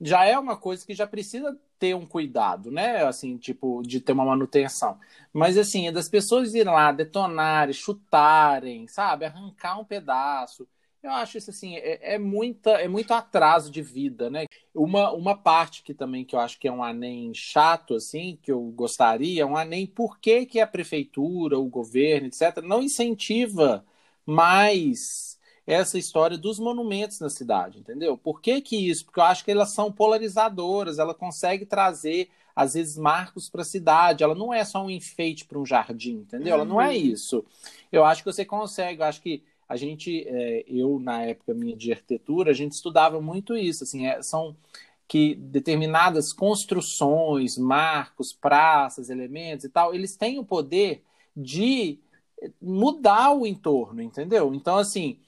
Já 0.00 0.24
é 0.24 0.38
uma 0.38 0.56
coisa 0.56 0.86
que 0.86 0.94
já 0.94 1.06
precisa 1.06 1.58
ter 1.78 1.94
um 1.94 2.06
cuidado, 2.06 2.70
né? 2.70 3.04
Assim, 3.04 3.36
tipo, 3.38 3.82
de 3.82 4.00
ter 4.00 4.12
uma 4.12 4.24
manutenção. 4.24 4.98
Mas 5.32 5.56
assim, 5.56 5.88
é 5.88 5.92
das 5.92 6.08
pessoas 6.08 6.54
irem 6.54 6.72
lá 6.72 6.92
detonarem, 6.92 7.72
chutarem, 7.72 8.86
sabe? 8.88 9.24
Arrancar 9.24 9.78
um 9.78 9.84
pedaço. 9.84 10.66
Eu 11.02 11.12
acho 11.12 11.38
isso 11.38 11.50
assim, 11.50 11.76
é, 11.76 12.14
é, 12.14 12.18
muita, 12.18 12.72
é 12.72 12.88
muito 12.88 13.12
atraso 13.14 13.70
de 13.70 13.80
vida, 13.80 14.28
né? 14.28 14.46
Uma, 14.74 15.12
uma 15.12 15.36
parte 15.36 15.82
que 15.82 15.94
também 15.94 16.24
que 16.24 16.34
eu 16.34 16.40
acho 16.40 16.58
que 16.58 16.66
é 16.66 16.72
um 16.72 16.82
anem 16.82 17.32
chato, 17.32 17.94
assim, 17.94 18.38
que 18.42 18.50
eu 18.50 18.60
gostaria, 18.72 19.42
é 19.42 19.46
um 19.46 19.56
anem 19.56 19.86
por 19.86 20.18
que, 20.18 20.46
que 20.46 20.58
a 20.60 20.66
prefeitura, 20.66 21.58
o 21.58 21.68
governo, 21.68 22.26
etc., 22.26 22.60
não 22.62 22.82
incentiva 22.82 23.84
mais 24.26 25.35
essa 25.66 25.98
história 25.98 26.38
dos 26.38 26.60
monumentos 26.60 27.18
na 27.18 27.28
cidade, 27.28 27.80
entendeu? 27.80 28.16
Por 28.16 28.40
que, 28.40 28.60
que 28.60 28.76
isso? 28.88 29.04
Porque 29.04 29.18
eu 29.18 29.24
acho 29.24 29.44
que 29.44 29.50
elas 29.50 29.70
são 29.70 29.90
polarizadoras, 29.90 30.98
ela 30.98 31.12
consegue 31.12 31.66
trazer, 31.66 32.30
às 32.54 32.74
vezes, 32.74 32.96
marcos 32.96 33.50
para 33.50 33.62
a 33.62 33.64
cidade. 33.64 34.22
Ela 34.22 34.34
não 34.34 34.54
é 34.54 34.64
só 34.64 34.84
um 34.84 34.90
enfeite 34.90 35.44
para 35.44 35.58
um 35.58 35.66
jardim, 35.66 36.18
entendeu? 36.18 36.54
Ela 36.54 36.64
não 36.64 36.80
é 36.80 36.88
uhum. 36.88 36.92
isso. 36.92 37.44
Eu 37.90 38.04
acho 38.04 38.22
que 38.22 38.32
você 38.32 38.44
consegue, 38.44 39.00
eu 39.00 39.06
acho 39.06 39.20
que 39.20 39.42
a 39.68 39.76
gente, 39.76 40.24
é, 40.28 40.64
eu, 40.68 41.00
na 41.00 41.22
época 41.22 41.52
minha 41.52 41.76
de 41.76 41.90
arquitetura, 41.90 42.52
a 42.52 42.54
gente 42.54 42.72
estudava 42.72 43.20
muito 43.20 43.56
isso, 43.56 43.82
assim, 43.82 44.06
é, 44.06 44.22
são 44.22 44.56
que 45.08 45.34
determinadas 45.36 46.32
construções, 46.32 47.56
marcos, 47.56 48.32
praças, 48.32 49.08
elementos 49.08 49.64
e 49.64 49.68
tal, 49.68 49.94
eles 49.94 50.16
têm 50.16 50.38
o 50.38 50.44
poder 50.44 51.02
de 51.36 51.98
mudar 52.60 53.32
o 53.32 53.46
entorno, 53.46 54.02
entendeu? 54.02 54.52
Então, 54.54 54.76
assim, 54.76 55.18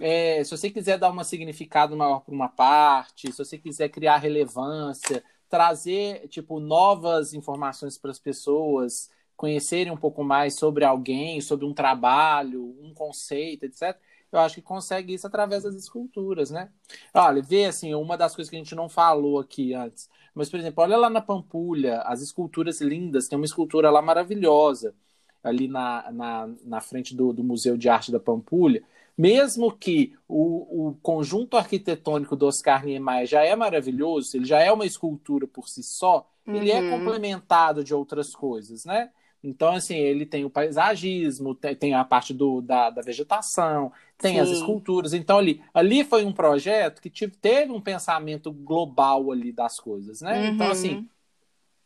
é, 0.00 0.42
se 0.44 0.50
você 0.50 0.70
quiser 0.70 0.98
dar 0.98 1.10
um 1.10 1.24
significado 1.24 1.96
maior 1.96 2.20
para 2.20 2.34
uma 2.34 2.48
parte, 2.48 3.32
se 3.32 3.38
você 3.38 3.58
quiser 3.58 3.88
criar 3.88 4.18
relevância, 4.18 5.22
trazer, 5.48 6.28
tipo, 6.28 6.60
novas 6.60 7.34
informações 7.34 7.98
para 7.98 8.10
as 8.10 8.18
pessoas 8.18 9.10
conhecerem 9.36 9.92
um 9.92 9.96
pouco 9.96 10.24
mais 10.24 10.54
sobre 10.54 10.84
alguém, 10.84 11.40
sobre 11.40 11.64
um 11.64 11.72
trabalho, 11.72 12.76
um 12.80 12.92
conceito, 12.92 13.64
etc., 13.64 13.96
eu 14.30 14.40
acho 14.40 14.56
que 14.56 14.62
consegue 14.62 15.14
isso 15.14 15.26
através 15.26 15.62
das 15.62 15.74
esculturas, 15.74 16.50
né? 16.50 16.70
Olha, 17.14 17.40
vê 17.40 17.64
assim, 17.64 17.94
uma 17.94 18.16
das 18.16 18.34
coisas 18.34 18.50
que 18.50 18.56
a 18.56 18.58
gente 18.58 18.74
não 18.74 18.88
falou 18.88 19.38
aqui 19.38 19.72
antes, 19.72 20.10
mas, 20.34 20.50
por 20.50 20.60
exemplo, 20.60 20.84
olha 20.84 20.96
lá 20.96 21.08
na 21.08 21.20
Pampulha, 21.20 22.02
as 22.02 22.20
esculturas 22.20 22.80
lindas, 22.80 23.26
tem 23.26 23.38
uma 23.38 23.44
escultura 23.46 23.90
lá 23.90 24.02
maravilhosa, 24.02 24.94
ali 25.42 25.66
na, 25.66 26.10
na, 26.12 26.50
na 26.64 26.80
frente 26.80 27.14
do, 27.14 27.32
do 27.32 27.42
Museu 27.42 27.76
de 27.76 27.88
Arte 27.88 28.12
da 28.12 28.20
Pampulha, 28.20 28.82
mesmo 29.18 29.72
que 29.72 30.14
o, 30.28 30.90
o 30.90 30.94
conjunto 31.02 31.56
arquitetônico 31.56 32.36
do 32.36 32.46
Oscar 32.46 32.84
Niemeyer 32.86 33.26
já 33.26 33.44
é 33.44 33.56
maravilhoso, 33.56 34.36
ele 34.36 34.44
já 34.44 34.60
é 34.60 34.70
uma 34.70 34.86
escultura 34.86 35.44
por 35.48 35.68
si 35.68 35.82
só, 35.82 36.30
uhum. 36.46 36.54
ele 36.54 36.70
é 36.70 36.80
uhum. 36.80 36.90
complementado 36.90 37.82
de 37.82 37.92
outras 37.92 38.32
coisas, 38.32 38.84
né? 38.84 39.10
Então, 39.42 39.74
assim, 39.74 39.96
ele 39.96 40.26
tem 40.26 40.44
o 40.44 40.50
paisagismo, 40.50 41.54
tem 41.54 41.94
a 41.94 42.04
parte 42.04 42.34
do, 42.34 42.60
da, 42.60 42.90
da 42.90 43.02
vegetação, 43.02 43.92
tem 44.16 44.34
Sim. 44.34 44.40
as 44.40 44.48
esculturas. 44.50 45.14
Então, 45.14 45.38
ali, 45.38 45.62
ali 45.72 46.04
foi 46.04 46.24
um 46.24 46.32
projeto 46.32 47.00
que 47.00 47.08
tive, 47.08 47.36
teve 47.36 47.70
um 47.70 47.80
pensamento 47.80 48.52
global 48.52 49.30
ali 49.30 49.52
das 49.52 49.78
coisas, 49.78 50.20
né? 50.20 50.48
Então, 50.48 50.48
uhum. 50.48 50.54
Então, 50.54 50.70
assim, 50.70 51.08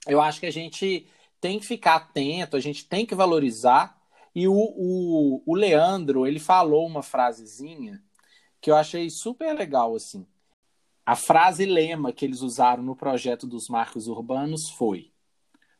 eu 0.07 0.21
acho 0.21 0.41
que 0.41 0.47
a 0.47 0.53
gente 0.53 1.07
tem 1.41 1.59
que 1.59 1.67
ficar 1.67 1.97
atento, 1.97 2.57
a 2.57 2.61
gente 2.61 2.87
tem 2.87 3.05
que 3.05 3.15
valorizar. 3.15 3.99
E 4.35 4.49
o, 4.49 4.55
o, 4.55 5.43
o 5.45 5.55
Leandro, 5.55 6.27
ele 6.27 6.39
falou 6.41 6.87
uma 6.87 7.03
frasezinha 7.03 8.03
que 8.61 8.71
eu 8.71 8.77
achei 8.77 9.11
super 9.11 9.55
legal, 9.55 9.95
assim. 9.95 10.27
A 11.05 11.17
frase 11.17 11.67
lema 11.67 12.13
que 12.13 12.25
eles 12.25 12.41
usaram 12.41 12.83
no 12.83 12.97
projeto 12.97 13.47
dos 13.47 13.69
marcos 13.69 14.07
urbanos 14.07 14.71
foi: 14.71 15.13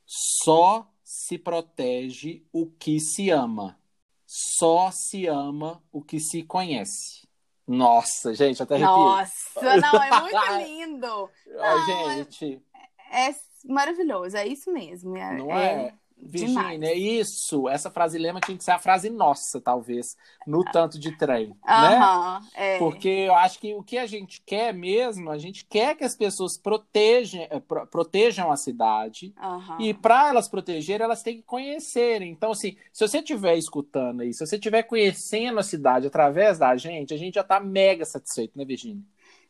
só 0.05 0.91
se 1.03 1.39
protege 1.39 2.45
o 2.53 2.67
que 2.67 2.99
se 2.99 3.31
ama. 3.31 3.79
Só 4.27 4.91
se 4.91 5.27
ama 5.27 5.83
o 5.93 6.03
que 6.03 6.19
se 6.19 6.43
conhece. 6.43 7.29
Nossa, 7.67 8.35
gente, 8.35 8.63
até 8.63 8.75
arrepiei. 8.75 8.97
Nossa, 8.97 9.77
não, 9.77 10.03
é 10.03 10.21
muito 10.21 10.53
lindo. 10.67 11.31
Não, 11.47 12.17
gente. 12.17 12.63
É, 13.11 13.29
é 13.29 13.35
maravilhoso, 13.65 14.37
é 14.37 14.47
isso 14.47 14.73
mesmo. 14.73 15.17
É, 15.17 15.37
não 15.37 15.53
é? 15.53 15.95
Virgínia, 16.23 16.89
é 16.89 16.95
isso. 16.95 17.69
Essa 17.69 17.91
frase 17.91 18.17
lema 18.19 18.41
tinha 18.41 18.57
que 18.57 18.63
ser 18.63 18.71
a 18.71 18.79
frase 18.79 19.11
nossa, 19.11 19.61
talvez, 19.61 20.17
no 20.47 20.65
tanto 20.65 20.99
de 20.99 21.17
trem, 21.17 21.51
uh 21.51 21.57
-huh, 21.67 22.41
né? 22.41 22.49
É. 22.55 22.79
Porque 22.79 23.09
eu 23.09 23.35
acho 23.35 23.59
que 23.59 23.75
o 23.75 23.83
que 23.83 23.99
a 23.99 24.07
gente 24.07 24.41
quer 24.47 24.73
mesmo, 24.73 25.31
a 25.31 25.39
gente 25.39 25.65
quer 25.65 25.97
que 25.97 26.05
as 26.05 26.15
pessoas 26.15 26.57
protejam, 26.57 27.43
eh, 27.43 27.61
protejam 27.91 28.51
a 28.53 28.57
cidade. 28.57 29.35
E 29.81 29.93
para 29.93 30.29
elas 30.29 30.49
protegerem, 30.49 31.05
elas 31.05 31.23
têm 31.23 31.37
que 31.37 31.43
conhecerem. 31.43 32.31
Então, 32.31 32.53
assim, 32.53 32.77
se 32.93 33.07
você 33.07 33.19
estiver 33.19 33.57
escutando 33.57 34.21
aí, 34.21 34.33
se 34.33 34.47
você 34.47 34.57
estiver 34.57 34.83
conhecendo 34.85 35.59
a 35.59 35.63
cidade 35.63 36.07
através 36.07 36.59
da 36.59 36.77
gente, 36.77 37.13
a 37.13 37.17
gente 37.17 37.35
já 37.35 37.41
está 37.41 37.59
mega 37.59 38.05
satisfeito, 38.05 38.57
né, 38.57 38.65
Virgínia? 38.65 39.03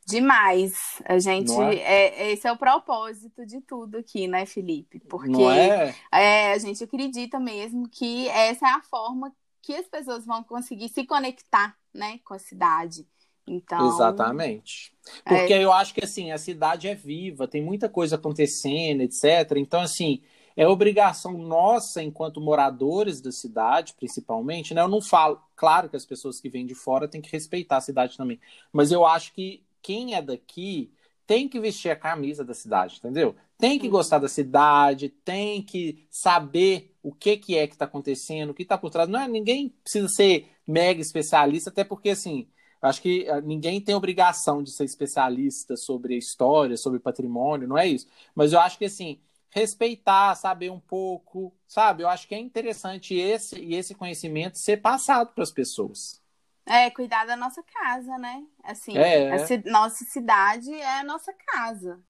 Demais. 0.07 1.01
A 1.05 1.19
gente. 1.19 1.53
É? 1.53 1.77
é? 1.77 2.33
esse 2.33 2.47
é 2.47 2.53
o 2.53 2.57
propósito 2.57 3.47
de 3.47 3.61
tudo 3.61 3.99
aqui, 3.99 4.27
né, 4.27 4.45
Felipe? 4.47 5.01
Porque 5.01 5.43
é? 5.43 5.95
É, 6.11 6.53
a 6.53 6.59
gente 6.59 6.83
acredita 6.83 7.39
mesmo 7.39 7.89
que 7.89 8.29
essa 8.29 8.67
é 8.67 8.71
a 8.71 8.83
forma 8.83 9.33
que 9.63 9.75
as 9.75 9.87
pessoas 9.87 10.27
vão 10.27 10.43
conseguir 10.43 10.89
se 10.89 11.05
conectar, 11.05 11.77
né, 11.95 12.19
com 12.25 12.35
a 12.35 12.39
cidade. 12.39 13.07
Então, 13.47 13.89
Exatamente. 13.89 14.93
Porque 15.25 15.53
é... 15.53 15.65
eu 15.65 15.73
acho 15.73 15.95
que 15.95 16.05
assim, 16.05 16.31
a 16.33 16.39
cidade 16.39 16.89
é 16.89 16.95
viva, 16.95 17.49
tem 17.49 17.63
muita 17.63 17.89
coisa 17.89 18.17
acontecendo, 18.17 19.03
etc. 19.03 19.57
Então, 19.57 19.81
assim, 19.81 20.23
é 20.57 20.67
obrigação 20.67 21.33
nossa, 21.39 22.03
enquanto 22.03 22.41
moradores 22.41 23.21
da 23.21 23.33
cidade, 23.33 23.95
principalmente, 23.95 24.75
né? 24.75 24.81
Eu 24.81 24.89
não 24.89 25.01
falo, 25.01 25.41
claro 25.57 25.89
que 25.89 25.97
as 25.97 26.05
pessoas 26.05 26.41
que 26.41 26.49
vêm 26.49 26.67
de 26.67 26.75
fora 26.75 27.09
têm 27.09 27.21
que 27.21 27.33
respeitar 27.33 27.79
a 27.79 27.81
cidade 27.81 28.17
também, 28.17 28.41
mas 28.73 28.93
eu 28.93 29.05
acho 29.07 29.33
que 29.33 29.63
quem 29.83 30.15
é 30.15 30.23
daqui 30.23 30.93
tem 31.27 31.49
que 31.49 31.61
vestir 31.61 31.91
a 31.91 31.97
camisa 31.97 32.45
da 32.45 32.55
cidade, 32.55 32.97
entendeu? 32.99 33.35
Tem 33.59 33.79
que 33.79 33.89
gostar 33.89 34.19
da 34.19 34.29
cidade, 34.29 35.09
tem 35.09 35.63
que 35.63 36.07
saber 36.11 36.95
o 37.03 37.13
que, 37.13 37.37
que 37.37 37.57
é 37.57 37.67
que 37.67 37.75
está 37.75 37.85
acontecendo, 37.85 38.51
o 38.51 38.55
que 38.55 38.63
está 38.63 38.77
por 38.77 38.91
trás. 38.91 39.09
Não 39.09 39.21
é, 39.21 39.29
ninguém 39.29 39.71
precisa 39.83 40.09
ser 40.09 40.49
mega 40.67 41.01
especialista, 41.01 41.71
até 41.71 41.85
porque, 41.85 42.11
assim, 42.11 42.49
acho 42.81 43.01
que 43.01 43.29
ah, 43.29 43.41
ninguém 43.41 43.81
tem 43.81 43.95
obrigação 43.95 44.63
de 44.63 44.73
ser 44.75 44.85
especialista 44.85 45.77
sobre 45.77 46.15
a 46.15 46.19
história, 46.19 46.77
sobre 46.77 46.99
patrimônio, 46.99 47.69
não 47.69 47.79
é 47.79 47.87
isso. 47.87 48.07
Mas 48.35 48.53
eu 48.53 48.61
acho 48.61 48.79
que, 48.79 48.85
assim, 48.85 49.21
respeitar, 49.51 50.35
saber 50.35 50.71
um 50.71 50.81
pouco, 50.81 51.55
sabe? 51.67 52.03
Eu 52.03 52.09
acho 52.09 52.27
que 52.27 52.35
é 52.35 52.39
interessante 52.39 53.15
esse 53.15 53.61
e 53.61 53.75
esse 53.75 53.95
conhecimento 53.95 54.59
ser 54.59 54.79
passado 54.79 55.33
para 55.35 55.45
as 55.45 55.51
pessoas. 55.53 56.22
É, 56.65 56.91
cuidar 56.91 57.27
da 57.27 57.37
nossa 57.37 57.63
casa, 57.63 58.17
né? 58.19 58.45
Assim, 58.63 58.97
É. 58.97 59.33
a 59.33 59.39
ci- 59.47 59.63
nossa 59.67 60.05
cidade 60.05 60.73
é 60.73 61.01
a 61.01 61.05
nossa 61.05 61.33
casa. 61.33 62.01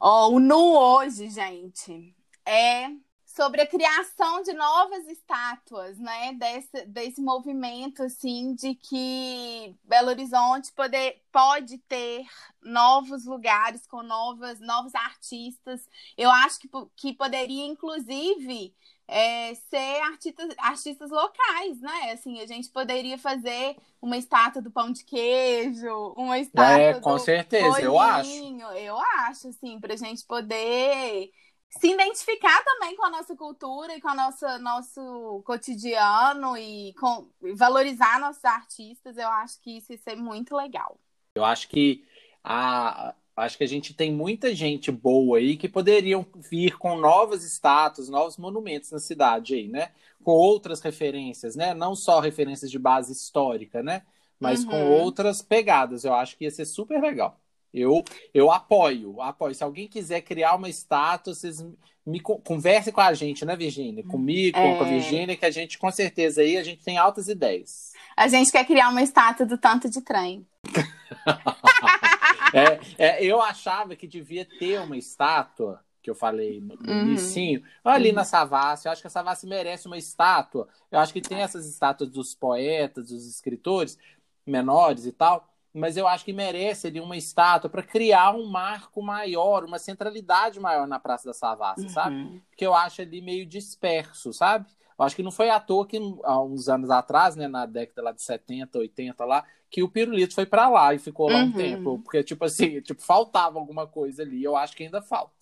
Ó, 0.00 0.30
o 0.30 0.40
Nu 0.40 0.74
hoje, 0.76 1.30
gente, 1.30 2.14
é 2.44 2.88
sobre 3.24 3.60
a 3.60 3.66
criação 3.66 4.42
de 4.42 4.52
novas 4.54 5.06
estátuas, 5.08 5.98
né? 5.98 6.32
Desse, 6.34 6.86
desse 6.86 7.20
movimento, 7.22 8.02
assim, 8.02 8.54
de 8.54 8.74
que 8.74 9.74
Belo 9.84 10.08
Horizonte 10.08 10.72
poder, 10.72 11.22
pode 11.30 11.78
ter 11.78 12.24
novos 12.62 13.26
lugares 13.26 13.86
com 13.86 14.02
novas, 14.02 14.58
novos 14.60 14.94
artistas. 14.94 15.86
Eu 16.16 16.30
acho 16.30 16.60
que, 16.60 16.68
que 16.96 17.12
poderia, 17.14 17.66
inclusive, 17.66 18.74
é, 19.08 19.54
ser 19.54 20.00
artistas, 20.02 20.54
artistas 20.58 21.10
locais, 21.10 21.80
né? 21.80 22.12
Assim, 22.12 22.40
a 22.40 22.46
gente 22.46 22.68
poderia 22.70 23.16
fazer 23.18 23.76
uma 24.00 24.16
estátua 24.16 24.60
do 24.60 24.70
pão 24.70 24.90
de 24.90 25.04
queijo, 25.04 26.14
uma 26.16 26.38
estátua 26.38 26.80
É, 26.80 27.00
com 27.00 27.18
certeza, 27.18 27.80
eu 27.80 27.98
acho. 27.98 28.30
bolinho. 28.30 28.66
Eu 28.72 28.98
acho, 28.98 29.48
assim, 29.48 29.78
pra 29.80 29.96
gente 29.96 30.24
poder 30.26 31.30
se 31.70 31.88
identificar 31.88 32.64
também 32.64 32.96
com 32.96 33.04
a 33.04 33.10
nossa 33.10 33.36
cultura 33.36 33.94
e 33.96 34.00
com 34.00 34.08
o 34.08 34.14
nosso, 34.14 34.46
nosso 34.60 35.42
cotidiano 35.44 36.56
e 36.56 36.94
com, 36.94 37.28
e 37.42 37.54
valorizar 37.54 38.18
nossos 38.18 38.44
artistas, 38.44 39.16
eu 39.16 39.28
acho 39.28 39.60
que 39.60 39.78
isso 39.78 39.92
ia 39.92 39.98
ser 39.98 40.16
muito 40.16 40.56
legal. 40.56 40.98
Eu 41.34 41.44
acho 41.44 41.68
que 41.68 42.04
a, 42.42 43.14
acho 43.36 43.58
que 43.58 43.64
a 43.64 43.68
gente 43.68 43.92
tem 43.94 44.10
muita 44.12 44.54
gente 44.54 44.90
boa 44.90 45.38
aí 45.38 45.56
que 45.56 45.68
poderiam 45.68 46.24
vir 46.50 46.78
com 46.78 46.96
novas 46.96 47.44
estátuas, 47.44 48.08
novos 48.08 48.36
monumentos 48.38 48.90
na 48.90 48.98
cidade 48.98 49.54
aí, 49.54 49.68
né? 49.68 49.90
Com 50.24 50.32
outras 50.32 50.80
referências, 50.80 51.54
né? 51.54 51.74
Não 51.74 51.94
só 51.94 52.18
referências 52.20 52.70
de 52.70 52.78
base 52.78 53.12
histórica, 53.12 53.82
né? 53.82 54.02
Mas 54.40 54.64
com 54.64 54.74
Uhum. 54.76 54.90
outras 55.02 55.42
pegadas. 55.42 56.04
Eu 56.04 56.14
acho 56.14 56.36
que 56.36 56.44
ia 56.44 56.50
ser 56.50 56.64
super 56.64 57.00
legal. 57.00 57.38
Eu, 57.72 58.02
eu 58.32 58.50
apoio, 58.50 59.20
apoio. 59.20 59.54
Se 59.54 59.62
alguém 59.62 59.86
quiser 59.86 60.22
criar 60.22 60.54
uma 60.54 60.68
estátua, 60.68 61.34
vocês 61.34 61.64
me 62.06 62.20
con- 62.20 62.38
conversem 62.38 62.92
com 62.92 63.00
a 63.02 63.12
gente, 63.12 63.44
né, 63.44 63.54
Virgínia? 63.54 64.02
Comigo, 64.04 64.56
É. 64.58 64.78
com 64.78 64.84
a 64.84 64.88
Virgínia, 64.88 65.36
que 65.36 65.44
a 65.44 65.50
gente, 65.50 65.76
com 65.78 65.90
certeza, 65.90 66.40
aí 66.40 66.56
a 66.56 66.62
gente 66.62 66.82
tem 66.82 66.96
altas 66.96 67.28
ideias. 67.28 67.92
A 68.16 68.28
gente 68.28 68.50
quer 68.50 68.64
criar 68.64 68.88
uma 68.88 69.02
estátua 69.02 69.44
do 69.44 69.58
tanto 69.58 69.90
de 69.90 70.00
trem. 70.00 70.46
É, 72.52 72.78
é, 72.98 73.24
eu 73.24 73.40
achava 73.40 73.96
que 73.96 74.06
devia 74.06 74.44
ter 74.44 74.80
uma 74.80 74.96
estátua, 74.96 75.84
que 76.02 76.10
eu 76.10 76.14
falei 76.14 76.60
no, 76.60 76.74
Uhum. 76.86 77.00
inicinho, 77.08 77.62
ali 77.84 78.12
na 78.12 78.24
Savassi. 78.24 78.86
Eu 78.86 78.92
acho 78.92 79.00
que 79.00 79.06
a 79.08 79.10
Savassi 79.10 79.46
merece 79.46 79.86
uma 79.86 79.98
estátua. 79.98 80.68
Eu 80.90 80.98
acho 81.00 81.12
que 81.12 81.20
tem 81.20 81.38
essas 81.42 81.66
estátuas 81.66 82.10
dos 82.10 82.34
poetas, 82.34 83.08
dos 83.08 83.26
escritores 83.26 83.98
menores 84.46 85.06
e 85.06 85.12
tal, 85.12 85.48
mas 85.78 85.96
eu 85.96 86.06
acho 86.08 86.24
que 86.24 86.32
merece 86.32 86.86
ali 86.86 87.00
uma 87.00 87.16
estátua 87.16 87.68
para 87.70 87.82
criar 87.82 88.34
um 88.34 88.46
marco 88.46 89.02
maior, 89.02 89.64
uma 89.64 89.78
centralidade 89.78 90.58
maior 90.60 90.86
na 90.86 90.98
Praça 90.98 91.26
da 91.26 91.32
Savassi, 91.34 91.88
sabe? 91.88 92.16
Uhum. 92.16 92.40
Porque 92.50 92.66
eu 92.66 92.74
acho 92.74 93.02
ali 93.02 93.20
meio 93.20 93.44
disperso, 93.46 94.32
sabe? 94.32 94.66
Eu 94.98 95.04
acho 95.04 95.14
que 95.14 95.22
não 95.22 95.30
foi 95.30 95.50
à 95.50 95.60
toa 95.60 95.86
que 95.86 95.98
há 96.24 96.40
uns 96.40 96.68
anos 96.70 96.88
atrás, 96.90 97.36
né, 97.36 97.46
na 97.48 97.66
década 97.66 98.02
lá 98.02 98.12
de 98.12 98.22
70, 98.22 98.78
80 98.78 99.24
lá, 99.26 99.44
que 99.68 99.82
o 99.82 99.88
pirulito 99.90 100.34
foi 100.34 100.46
pra 100.46 100.68
lá 100.70 100.94
e 100.94 100.98
ficou 100.98 101.28
lá 101.30 101.38
um 101.38 101.46
Uhum. 101.46 101.52
tempo, 101.52 101.98
porque 102.02 102.24
tipo 102.24 102.44
assim, 102.46 102.80
tipo 102.80 103.02
faltava 103.02 103.58
alguma 103.58 103.86
coisa 103.86 104.22
ali, 104.22 104.42
eu 104.42 104.56
acho 104.56 104.74
que 104.74 104.84
ainda 104.84 105.02
falta. 105.02 105.35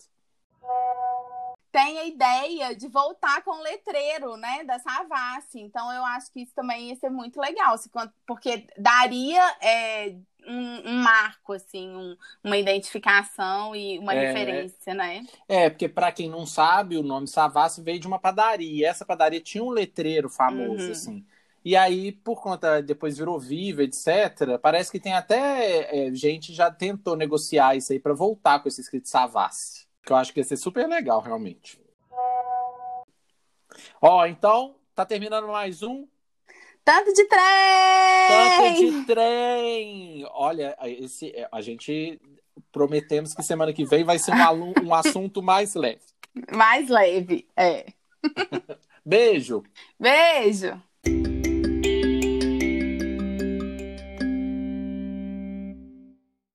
Tem 1.75 1.99
a 1.99 2.05
ideia 2.05 2.73
de 2.75 2.87
voltar 2.87 3.43
com 3.43 3.51
o 3.51 3.61
letreiro, 3.63 4.37
né, 4.37 4.63
da 4.63 4.79
Savassi. 4.79 5.59
Então, 5.59 5.91
eu 5.91 6.05
acho 6.05 6.31
que 6.31 6.41
isso 6.41 6.53
também 6.55 6.89
ia 6.89 6.95
ser 6.95 7.09
muito 7.09 7.37
legal, 7.39 7.75
porque 8.25 8.65
daria 8.77 9.41
é, 9.61 10.15
um, 10.47 10.89
um 10.91 11.03
marco, 11.03 11.51
assim, 11.53 11.89
um- 11.95 12.15
uma 12.43 12.57
identificação 12.57 13.75
e 13.75 13.99
uma 13.99 14.13
É. 14.13 14.13
referência, 14.13 14.93
né? 14.93 15.27
É, 15.47 15.69
porque 15.69 15.89
pra 15.89 16.11
quem 16.11 16.29
não 16.29 16.45
sabe, 16.45 16.97
o 16.97 17.03
nome 17.03 17.27
Savassi 17.27 17.81
veio 17.81 17.99
de 17.99 18.07
uma 18.07 18.19
padaria, 18.19 18.67
e 18.71 18.83
essa 18.85 19.05
padaria 19.05 19.41
tinha 19.41 19.63
um 19.63 19.69
letreiro 19.69 20.29
famoso 20.29 20.91
Uhum. 20.91 20.91
assim. 20.91 21.25
E 21.63 21.75
aí, 21.75 22.11
por 22.11 22.41
conta, 22.41 22.81
depois 22.81 23.17
virou 23.17 23.39
Viva, 23.39 23.83
etc. 23.83 24.59
Parece 24.59 24.91
que 24.91 24.99
tem 24.99 25.13
até 25.13 26.07
é, 26.09 26.13
gente 26.15 26.53
já 26.53 26.71
tentou 26.71 27.15
negociar 27.15 27.75
isso 27.75 27.91
aí 27.93 27.99
pra 27.99 28.13
voltar 28.13 28.59
com 28.61 28.67
esse 28.69 28.81
escrito 28.81 29.07
Savassi. 29.09 29.84
Que 30.05 30.11
eu 30.11 30.15
acho 30.17 30.33
que 30.33 30.39
ia 30.39 30.43
ser 30.43 30.57
super 30.57 30.87
legal, 30.87 31.19
realmente. 31.21 31.79
Ó, 34.01 34.25
então, 34.25 34.75
tá 34.93 35.05
terminando 35.05 35.47
mais 35.47 35.81
um 35.81 36.07
Tanto 36.85 37.11
de 37.13 37.25
Tanto 37.25 38.75
trem! 38.75 38.91
de 38.91 39.05
trem! 39.05 40.25
Olha, 40.31 40.77
esse, 40.83 41.33
a 41.51 41.59
gente 41.59 42.21
prometemos 42.71 43.33
que 43.33 43.41
semana 43.41 43.73
que 43.73 43.83
vem 43.83 44.03
vai 44.03 44.19
ser 44.19 44.31
um, 44.31 44.73
um 44.85 44.93
assunto 44.93 45.41
mais 45.41 45.73
leve. 45.73 46.01
Mais 46.53 46.89
leve, 46.89 47.47
é. 47.55 47.85
Beijo! 49.05 49.63
Beijo! 49.97 50.79